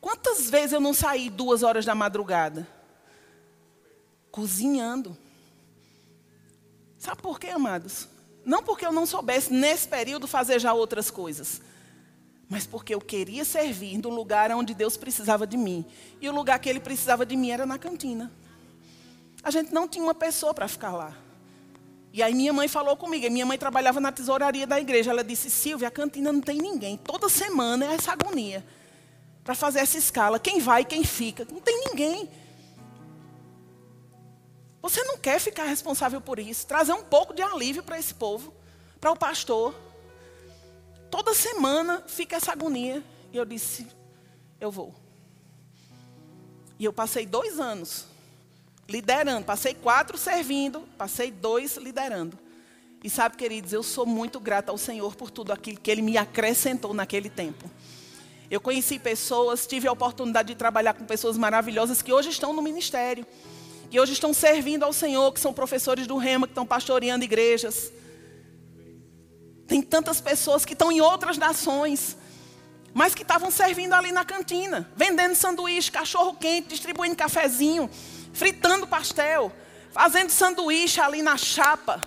Quantas 0.00 0.50
vezes 0.50 0.72
eu 0.72 0.80
não 0.80 0.94
saí 0.94 1.30
duas 1.30 1.62
horas 1.62 1.84
da 1.84 1.94
madrugada? 1.94 2.76
cozinhando. 4.36 5.16
Sabe 6.98 7.22
por 7.22 7.40
quê, 7.40 7.46
amados? 7.46 8.06
Não 8.44 8.62
porque 8.62 8.84
eu 8.84 8.92
não 8.92 9.06
soubesse 9.06 9.50
nesse 9.50 9.88
período 9.88 10.28
fazer 10.28 10.58
já 10.58 10.74
outras 10.74 11.10
coisas, 11.10 11.62
mas 12.46 12.66
porque 12.66 12.94
eu 12.94 13.00
queria 13.00 13.46
servir 13.46 13.96
no 13.96 14.10
lugar 14.10 14.52
onde 14.52 14.74
Deus 14.74 14.94
precisava 14.94 15.46
de 15.46 15.56
mim. 15.56 15.86
E 16.20 16.28
o 16.28 16.34
lugar 16.34 16.58
que 16.58 16.68
Ele 16.68 16.80
precisava 16.80 17.24
de 17.24 17.34
mim 17.34 17.50
era 17.50 17.64
na 17.64 17.78
cantina. 17.78 18.30
A 19.46 19.50
gente 19.52 19.72
não 19.72 19.86
tinha 19.86 20.02
uma 20.02 20.12
pessoa 20.12 20.52
para 20.52 20.66
ficar 20.66 20.90
lá. 20.90 21.16
E 22.12 22.20
aí 22.20 22.34
minha 22.34 22.52
mãe 22.52 22.66
falou 22.66 22.96
comigo, 22.96 23.30
minha 23.30 23.46
mãe 23.46 23.56
trabalhava 23.56 24.00
na 24.00 24.10
tesouraria 24.10 24.66
da 24.66 24.80
igreja. 24.80 25.12
Ela 25.12 25.22
disse, 25.22 25.48
Silvia, 25.48 25.86
a 25.86 25.90
cantina 25.90 26.32
não 26.32 26.40
tem 26.40 26.58
ninguém. 26.58 26.96
Toda 26.96 27.28
semana 27.28 27.84
é 27.84 27.94
essa 27.94 28.10
agonia. 28.10 28.66
Para 29.44 29.54
fazer 29.54 29.78
essa 29.78 29.96
escala. 29.96 30.40
Quem 30.40 30.58
vai, 30.58 30.84
quem 30.84 31.04
fica. 31.04 31.46
Não 31.48 31.60
tem 31.60 31.78
ninguém. 31.86 32.28
Você 34.82 35.04
não 35.04 35.16
quer 35.16 35.38
ficar 35.38 35.62
responsável 35.62 36.20
por 36.20 36.40
isso, 36.40 36.66
trazer 36.66 36.94
um 36.94 37.04
pouco 37.04 37.32
de 37.32 37.40
alívio 37.40 37.84
para 37.84 38.00
esse 38.00 38.14
povo, 38.14 38.52
para 39.00 39.12
o 39.12 39.16
pastor. 39.16 39.72
Toda 41.08 41.32
semana 41.34 42.02
fica 42.08 42.34
essa 42.34 42.50
agonia. 42.50 43.00
E 43.32 43.36
eu 43.36 43.44
disse: 43.44 43.86
eu 44.60 44.72
vou. 44.72 44.92
E 46.80 46.84
eu 46.84 46.92
passei 46.92 47.24
dois 47.24 47.60
anos 47.60 48.15
liderando. 48.88 49.44
Passei 49.44 49.74
quatro 49.74 50.16
servindo, 50.16 50.80
passei 50.98 51.30
dois 51.30 51.76
liderando. 51.76 52.38
E 53.02 53.10
sabe, 53.10 53.36
queridos, 53.36 53.72
eu 53.72 53.82
sou 53.82 54.06
muito 54.06 54.40
grata 54.40 54.72
ao 54.72 54.78
Senhor 54.78 55.14
por 55.14 55.30
tudo 55.30 55.52
aquilo 55.52 55.78
que 55.78 55.90
Ele 55.90 56.02
me 56.02 56.16
acrescentou 56.16 56.92
naquele 56.92 57.28
tempo. 57.28 57.70
Eu 58.50 58.60
conheci 58.60 58.98
pessoas, 58.98 59.66
tive 59.66 59.88
a 59.88 59.92
oportunidade 59.92 60.48
de 60.48 60.54
trabalhar 60.54 60.94
com 60.94 61.04
pessoas 61.04 61.36
maravilhosas 61.36 62.00
que 62.00 62.12
hoje 62.12 62.30
estão 62.30 62.52
no 62.52 62.62
ministério 62.62 63.26
que 63.86 64.00
hoje 64.00 64.12
estão 64.12 64.34
servindo 64.34 64.84
ao 64.84 64.92
Senhor, 64.92 65.32
que 65.32 65.40
são 65.40 65.52
professores 65.52 66.06
do 66.06 66.16
Rema, 66.16 66.46
que 66.46 66.50
estão 66.50 66.66
pastoreando 66.66 67.24
igrejas. 67.24 67.92
Tem 69.66 69.80
tantas 69.82 70.20
pessoas 70.20 70.64
que 70.64 70.72
estão 70.72 70.90
em 70.90 71.00
outras 71.00 71.38
nações, 71.38 72.16
mas 72.92 73.14
que 73.14 73.22
estavam 73.22 73.50
servindo 73.50 73.92
ali 73.92 74.12
na 74.12 74.24
cantina, 74.24 74.90
vendendo 74.96 75.34
sanduíche, 75.34 75.90
cachorro 75.90 76.34
quente, 76.34 76.68
distribuindo 76.68 77.16
cafezinho, 77.16 77.90
fritando 78.36 78.86
pastel, 78.86 79.50
fazendo 79.90 80.30
sanduíche 80.30 81.00
ali 81.00 81.22
na 81.22 81.36
chapa. 81.36 82.00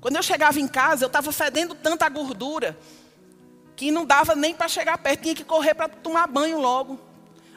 Quando 0.00 0.16
eu 0.16 0.22
chegava 0.22 0.58
em 0.58 0.66
casa, 0.66 1.04
eu 1.04 1.06
estava 1.06 1.30
fedendo 1.30 1.74
tanta 1.74 2.08
gordura 2.08 2.76
que 3.76 3.90
não 3.90 4.04
dava 4.04 4.34
nem 4.34 4.54
para 4.54 4.68
chegar 4.68 4.98
perto, 4.98 5.22
tinha 5.22 5.34
que 5.34 5.44
correr 5.44 5.74
para 5.74 5.88
tomar 5.88 6.26
banho 6.26 6.58
logo. 6.58 6.98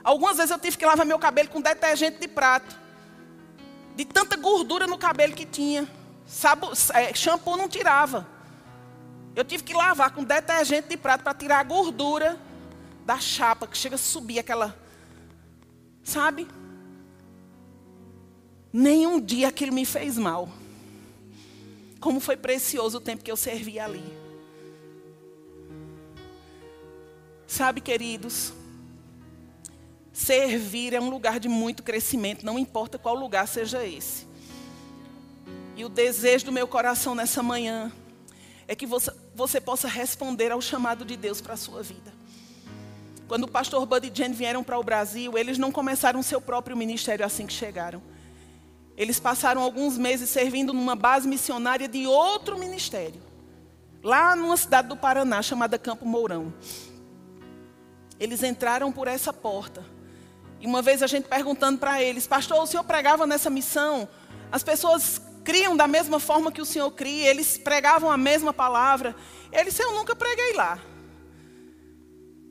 Algumas 0.03 0.37
vezes 0.37 0.51
eu 0.51 0.59
tive 0.59 0.77
que 0.77 0.85
lavar 0.85 1.05
meu 1.05 1.17
cabelo 1.17 1.49
com 1.49 1.59
detergente 1.59 2.19
de 2.19 2.27
prato. 2.27 2.77
De 3.95 4.05
tanta 4.05 4.37
gordura 4.37 4.85
no 4.85 4.97
cabelo 4.97 5.33
que 5.33 5.45
tinha. 5.45 5.87
É, 6.93 7.13
shampoo 7.13 7.57
não 7.57 7.67
tirava. 7.67 8.27
Eu 9.35 9.43
tive 9.43 9.63
que 9.63 9.73
lavar 9.73 10.11
com 10.11 10.23
detergente 10.23 10.89
de 10.89 10.97
prato 10.97 11.23
para 11.23 11.33
tirar 11.33 11.59
a 11.59 11.63
gordura 11.63 12.39
da 13.05 13.19
chapa, 13.19 13.65
que 13.65 13.77
chega 13.77 13.95
a 13.95 13.97
subir 13.97 14.39
aquela. 14.39 14.82
Sabe? 16.03 16.47
Nenhum 18.71 19.21
dia 19.21 19.47
aquilo 19.47 19.73
me 19.73 19.85
fez 19.85 20.17
mal. 20.17 20.49
Como 21.99 22.19
foi 22.19 22.35
precioso 22.35 22.97
o 22.97 23.01
tempo 23.01 23.23
que 23.23 23.31
eu 23.31 23.37
servi 23.37 23.79
ali. 23.79 24.03
Sabe, 27.47 27.81
queridos? 27.81 28.51
Servir 30.11 30.93
é 30.93 30.99
um 30.99 31.09
lugar 31.09 31.39
de 31.39 31.47
muito 31.47 31.83
crescimento, 31.83 32.45
não 32.45 32.59
importa 32.59 32.97
qual 32.97 33.15
lugar 33.15 33.47
seja 33.47 33.85
esse. 33.85 34.25
E 35.75 35.85
o 35.85 35.89
desejo 35.89 36.45
do 36.45 36.51
meu 36.51 36.67
coração 36.67 37.15
nessa 37.15 37.41
manhã 37.41 37.91
é 38.67 38.75
que 38.75 38.85
você, 38.85 39.11
você 39.35 39.61
possa 39.61 39.87
responder 39.87 40.51
ao 40.51 40.61
chamado 40.61 41.03
de 41.05 41.15
Deus 41.15 41.41
para 41.41 41.53
a 41.53 41.57
sua 41.57 41.81
vida. 41.81 42.13
Quando 43.33 43.45
o 43.45 43.47
pastor 43.47 43.83
Bud 43.87 44.07
e 44.07 44.15
Jane 44.15 44.35
vieram 44.35 44.63
para 44.63 44.77
o 44.77 44.83
Brasil, 44.83 45.35
eles 45.35 45.57
não 45.57 45.71
começaram 45.71 46.21
seu 46.21 46.39
próprio 46.39 46.77
ministério 46.77 47.25
assim 47.25 47.47
que 47.47 47.53
chegaram. 47.53 47.99
Eles 48.95 49.19
passaram 49.19 49.59
alguns 49.59 49.97
meses 49.97 50.29
servindo 50.29 50.71
numa 50.71 50.95
base 50.95 51.27
missionária 51.27 51.87
de 51.87 52.05
outro 52.05 52.59
ministério. 52.59 53.19
lá 54.03 54.35
numa 54.35 54.55
cidade 54.55 54.87
do 54.87 54.95
Paraná 54.95 55.41
chamada 55.41 55.79
Campo 55.79 56.05
Mourão. 56.05 56.53
Eles 58.19 58.43
entraram 58.43 58.91
por 58.91 59.07
essa 59.07 59.33
porta. 59.33 59.83
E 60.59 60.67
uma 60.67 60.83
vez 60.83 61.01
a 61.01 61.07
gente 61.07 61.27
perguntando 61.27 61.79
para 61.79 62.03
eles, 62.03 62.27
pastor, 62.27 62.61
o 62.61 62.67
senhor 62.67 62.83
pregava 62.83 63.25
nessa 63.25 63.49
missão? 63.49 64.07
As 64.51 64.61
pessoas 64.61 65.19
criam 65.43 65.75
da 65.75 65.87
mesma 65.87 66.19
forma 66.19 66.51
que 66.51 66.61
o 66.61 66.65
senhor 66.65 66.91
cria, 66.91 67.31
eles 67.31 67.57
pregavam 67.57 68.11
a 68.11 68.17
mesma 68.17 68.53
palavra. 68.53 69.15
Ele 69.51 69.71
disse, 69.71 69.81
eu 69.81 69.95
nunca 69.95 70.15
preguei 70.15 70.53
lá. 70.53 70.92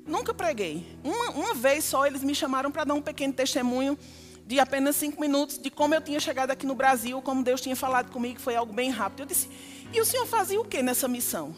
Nunca 0.07 0.35
preguei. 0.35 0.87
Uma, 1.03 1.31
uma 1.31 1.55
vez 1.55 1.85
só 1.85 2.07
eles 2.07 2.23
me 2.23 2.35
chamaram 2.35 2.71
para 2.71 2.85
dar 2.85 2.95
um 2.95 3.03
pequeno 3.03 3.33
testemunho 3.33 3.97
de 4.47 4.59
apenas 4.59 4.97
cinco 4.97 5.21
minutos 5.21 5.57
de 5.59 5.71
como 5.71 5.95
eu 5.95 6.01
tinha 6.01 6.19
chegado 6.19 6.51
aqui 6.51 6.67
no 6.67 6.75
Brasil, 6.75 7.23
como 7.23 7.43
Deus 7.43 7.61
tinha 7.61 7.77
falado 7.77 8.11
comigo, 8.11 8.41
foi 8.41 8.57
algo 8.57 8.73
bem 8.73 8.91
rápido. 8.91 9.21
Eu 9.21 9.27
disse, 9.27 9.49
e 9.93 10.01
o 10.01 10.05
senhor 10.05 10.27
fazia 10.27 10.61
o 10.61 10.65
que 10.65 10.83
nessa 10.83 11.07
missão? 11.07 11.55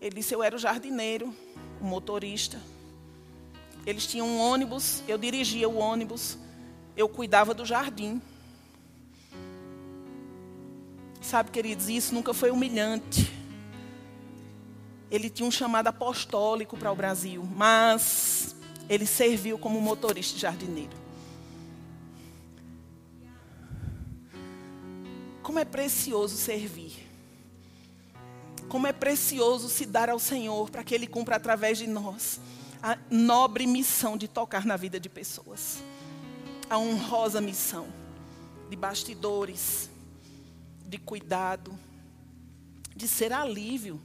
Ele 0.00 0.16
disse, 0.16 0.34
eu 0.34 0.42
era 0.42 0.54
o 0.54 0.58
jardineiro, 0.58 1.34
o 1.80 1.84
motorista. 1.84 2.60
Eles 3.84 4.06
tinham 4.06 4.26
um 4.26 4.38
ônibus, 4.38 5.02
eu 5.08 5.18
dirigia 5.18 5.68
o 5.68 5.76
ônibus, 5.76 6.38
eu 6.96 7.08
cuidava 7.08 7.52
do 7.52 7.66
jardim. 7.66 8.22
Sabe, 11.20 11.50
queridos, 11.50 11.88
isso 11.88 12.14
nunca 12.14 12.32
foi 12.32 12.50
humilhante. 12.50 13.33
Ele 15.14 15.30
tinha 15.30 15.48
um 15.48 15.50
chamado 15.50 15.86
apostólico 15.86 16.76
para 16.76 16.90
o 16.90 16.96
Brasil, 16.96 17.46
mas 17.54 18.56
ele 18.88 19.06
serviu 19.06 19.56
como 19.58 19.80
motorista 19.80 20.38
jardineiro. 20.38 20.96
Como 25.40 25.58
é 25.58 25.64
precioso 25.64 26.36
servir. 26.36 27.06
Como 28.68 28.86
é 28.86 28.92
precioso 28.92 29.68
se 29.68 29.86
dar 29.86 30.10
ao 30.10 30.18
Senhor 30.18 30.68
para 30.70 30.82
que 30.82 30.94
Ele 30.94 31.06
cumpra 31.06 31.36
através 31.36 31.78
de 31.78 31.86
nós 31.86 32.40
a 32.82 32.98
nobre 33.08 33.66
missão 33.66 34.16
de 34.16 34.26
tocar 34.26 34.66
na 34.66 34.76
vida 34.76 34.98
de 34.98 35.08
pessoas. 35.08 35.78
A 36.68 36.76
honrosa 36.76 37.40
missão 37.40 37.86
de 38.68 38.74
bastidores, 38.74 39.88
de 40.86 40.98
cuidado, 40.98 41.78
de 42.96 43.06
ser 43.06 43.32
alívio, 43.32 44.00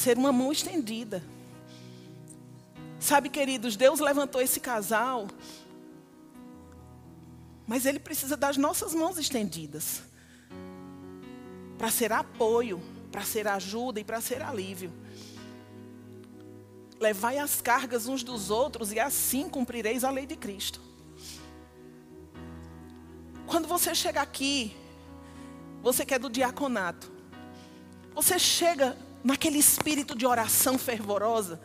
ser 0.00 0.18
uma 0.18 0.32
mão 0.32 0.50
estendida. 0.50 1.22
Sabe, 2.98 3.28
queridos, 3.28 3.76
Deus 3.76 4.00
levantou 4.00 4.40
esse 4.42 4.60
casal 4.60 5.28
mas 7.70 7.86
ele 7.86 8.00
precisa 8.00 8.36
das 8.36 8.56
nossas 8.56 8.92
mãos 8.92 9.16
estendidas 9.16 10.02
para 11.78 11.88
ser 11.88 12.12
apoio, 12.12 12.82
para 13.12 13.22
ser 13.22 13.46
ajuda 13.46 14.00
e 14.00 14.04
para 14.04 14.20
ser 14.20 14.42
alívio. 14.42 14.92
Levai 16.98 17.38
as 17.38 17.60
cargas 17.60 18.08
uns 18.08 18.24
dos 18.24 18.50
outros 18.50 18.90
e 18.90 18.98
assim 18.98 19.48
cumprireis 19.48 20.02
a 20.02 20.10
lei 20.10 20.26
de 20.26 20.34
Cristo. 20.34 20.80
Quando 23.46 23.68
você 23.68 23.94
chega 23.94 24.20
aqui, 24.20 24.76
você 25.80 26.04
que 26.04 26.14
é 26.14 26.18
do 26.18 26.28
diaconato, 26.28 27.08
você 28.12 28.36
chega 28.36 28.98
naquele 29.22 29.58
espírito 29.58 30.16
de 30.16 30.26
oração 30.26 30.78
fervorosa. 30.78 31.60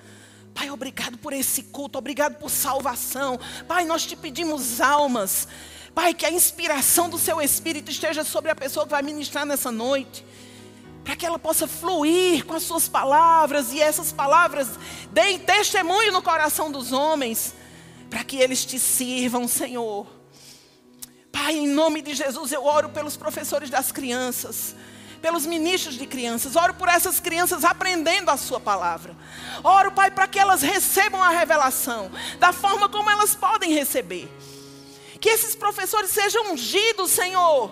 Pai, 0.53 0.71
obrigado 0.71 1.17
por 1.17 1.33
esse 1.33 1.63
culto, 1.63 1.97
obrigado 1.97 2.35
por 2.35 2.49
salvação. 2.49 3.37
Pai, 3.67 3.83
nós 3.83 4.05
te 4.05 4.15
pedimos 4.15 4.79
almas. 4.79 5.47
Pai, 5.93 6.13
que 6.13 6.25
a 6.25 6.31
inspiração 6.31 7.09
do 7.09 7.17
seu 7.17 7.41
Espírito 7.41 7.91
esteja 7.91 8.23
sobre 8.23 8.51
a 8.51 8.55
pessoa 8.55 8.85
que 8.85 8.91
vai 8.91 9.01
ministrar 9.01 9.45
nessa 9.45 9.71
noite. 9.71 10.25
Para 11.03 11.15
que 11.15 11.25
ela 11.25 11.37
possa 11.37 11.67
fluir 11.67 12.45
com 12.45 12.53
as 12.53 12.63
suas 12.63 12.87
palavras 12.87 13.71
e 13.73 13.81
essas 13.81 14.11
palavras 14.11 14.67
deem 15.11 15.39
testemunho 15.39 16.11
no 16.11 16.21
coração 16.21 16.71
dos 16.71 16.91
homens. 16.91 17.53
Para 18.09 18.23
que 18.23 18.37
eles 18.37 18.65
te 18.65 18.79
sirvam, 18.79 19.47
Senhor. 19.47 20.07
Pai, 21.31 21.53
em 21.53 21.67
nome 21.67 22.01
de 22.01 22.13
Jesus, 22.13 22.51
eu 22.51 22.63
oro 22.63 22.89
pelos 22.89 23.17
professores 23.17 23.69
das 23.69 23.91
crianças 23.91 24.75
pelos 25.25 25.47
ministros 25.47 25.95
de 25.95 26.05
crianças, 26.05 26.55
oro 26.55 26.75
por 26.75 26.87
essas 26.87 27.19
crianças 27.19 27.65
aprendendo 27.65 28.29
a 28.29 28.37
Sua 28.37 28.59
palavra. 28.59 29.17
Oro, 29.63 29.91
Pai, 29.91 30.11
para 30.11 30.27
que 30.27 30.37
elas 30.37 30.61
recebam 30.61 31.19
a 31.19 31.29
revelação 31.29 32.11
da 32.37 32.53
forma 32.53 32.87
como 32.87 33.09
elas 33.09 33.33
podem 33.33 33.73
receber. 33.73 34.31
Que 35.19 35.29
esses 35.29 35.55
professores 35.55 36.11
sejam 36.11 36.53
ungidos, 36.53 37.09
Senhor. 37.09 37.71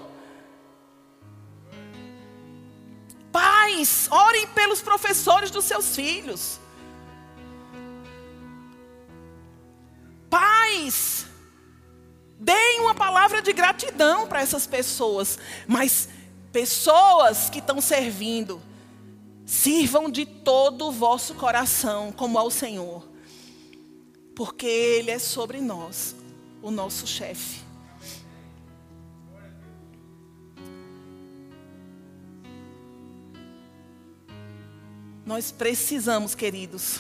Pais, 3.31 4.07
orem 4.09 4.47
pelos 4.47 4.81
professores 4.81 5.51
dos 5.51 5.65
seus 5.65 5.95
filhos. 5.95 6.59
Pais, 10.27 11.27
deem 12.39 12.79
uma 12.79 12.95
palavra 12.95 13.43
de 13.43 13.53
gratidão 13.53 14.25
para 14.25 14.41
essas 14.41 14.65
pessoas, 14.65 15.37
mas 15.67 16.09
pessoas 16.53 17.49
que 17.49 17.57
estão 17.57 17.81
servindo, 17.81 18.61
sirvam 19.43 20.09
de 20.09 20.23
todo 20.23 20.87
o 20.87 20.91
vosso 20.91 21.33
coração, 21.33 22.11
como 22.11 22.37
ao 22.37 22.51
Senhor, 22.51 23.05
porque 24.35 24.67
Ele 24.67 25.09
é 25.09 25.17
sobre 25.17 25.59
nós 25.59 26.15
o 26.61 26.69
nosso 26.69 27.07
chefe. 27.07 27.61
Nós 35.25 35.51
precisamos, 35.51 36.35
queridos, 36.35 36.99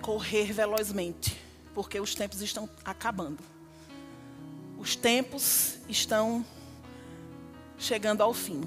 correr 0.00 0.52
velozmente, 0.52 1.38
porque 1.74 2.00
os 2.00 2.14
tempos 2.14 2.40
estão 2.40 2.68
acabando. 2.82 3.40
Os 4.78 4.96
tempos 4.96 5.78
estão 5.88 6.44
chegando 7.82 8.22
ao 8.22 8.32
fim. 8.32 8.62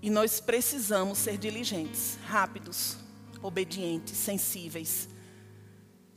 E 0.00 0.08
nós 0.08 0.40
precisamos 0.40 1.18
ser 1.18 1.36
diligentes, 1.36 2.18
rápidos, 2.26 2.96
obedientes, 3.42 4.16
sensíveis 4.16 5.08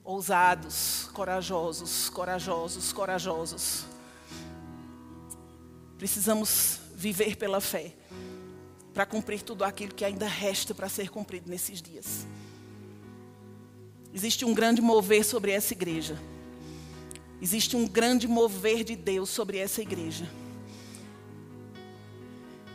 ousados, 0.04 1.10
corajosos, 1.14 2.10
corajosos, 2.10 2.92
corajosos. 2.92 3.86
Precisamos 5.98 6.80
viver 6.96 7.38
pela 7.38 7.62
fé 7.62 7.94
para 8.94 9.06
cumprir 9.06 9.42
tudo 9.42 9.64
aquilo 9.64 9.94
que 9.94 10.06
ainda 10.06 10.28
resta 10.28 10.76
para 10.76 10.90
ser 10.90 11.10
cumprido 11.10 11.50
nesses 11.50 11.82
dias. 11.82 12.28
Existe 14.14 14.46
um 14.46 14.54
grande 14.54 14.82
mover 14.82 15.24
sobre 15.24 15.52
essa 15.52 15.74
igreja. 15.74 16.20
Existe 17.42 17.76
um 17.76 17.88
grande 17.88 18.28
mover 18.28 18.84
de 18.84 18.96
Deus 18.96 19.30
sobre 19.30 19.58
essa 19.58 19.82
igreja. 19.82 20.28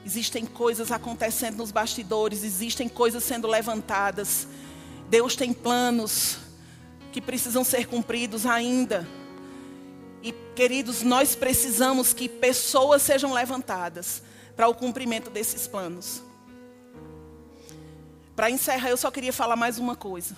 Existem 0.04 0.46
coisas 0.46 0.90
acontecendo 0.90 1.56
nos 1.56 1.70
bastidores, 1.70 2.44
existem 2.44 2.88
coisas 2.88 3.22
sendo 3.24 3.46
levantadas. 3.46 4.48
Deus 5.10 5.36
tem 5.36 5.52
planos 5.52 6.38
que 7.12 7.20
precisam 7.20 7.64
ser 7.64 7.86
cumpridos 7.86 8.46
ainda. 8.46 9.06
E, 10.22 10.32
queridos, 10.54 11.02
nós 11.02 11.34
precisamos 11.34 12.12
que 12.12 12.28
pessoas 12.28 13.02
sejam 13.02 13.32
levantadas 13.32 14.22
para 14.56 14.68
o 14.68 14.74
cumprimento 14.74 15.30
desses 15.30 15.66
planos. 15.66 16.22
Para 18.34 18.50
encerrar, 18.50 18.90
eu 18.90 18.96
só 18.96 19.10
queria 19.10 19.32
falar 19.32 19.56
mais 19.56 19.78
uma 19.78 19.96
coisa. 19.96 20.36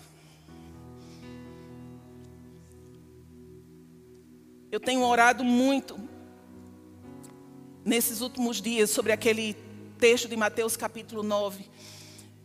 Eu 4.70 4.78
tenho 4.78 5.02
orado 5.02 5.42
muito 5.42 5.98
nesses 7.84 8.20
últimos 8.20 8.60
dias 8.60 8.90
sobre 8.90 9.12
aquele 9.12 9.56
texto 9.98 10.28
de 10.28 10.36
Mateus 10.36 10.76
capítulo 10.76 11.22
9, 11.22 11.64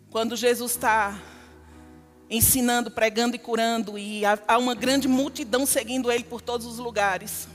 quando 0.10 0.36
Jesus 0.36 0.72
está 0.72 1.22
ensinando, 2.30 2.90
pregando 2.90 3.36
e 3.36 3.40
curando, 3.40 3.98
e 3.98 4.24
há 4.26 4.58
uma 4.58 4.74
grande 4.74 5.08
multidão 5.08 5.66
seguindo 5.66 6.12
ele 6.12 6.24
por 6.24 6.42
todos 6.42 6.66
os 6.66 6.78
lugares. 6.80 7.48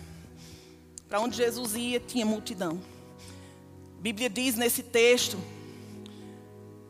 Para 1.08 1.20
onde 1.20 1.36
Jesus 1.36 1.74
ia, 1.74 1.98
tinha 1.98 2.24
multidão. 2.24 2.80
A 3.98 4.00
Bíblia 4.00 4.30
diz 4.30 4.54
nesse 4.54 4.82
texto, 4.82 5.36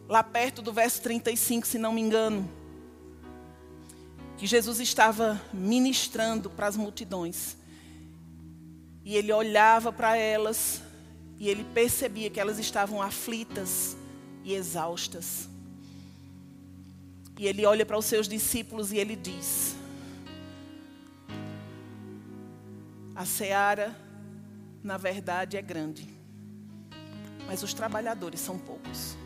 lá 0.09 0.23
perto 0.23 0.61
do 0.61 0.73
verso 0.73 1.01
35, 1.03 1.67
se 1.67 1.79
não 1.79 1.93
me 1.93 2.01
engano, 2.01 2.49
que 4.37 4.47
Jesus 4.47 4.79
estava 4.81 5.41
ministrando 5.53 6.51
para 6.51 6.67
as 6.67 6.77
multidões. 6.77 7.57
E 9.05 9.17
ele 9.17 9.33
olhava 9.33 9.93
para 9.93 10.17
elas 10.17 10.83
e 11.39 11.49
ele 11.49 11.65
percebia 11.65 12.29
que 12.29 12.39
elas 12.39 12.59
estavam 12.59 13.01
aflitas 13.01 13.97
e 14.45 14.55
exaustas. 14.55 15.49
E 17.39 17.47
ele 17.47 17.65
olha 17.65 17.87
para 17.87 17.97
os 17.97 18.05
seus 18.05 18.29
discípulos 18.29 18.93
e 18.93 18.99
ele 18.99 19.17
diz: 19.17 19.75
A 23.15 23.25
seara, 23.25 23.97
na 24.83 24.99
verdade, 24.99 25.57
é 25.57 25.63
grande, 25.63 26.07
mas 27.47 27.63
os 27.63 27.73
trabalhadores 27.73 28.41
são 28.41 28.59
poucos. 28.59 29.17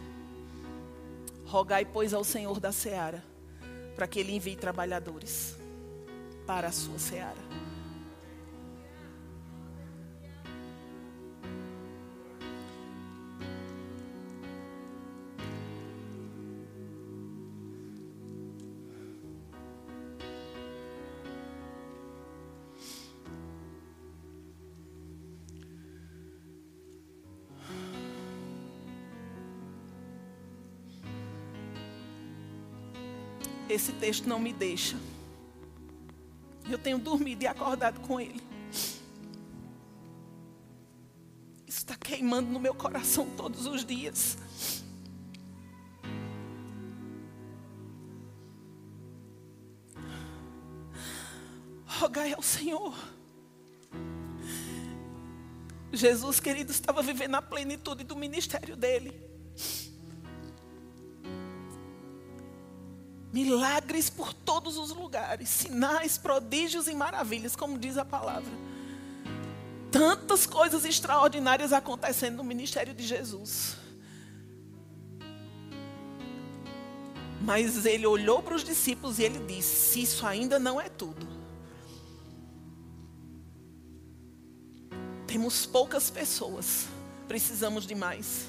Rogai, 1.44 1.84
pois, 1.84 2.14
ao 2.14 2.22
Senhor 2.22 2.60
da 2.60 2.70
seara, 2.70 3.22
para 3.96 4.06
que 4.06 4.20
ele 4.20 4.34
envie 4.34 4.56
trabalhadores 4.56 5.56
para 6.46 6.68
a 6.68 6.72
sua 6.72 6.98
seara. 6.98 7.42
Esse 33.84 33.92
texto 33.92 34.26
não 34.26 34.38
me 34.38 34.50
deixa. 34.50 34.96
Eu 36.70 36.78
tenho 36.78 36.98
dormido 36.98 37.44
e 37.44 37.46
acordado 37.46 38.00
com 38.00 38.18
ele. 38.18 38.40
Isso 41.66 41.78
está 41.80 41.94
queimando 41.94 42.50
no 42.50 42.58
meu 42.58 42.74
coração 42.74 43.28
todos 43.36 43.66
os 43.66 43.84
dias. 43.84 44.38
Rogai 51.84 52.32
ao 52.32 52.42
Senhor. 52.42 52.94
Jesus, 55.92 56.40
querido, 56.40 56.72
estava 56.72 57.02
vivendo 57.02 57.34
a 57.34 57.42
plenitude 57.42 58.02
do 58.02 58.16
ministério 58.16 58.76
dele. 58.76 59.33
Milagres 63.34 64.08
por 64.08 64.32
todos 64.32 64.76
os 64.76 64.90
lugares, 64.90 65.48
sinais, 65.48 66.16
prodígios 66.16 66.86
e 66.86 66.94
maravilhas, 66.94 67.56
como 67.56 67.76
diz 67.76 67.98
a 67.98 68.04
palavra. 68.04 68.52
Tantas 69.90 70.46
coisas 70.46 70.84
extraordinárias 70.84 71.72
acontecendo 71.72 72.36
no 72.36 72.44
ministério 72.44 72.94
de 72.94 73.04
Jesus. 73.04 73.74
Mas 77.40 77.84
ele 77.84 78.06
olhou 78.06 78.40
para 78.40 78.54
os 78.54 78.62
discípulos 78.62 79.18
e 79.18 79.24
ele 79.24 79.40
disse: 79.40 80.00
Isso 80.00 80.24
ainda 80.24 80.60
não 80.60 80.80
é 80.80 80.88
tudo. 80.88 81.26
Temos 85.26 85.66
poucas 85.66 86.08
pessoas, 86.08 86.86
precisamos 87.26 87.84
de 87.84 87.96
mais. 87.96 88.46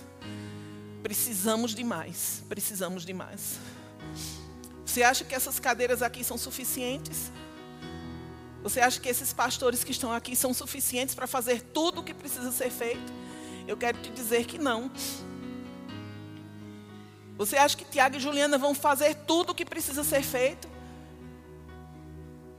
Precisamos 1.02 1.74
de 1.74 1.84
mais, 1.84 2.44
precisamos 2.48 3.04
de 3.04 3.16
mais. 3.16 3.60
Você 4.96 5.04
acha 5.04 5.26
que 5.26 5.36
essas 5.36 5.60
cadeiras 5.60 6.02
aqui 6.02 6.24
são 6.24 6.38
suficientes? 6.38 7.30
Você 8.64 8.80
acha 8.80 8.98
que 8.98 9.10
esses 9.10 9.34
pastores 9.34 9.84
que 9.84 9.92
estão 9.92 10.10
aqui 10.10 10.38
são 10.38 10.54
suficientes 10.54 11.14
para 11.14 11.28
fazer 11.28 11.62
tudo 11.62 12.00
o 12.00 12.04
que 12.04 12.14
precisa 12.14 12.50
ser 12.50 12.70
feito? 12.70 13.12
Eu 13.68 13.76
quero 13.76 13.98
te 13.98 14.10
dizer 14.10 14.46
que 14.46 14.58
não. 14.58 14.90
Você 17.38 17.58
acha 17.58 17.76
que 17.76 17.84
Tiago 17.84 18.16
e 18.16 18.22
Juliana 18.22 18.58
vão 18.58 18.74
fazer 18.74 19.16
tudo 19.28 19.50
o 19.50 19.54
que 19.54 19.66
precisa 19.66 20.02
ser 20.02 20.24
feito? 20.24 20.70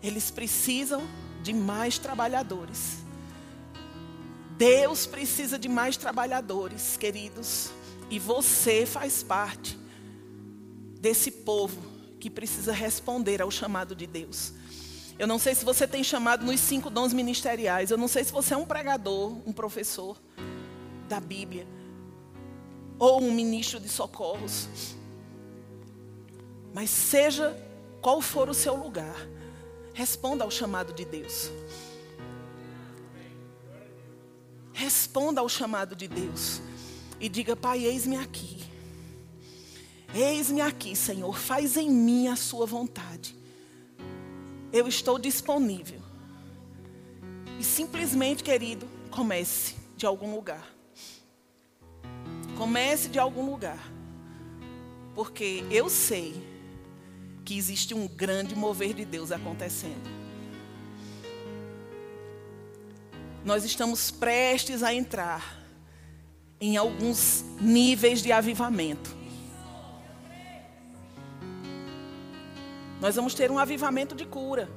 Eles 0.02 0.30
precisam 0.30 1.08
de 1.42 1.54
mais 1.54 1.96
trabalhadores. 1.96 2.98
Deus 4.58 5.06
precisa 5.06 5.58
de 5.58 5.70
mais 5.70 5.96
trabalhadores, 5.96 6.98
queridos. 6.98 7.70
E 8.10 8.18
você 8.18 8.84
faz 8.84 9.22
parte 9.22 9.78
desse 11.00 11.30
povo 11.30 11.95
que 12.26 12.30
precisa 12.30 12.72
responder 12.72 13.40
ao 13.40 13.52
chamado 13.52 13.94
de 13.94 14.04
Deus. 14.04 14.52
Eu 15.16 15.28
não 15.28 15.38
sei 15.38 15.54
se 15.54 15.64
você 15.64 15.86
tem 15.86 16.02
chamado 16.02 16.44
nos 16.44 16.58
cinco 16.58 16.90
dons 16.90 17.12
ministeriais. 17.12 17.92
Eu 17.92 17.96
não 17.96 18.08
sei 18.08 18.24
se 18.24 18.32
você 18.32 18.52
é 18.52 18.56
um 18.56 18.66
pregador, 18.66 19.38
um 19.46 19.52
professor 19.52 20.20
da 21.08 21.20
Bíblia, 21.20 21.68
ou 22.98 23.22
um 23.22 23.30
ministro 23.30 23.78
de 23.78 23.88
socorros. 23.88 24.96
Mas 26.74 26.90
seja 26.90 27.56
qual 28.02 28.20
for 28.20 28.48
o 28.48 28.54
seu 28.54 28.74
lugar, 28.74 29.16
responda 29.94 30.42
ao 30.42 30.50
chamado 30.50 30.92
de 30.92 31.04
Deus. 31.04 31.48
Responda 34.72 35.40
ao 35.40 35.48
chamado 35.48 35.94
de 35.94 36.08
Deus 36.08 36.60
e 37.20 37.28
diga: 37.28 37.54
Pai, 37.54 37.84
eis-me 37.84 38.16
aqui. 38.16 38.65
Eis-me 40.18 40.62
aqui, 40.62 40.96
Senhor, 40.96 41.38
faz 41.38 41.76
em 41.76 41.90
mim 41.90 42.28
a 42.28 42.36
sua 42.36 42.64
vontade. 42.64 43.36
Eu 44.72 44.88
estou 44.88 45.18
disponível. 45.18 46.00
E 47.60 47.62
simplesmente, 47.62 48.42
querido, 48.42 48.88
comece 49.10 49.74
de 49.94 50.06
algum 50.06 50.34
lugar. 50.34 50.74
Comece 52.56 53.10
de 53.10 53.18
algum 53.18 53.44
lugar. 53.44 53.92
Porque 55.14 55.62
eu 55.70 55.90
sei 55.90 56.34
que 57.44 57.58
existe 57.58 57.92
um 57.92 58.08
grande 58.08 58.56
mover 58.56 58.94
de 58.94 59.04
Deus 59.04 59.30
acontecendo. 59.30 60.10
Nós 63.44 63.64
estamos 63.64 64.10
prestes 64.10 64.82
a 64.82 64.94
entrar 64.94 65.62
em 66.58 66.78
alguns 66.78 67.44
níveis 67.60 68.22
de 68.22 68.32
avivamento. 68.32 69.15
Nós 73.00 73.16
vamos 73.16 73.34
ter 73.34 73.50
um 73.50 73.58
avivamento 73.58 74.14
de 74.14 74.24
cura. 74.24 74.68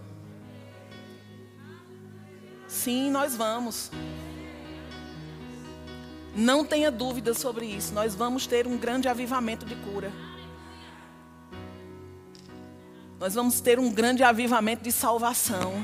Sim, 2.68 3.10
nós 3.10 3.36
vamos. 3.36 3.92
Não 6.36 6.64
tenha 6.64 6.92
dúvida 6.92 7.34
sobre 7.34 7.66
isso. 7.66 7.94
Nós 7.94 8.16
vamos 8.16 8.46
ter 8.46 8.68
um 8.68 8.78
grande 8.78 9.08
avivamento 9.08 9.66
de 9.66 9.76
cura. 9.76 10.12
Nós 13.20 13.34
vamos 13.34 13.60
ter 13.60 13.80
um 13.80 13.92
grande 13.92 14.24
avivamento 14.24 14.84
de 14.84 14.92
salvação. 14.92 15.84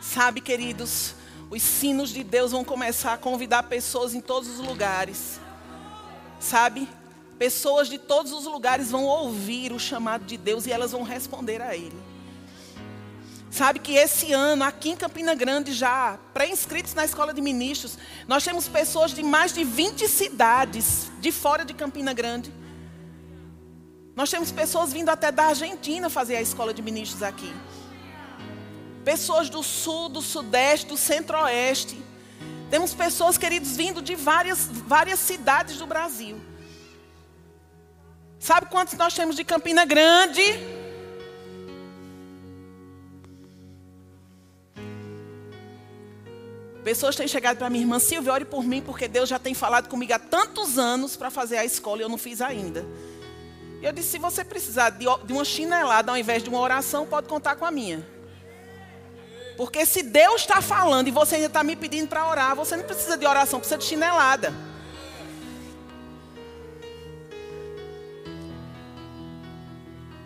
Sabe, 0.00 0.40
queridos, 0.40 1.14
os 1.50 1.62
sinos 1.62 2.10
de 2.10 2.22
Deus 2.22 2.52
vão 2.52 2.64
começar 2.64 3.14
a 3.14 3.18
convidar 3.18 3.64
pessoas 3.64 4.14
em 4.14 4.20
todos 4.20 4.48
os 4.48 4.66
lugares. 4.66 5.40
Sabe? 6.38 6.88
Pessoas 7.44 7.90
de 7.90 7.98
todos 7.98 8.32
os 8.32 8.46
lugares 8.46 8.90
vão 8.90 9.04
ouvir 9.04 9.70
o 9.70 9.78
chamado 9.78 10.24
de 10.24 10.38
Deus 10.38 10.64
e 10.64 10.72
elas 10.72 10.92
vão 10.92 11.02
responder 11.02 11.60
a 11.60 11.76
Ele. 11.76 11.92
Sabe 13.50 13.80
que 13.80 13.92
esse 13.92 14.32
ano, 14.32 14.64
aqui 14.64 14.88
em 14.88 14.96
Campina 14.96 15.34
Grande, 15.34 15.74
já 15.74 16.18
pré-inscritos 16.32 16.94
na 16.94 17.04
escola 17.04 17.34
de 17.34 17.42
ministros, 17.42 17.98
nós 18.26 18.42
temos 18.42 18.66
pessoas 18.66 19.12
de 19.12 19.22
mais 19.22 19.52
de 19.52 19.62
20 19.62 20.08
cidades 20.08 21.10
de 21.20 21.30
fora 21.30 21.66
de 21.66 21.74
Campina 21.74 22.14
Grande. 22.14 22.50
Nós 24.16 24.30
temos 24.30 24.50
pessoas 24.50 24.90
vindo 24.90 25.10
até 25.10 25.30
da 25.30 25.48
Argentina 25.48 26.08
fazer 26.08 26.36
a 26.36 26.40
escola 26.40 26.72
de 26.72 26.80
ministros 26.80 27.22
aqui. 27.22 27.54
Pessoas 29.04 29.50
do 29.50 29.62
sul, 29.62 30.08
do 30.08 30.22
sudeste, 30.22 30.86
do 30.86 30.96
centro-oeste. 30.96 32.02
Temos 32.70 32.94
pessoas, 32.94 33.36
queridos, 33.36 33.76
vindo 33.76 34.00
de 34.00 34.14
várias, 34.14 34.66
várias 34.86 35.18
cidades 35.18 35.76
do 35.76 35.86
Brasil. 35.86 36.40
Sabe 38.44 38.66
quantos 38.66 38.92
nós 38.92 39.14
temos 39.14 39.36
de 39.36 39.42
Campina 39.42 39.86
Grande? 39.86 40.42
Pessoas 46.84 47.16
têm 47.16 47.26
chegado 47.26 47.56
para 47.56 47.70
minha 47.70 47.82
irmã 47.82 47.98
Silvia, 47.98 48.34
ore 48.34 48.44
por 48.44 48.62
mim, 48.62 48.82
porque 48.82 49.08
Deus 49.08 49.30
já 49.30 49.38
tem 49.38 49.54
falado 49.54 49.88
comigo 49.88 50.12
há 50.12 50.18
tantos 50.18 50.78
anos 50.78 51.16
para 51.16 51.30
fazer 51.30 51.56
a 51.56 51.64
escola 51.64 52.02
e 52.02 52.04
eu 52.04 52.08
não 52.10 52.18
fiz 52.18 52.42
ainda. 52.42 52.84
Eu 53.80 53.94
disse: 53.94 54.10
se 54.10 54.18
você 54.18 54.44
precisar 54.44 54.90
de 54.90 55.32
uma 55.32 55.42
chinelada 55.46 56.12
ao 56.12 56.18
invés 56.18 56.42
de 56.42 56.50
uma 56.50 56.60
oração, 56.60 57.06
pode 57.06 57.26
contar 57.26 57.56
com 57.56 57.64
a 57.64 57.70
minha. 57.70 58.06
Porque 59.56 59.86
se 59.86 60.02
Deus 60.02 60.42
está 60.42 60.60
falando 60.60 61.08
e 61.08 61.10
você 61.10 61.36
ainda 61.36 61.46
está 61.46 61.64
me 61.64 61.76
pedindo 61.76 62.08
para 62.08 62.28
orar, 62.28 62.54
você 62.54 62.76
não 62.76 62.84
precisa 62.84 63.16
de 63.16 63.24
oração, 63.24 63.58
precisa 63.58 63.78
de 63.78 63.84
chinelada. 63.86 64.52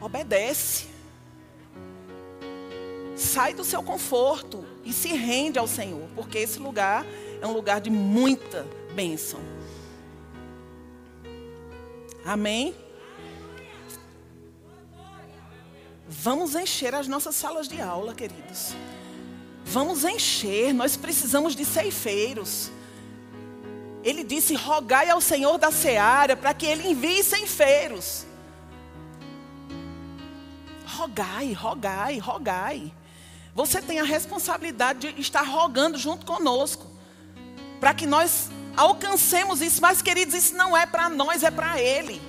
Obedece. 0.01 0.87
Sai 3.17 3.53
do 3.53 3.65
seu 3.65 3.83
conforto 3.83 4.65
e 4.85 4.93
se 4.93 5.09
rende 5.09 5.59
ao 5.59 5.67
Senhor, 5.67 6.09
porque 6.15 6.39
esse 6.39 6.59
lugar 6.59 7.05
é 7.41 7.47
um 7.47 7.53
lugar 7.53 7.81
de 7.81 7.91
muita 7.91 8.67
bênção. 8.95 9.41
Amém? 12.25 12.75
Vamos 16.09 16.55
encher 16.55 16.95
as 16.95 17.07
nossas 17.07 17.35
salas 17.35 17.69
de 17.69 17.81
aula, 17.81 18.15
queridos. 18.15 18.75
Vamos 19.65 20.05
encher, 20.05 20.73
nós 20.73 20.97
precisamos 20.97 21.55
de 21.55 21.65
ceifeiros. 21.65 22.71
Ele 24.03 24.25
disse: 24.25 24.55
rogai 24.55 25.11
ao 25.11 25.21
Senhor 25.21 25.59
da 25.59 25.71
seara 25.71 26.37
para 26.37 26.55
que 26.55 26.65
ele 26.65 26.89
envie 26.89 27.23
ceifeiros. 27.23 28.28
Rogai, 30.97 31.53
rogai, 31.53 32.18
rogai. 32.18 32.93
Você 33.55 33.82
tem 33.82 34.01
a 34.01 34.05
responsabilidade 34.05 35.12
de 35.12 35.20
estar 35.20 35.43
rogando 35.43 35.99
junto 35.99 36.24
conosco, 36.24 36.86
para 37.78 37.93
que 37.93 38.07
nós 38.07 38.51
alcancemos 38.76 39.61
isso. 39.61 39.82
Mas, 39.82 40.01
queridos, 40.01 40.34
isso 40.34 40.57
não 40.57 40.76
é 40.76 40.86
para 40.86 41.09
nós, 41.09 41.43
é 41.43 41.51
para 41.51 41.80
Ele. 41.80 42.22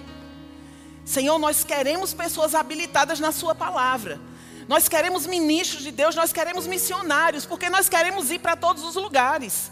Senhor, 1.05 1.39
nós 1.39 1.63
queremos 1.63 2.13
pessoas 2.13 2.53
habilitadas 2.53 3.19
na 3.19 3.31
Sua 3.31 3.55
palavra. 3.55 4.19
Nós 4.67 4.87
queremos 4.87 5.25
ministros 5.25 5.81
de 5.81 5.91
Deus, 5.91 6.15
nós 6.15 6.31
queremos 6.31 6.67
missionários, 6.67 7.45
porque 7.45 7.69
nós 7.69 7.89
queremos 7.89 8.29
ir 8.29 8.39
para 8.39 8.55
todos 8.55 8.83
os 8.83 8.95
lugares. 8.95 9.71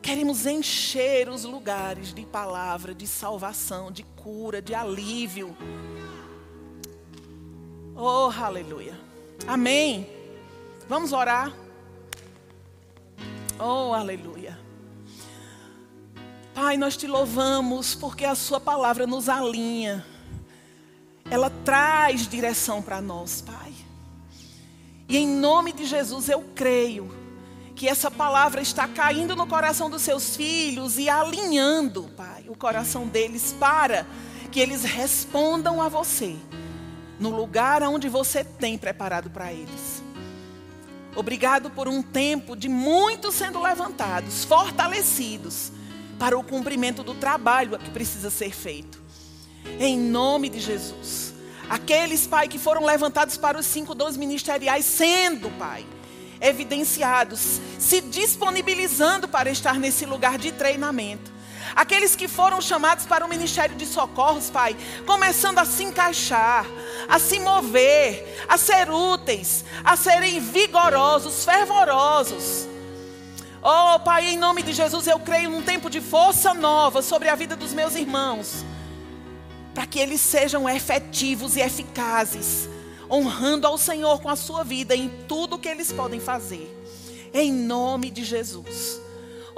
Queremos 0.00 0.46
encher 0.46 1.28
os 1.28 1.44
lugares 1.44 2.14
de 2.14 2.24
palavra, 2.24 2.94
de 2.94 3.06
salvação, 3.06 3.92
de 3.92 4.02
cura, 4.02 4.62
de 4.62 4.74
alívio. 4.74 5.54
Oh, 8.00 8.30
aleluia. 8.30 8.96
Amém. 9.44 10.08
Vamos 10.88 11.12
orar. 11.12 11.52
Oh, 13.58 13.92
aleluia. 13.92 14.56
Pai, 16.54 16.76
nós 16.76 16.96
te 16.96 17.08
louvamos 17.08 17.96
porque 17.96 18.24
a 18.24 18.36
Sua 18.36 18.60
palavra 18.60 19.04
nos 19.04 19.28
alinha 19.28 20.06
ela 21.28 21.50
traz 21.64 22.28
direção 22.28 22.80
para 22.80 23.02
nós, 23.02 23.42
Pai. 23.42 23.74
E 25.08 25.16
em 25.18 25.26
nome 25.26 25.72
de 25.72 25.84
Jesus 25.84 26.28
eu 26.28 26.42
creio 26.54 27.12
que 27.74 27.88
essa 27.88 28.12
palavra 28.12 28.60
está 28.60 28.86
caindo 28.86 29.34
no 29.34 29.46
coração 29.46 29.90
dos 29.90 30.02
seus 30.02 30.36
filhos 30.36 30.98
e 30.98 31.08
alinhando, 31.08 32.04
Pai, 32.16 32.44
o 32.48 32.56
coração 32.56 33.08
deles 33.08 33.54
para 33.58 34.06
que 34.52 34.60
eles 34.60 34.84
respondam 34.84 35.82
a 35.82 35.88
você 35.88 36.36
no 37.18 37.30
lugar 37.30 37.82
onde 37.82 38.08
você 38.08 38.44
tem 38.44 38.78
preparado 38.78 39.30
para 39.30 39.52
eles. 39.52 40.02
Obrigado 41.16 41.70
por 41.70 41.88
um 41.88 42.02
tempo 42.02 42.54
de 42.54 42.68
muitos 42.68 43.34
sendo 43.34 43.60
levantados, 43.60 44.44
fortalecidos 44.44 45.72
para 46.18 46.38
o 46.38 46.44
cumprimento 46.44 47.02
do 47.02 47.14
trabalho 47.14 47.78
que 47.78 47.90
precisa 47.90 48.30
ser 48.30 48.54
feito. 48.54 49.02
Em 49.80 49.98
nome 49.98 50.48
de 50.48 50.60
Jesus. 50.60 51.34
Aqueles, 51.68 52.26
Pai, 52.26 52.48
que 52.48 52.58
foram 52.58 52.84
levantados 52.84 53.36
para 53.36 53.58
os 53.58 53.66
cinco 53.66 53.94
dons 53.94 54.16
ministeriais, 54.16 54.84
sendo, 54.84 55.50
Pai, 55.58 55.84
evidenciados, 56.40 57.60
se 57.78 58.00
disponibilizando 58.00 59.28
para 59.28 59.50
estar 59.50 59.78
nesse 59.78 60.06
lugar 60.06 60.38
de 60.38 60.52
treinamento. 60.52 61.37
Aqueles 61.74 62.16
que 62.16 62.28
foram 62.28 62.60
chamados 62.60 63.06
para 63.06 63.24
o 63.24 63.28
ministério 63.28 63.76
de 63.76 63.86
socorros, 63.86 64.50
Pai, 64.50 64.76
começando 65.06 65.58
a 65.58 65.64
se 65.64 65.84
encaixar, 65.84 66.66
a 67.08 67.18
se 67.18 67.38
mover, 67.40 68.44
a 68.48 68.56
ser 68.56 68.90
úteis, 68.90 69.64
a 69.84 69.96
serem 69.96 70.40
vigorosos, 70.40 71.44
fervorosos. 71.44 72.68
Oh, 73.62 73.98
Pai, 74.00 74.28
em 74.28 74.36
nome 74.36 74.62
de 74.62 74.72
Jesus, 74.72 75.06
eu 75.06 75.18
creio 75.18 75.50
num 75.50 75.62
tempo 75.62 75.90
de 75.90 76.00
força 76.00 76.54
nova 76.54 77.02
sobre 77.02 77.28
a 77.28 77.34
vida 77.34 77.56
dos 77.56 77.74
meus 77.74 77.94
irmãos 77.94 78.64
para 79.78 79.86
que 79.86 80.00
eles 80.00 80.20
sejam 80.20 80.68
efetivos 80.68 81.54
e 81.54 81.60
eficazes, 81.60 82.68
honrando 83.08 83.64
ao 83.64 83.78
Senhor 83.78 84.20
com 84.20 84.28
a 84.28 84.34
sua 84.34 84.64
vida 84.64 84.96
em 84.96 85.08
tudo 85.28 85.56
que 85.56 85.68
eles 85.68 85.92
podem 85.92 86.18
fazer. 86.18 86.68
Em 87.32 87.52
nome 87.52 88.10
de 88.10 88.24
Jesus. 88.24 89.00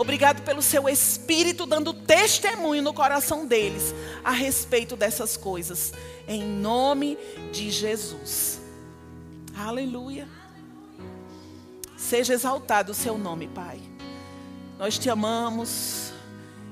Obrigado 0.00 0.40
pelo 0.40 0.62
seu 0.62 0.88
espírito 0.88 1.66
dando 1.66 1.92
testemunho 1.92 2.80
no 2.80 2.94
coração 2.94 3.46
deles 3.46 3.94
a 4.24 4.30
respeito 4.30 4.96
dessas 4.96 5.36
coisas. 5.36 5.92
Em 6.26 6.42
nome 6.42 7.18
de 7.52 7.70
Jesus. 7.70 8.62
Aleluia. 9.54 10.26
Seja 11.98 12.32
exaltado 12.32 12.92
o 12.92 12.94
seu 12.94 13.18
nome, 13.18 13.46
Pai. 13.48 13.78
Nós 14.78 14.98
te 14.98 15.10
amamos 15.10 16.14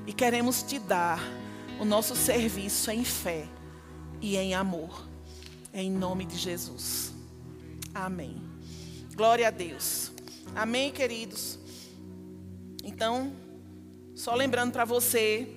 e 0.07 0.11
queremos 0.11 0.63
te 0.63 0.79
dar 0.79 1.21
o 1.79 1.85
nosso 1.85 2.15
serviço 2.15 2.89
em 2.89 3.05
fé 3.05 3.47
e 4.19 4.37
em 4.37 4.55
amor. 4.55 5.07
Em 5.71 5.91
nome 5.91 6.25
de 6.25 6.35
Jesus. 6.35 7.13
Amém. 7.93 8.41
Glória 9.13 9.49
a 9.49 9.51
Deus. 9.51 10.11
Amém, 10.55 10.91
queridos. 10.91 11.58
Então, 12.89 13.31
só 14.15 14.33
lembrando 14.33 14.71
para 14.71 14.83
você, 14.83 15.47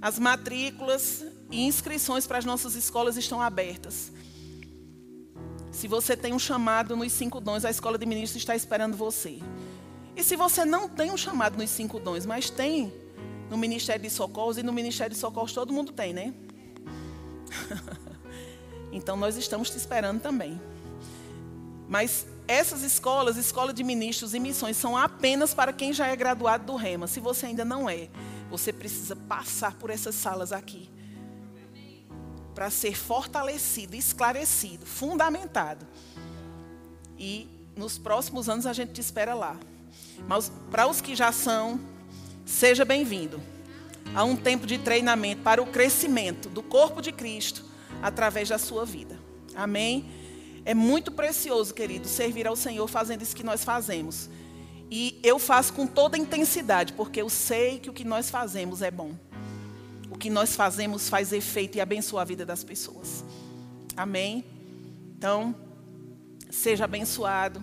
as 0.00 0.18
matrículas 0.18 1.24
e 1.48 1.62
inscrições 1.62 2.26
para 2.26 2.38
as 2.38 2.44
nossas 2.44 2.74
escolas 2.74 3.16
estão 3.16 3.40
abertas. 3.40 4.10
Se 5.70 5.86
você 5.86 6.16
tem 6.16 6.32
um 6.32 6.40
chamado 6.40 6.96
nos 6.96 7.12
cinco 7.12 7.40
dons, 7.40 7.64
a 7.64 7.70
escola 7.70 7.96
de 7.96 8.04
ministros 8.04 8.42
está 8.42 8.56
esperando 8.56 8.96
você. 8.96 9.38
E 10.16 10.24
se 10.24 10.34
você 10.34 10.64
não 10.64 10.88
tem 10.88 11.12
um 11.12 11.16
chamado 11.16 11.56
nos 11.56 11.70
cinco 11.70 12.00
dons, 12.00 12.26
mas 12.26 12.50
tem 12.50 12.92
no 13.48 13.56
Ministério 13.56 14.02
de 14.02 14.10
Socorros, 14.10 14.58
e 14.58 14.62
no 14.64 14.72
Ministério 14.72 15.14
de 15.14 15.20
Socorros 15.20 15.52
todo 15.52 15.72
mundo 15.72 15.92
tem, 15.92 16.12
né? 16.12 16.34
então 18.90 19.16
nós 19.16 19.36
estamos 19.36 19.70
te 19.70 19.76
esperando 19.76 20.20
também. 20.20 20.60
Mas 21.92 22.26
essas 22.48 22.82
escolas, 22.82 23.36
escola 23.36 23.70
de 23.70 23.84
ministros 23.84 24.32
e 24.32 24.40
missões, 24.40 24.78
são 24.78 24.96
apenas 24.96 25.52
para 25.52 25.74
quem 25.74 25.92
já 25.92 26.06
é 26.06 26.16
graduado 26.16 26.64
do 26.64 26.74
REMA. 26.74 27.06
Se 27.06 27.20
você 27.20 27.44
ainda 27.44 27.66
não 27.66 27.90
é, 27.90 28.08
você 28.48 28.72
precisa 28.72 29.14
passar 29.14 29.74
por 29.74 29.90
essas 29.90 30.14
salas 30.14 30.52
aqui. 30.52 30.88
Para 32.54 32.70
ser 32.70 32.96
fortalecido, 32.96 33.94
esclarecido, 33.94 34.86
fundamentado. 34.86 35.86
E 37.18 37.46
nos 37.76 37.98
próximos 37.98 38.48
anos 38.48 38.64
a 38.64 38.72
gente 38.72 38.92
te 38.92 39.02
espera 39.02 39.34
lá. 39.34 39.58
Mas 40.26 40.50
para 40.70 40.86
os 40.86 41.02
que 41.02 41.14
já 41.14 41.30
são, 41.30 41.78
Seja 42.44 42.84
bem-vindo 42.84 43.40
a 44.14 44.24
um 44.24 44.34
tempo 44.34 44.66
de 44.66 44.76
treinamento 44.76 45.42
para 45.42 45.62
o 45.62 45.66
crescimento 45.66 46.48
do 46.48 46.62
corpo 46.62 47.00
de 47.00 47.12
Cristo 47.12 47.64
através 48.02 48.48
da 48.48 48.58
sua 48.58 48.84
vida. 48.84 49.18
Amém? 49.54 50.21
É 50.64 50.74
muito 50.74 51.10
precioso, 51.10 51.74
querido, 51.74 52.06
servir 52.06 52.46
ao 52.46 52.54
Senhor 52.54 52.86
fazendo 52.86 53.22
isso 53.22 53.34
que 53.34 53.42
nós 53.42 53.64
fazemos. 53.64 54.30
E 54.90 55.18
eu 55.22 55.38
faço 55.38 55.72
com 55.72 55.86
toda 55.86 56.18
intensidade, 56.18 56.92
porque 56.92 57.20
eu 57.20 57.30
sei 57.30 57.78
que 57.78 57.90
o 57.90 57.92
que 57.92 58.04
nós 58.04 58.30
fazemos 58.30 58.82
é 58.82 58.90
bom. 58.90 59.14
O 60.10 60.18
que 60.18 60.28
nós 60.28 60.54
fazemos 60.54 61.08
faz 61.08 61.32
efeito 61.32 61.78
e 61.78 61.80
abençoa 61.80 62.22
a 62.22 62.24
vida 62.24 62.44
das 62.44 62.62
pessoas. 62.62 63.24
Amém? 63.96 64.44
Então, 65.16 65.54
seja 66.50 66.84
abençoado, 66.84 67.62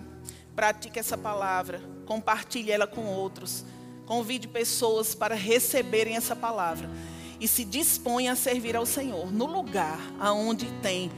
pratique 0.54 0.98
essa 0.98 1.16
palavra, 1.16 1.80
compartilhe 2.04 2.72
ela 2.72 2.86
com 2.86 3.04
outros. 3.06 3.64
Convide 4.04 4.48
pessoas 4.48 5.14
para 5.14 5.36
receberem 5.36 6.16
essa 6.16 6.34
palavra 6.34 6.90
e 7.40 7.46
se 7.46 7.64
disponha 7.64 8.32
a 8.32 8.36
servir 8.36 8.74
ao 8.74 8.84
Senhor 8.84 9.32
no 9.32 9.46
lugar 9.46 10.00
aonde 10.18 10.66
tem 10.82 11.12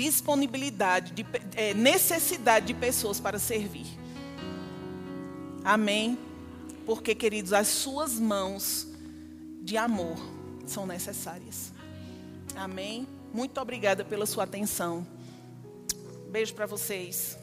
disponibilidade, 0.00 1.12
de, 1.12 1.26
é, 1.54 1.74
necessidade 1.74 2.66
de 2.66 2.74
pessoas 2.74 3.20
para 3.20 3.38
servir. 3.38 3.86
Amém? 5.62 6.18
Porque, 6.86 7.14
queridos, 7.14 7.52
as 7.52 7.68
suas 7.68 8.18
mãos 8.18 8.88
de 9.62 9.76
amor 9.76 10.16
são 10.66 10.86
necessárias. 10.86 11.70
Amém? 12.56 13.06
Muito 13.32 13.60
obrigada 13.60 14.02
pela 14.02 14.24
sua 14.24 14.44
atenção. 14.44 15.06
Beijo 16.30 16.54
para 16.54 16.64
vocês. 16.64 17.38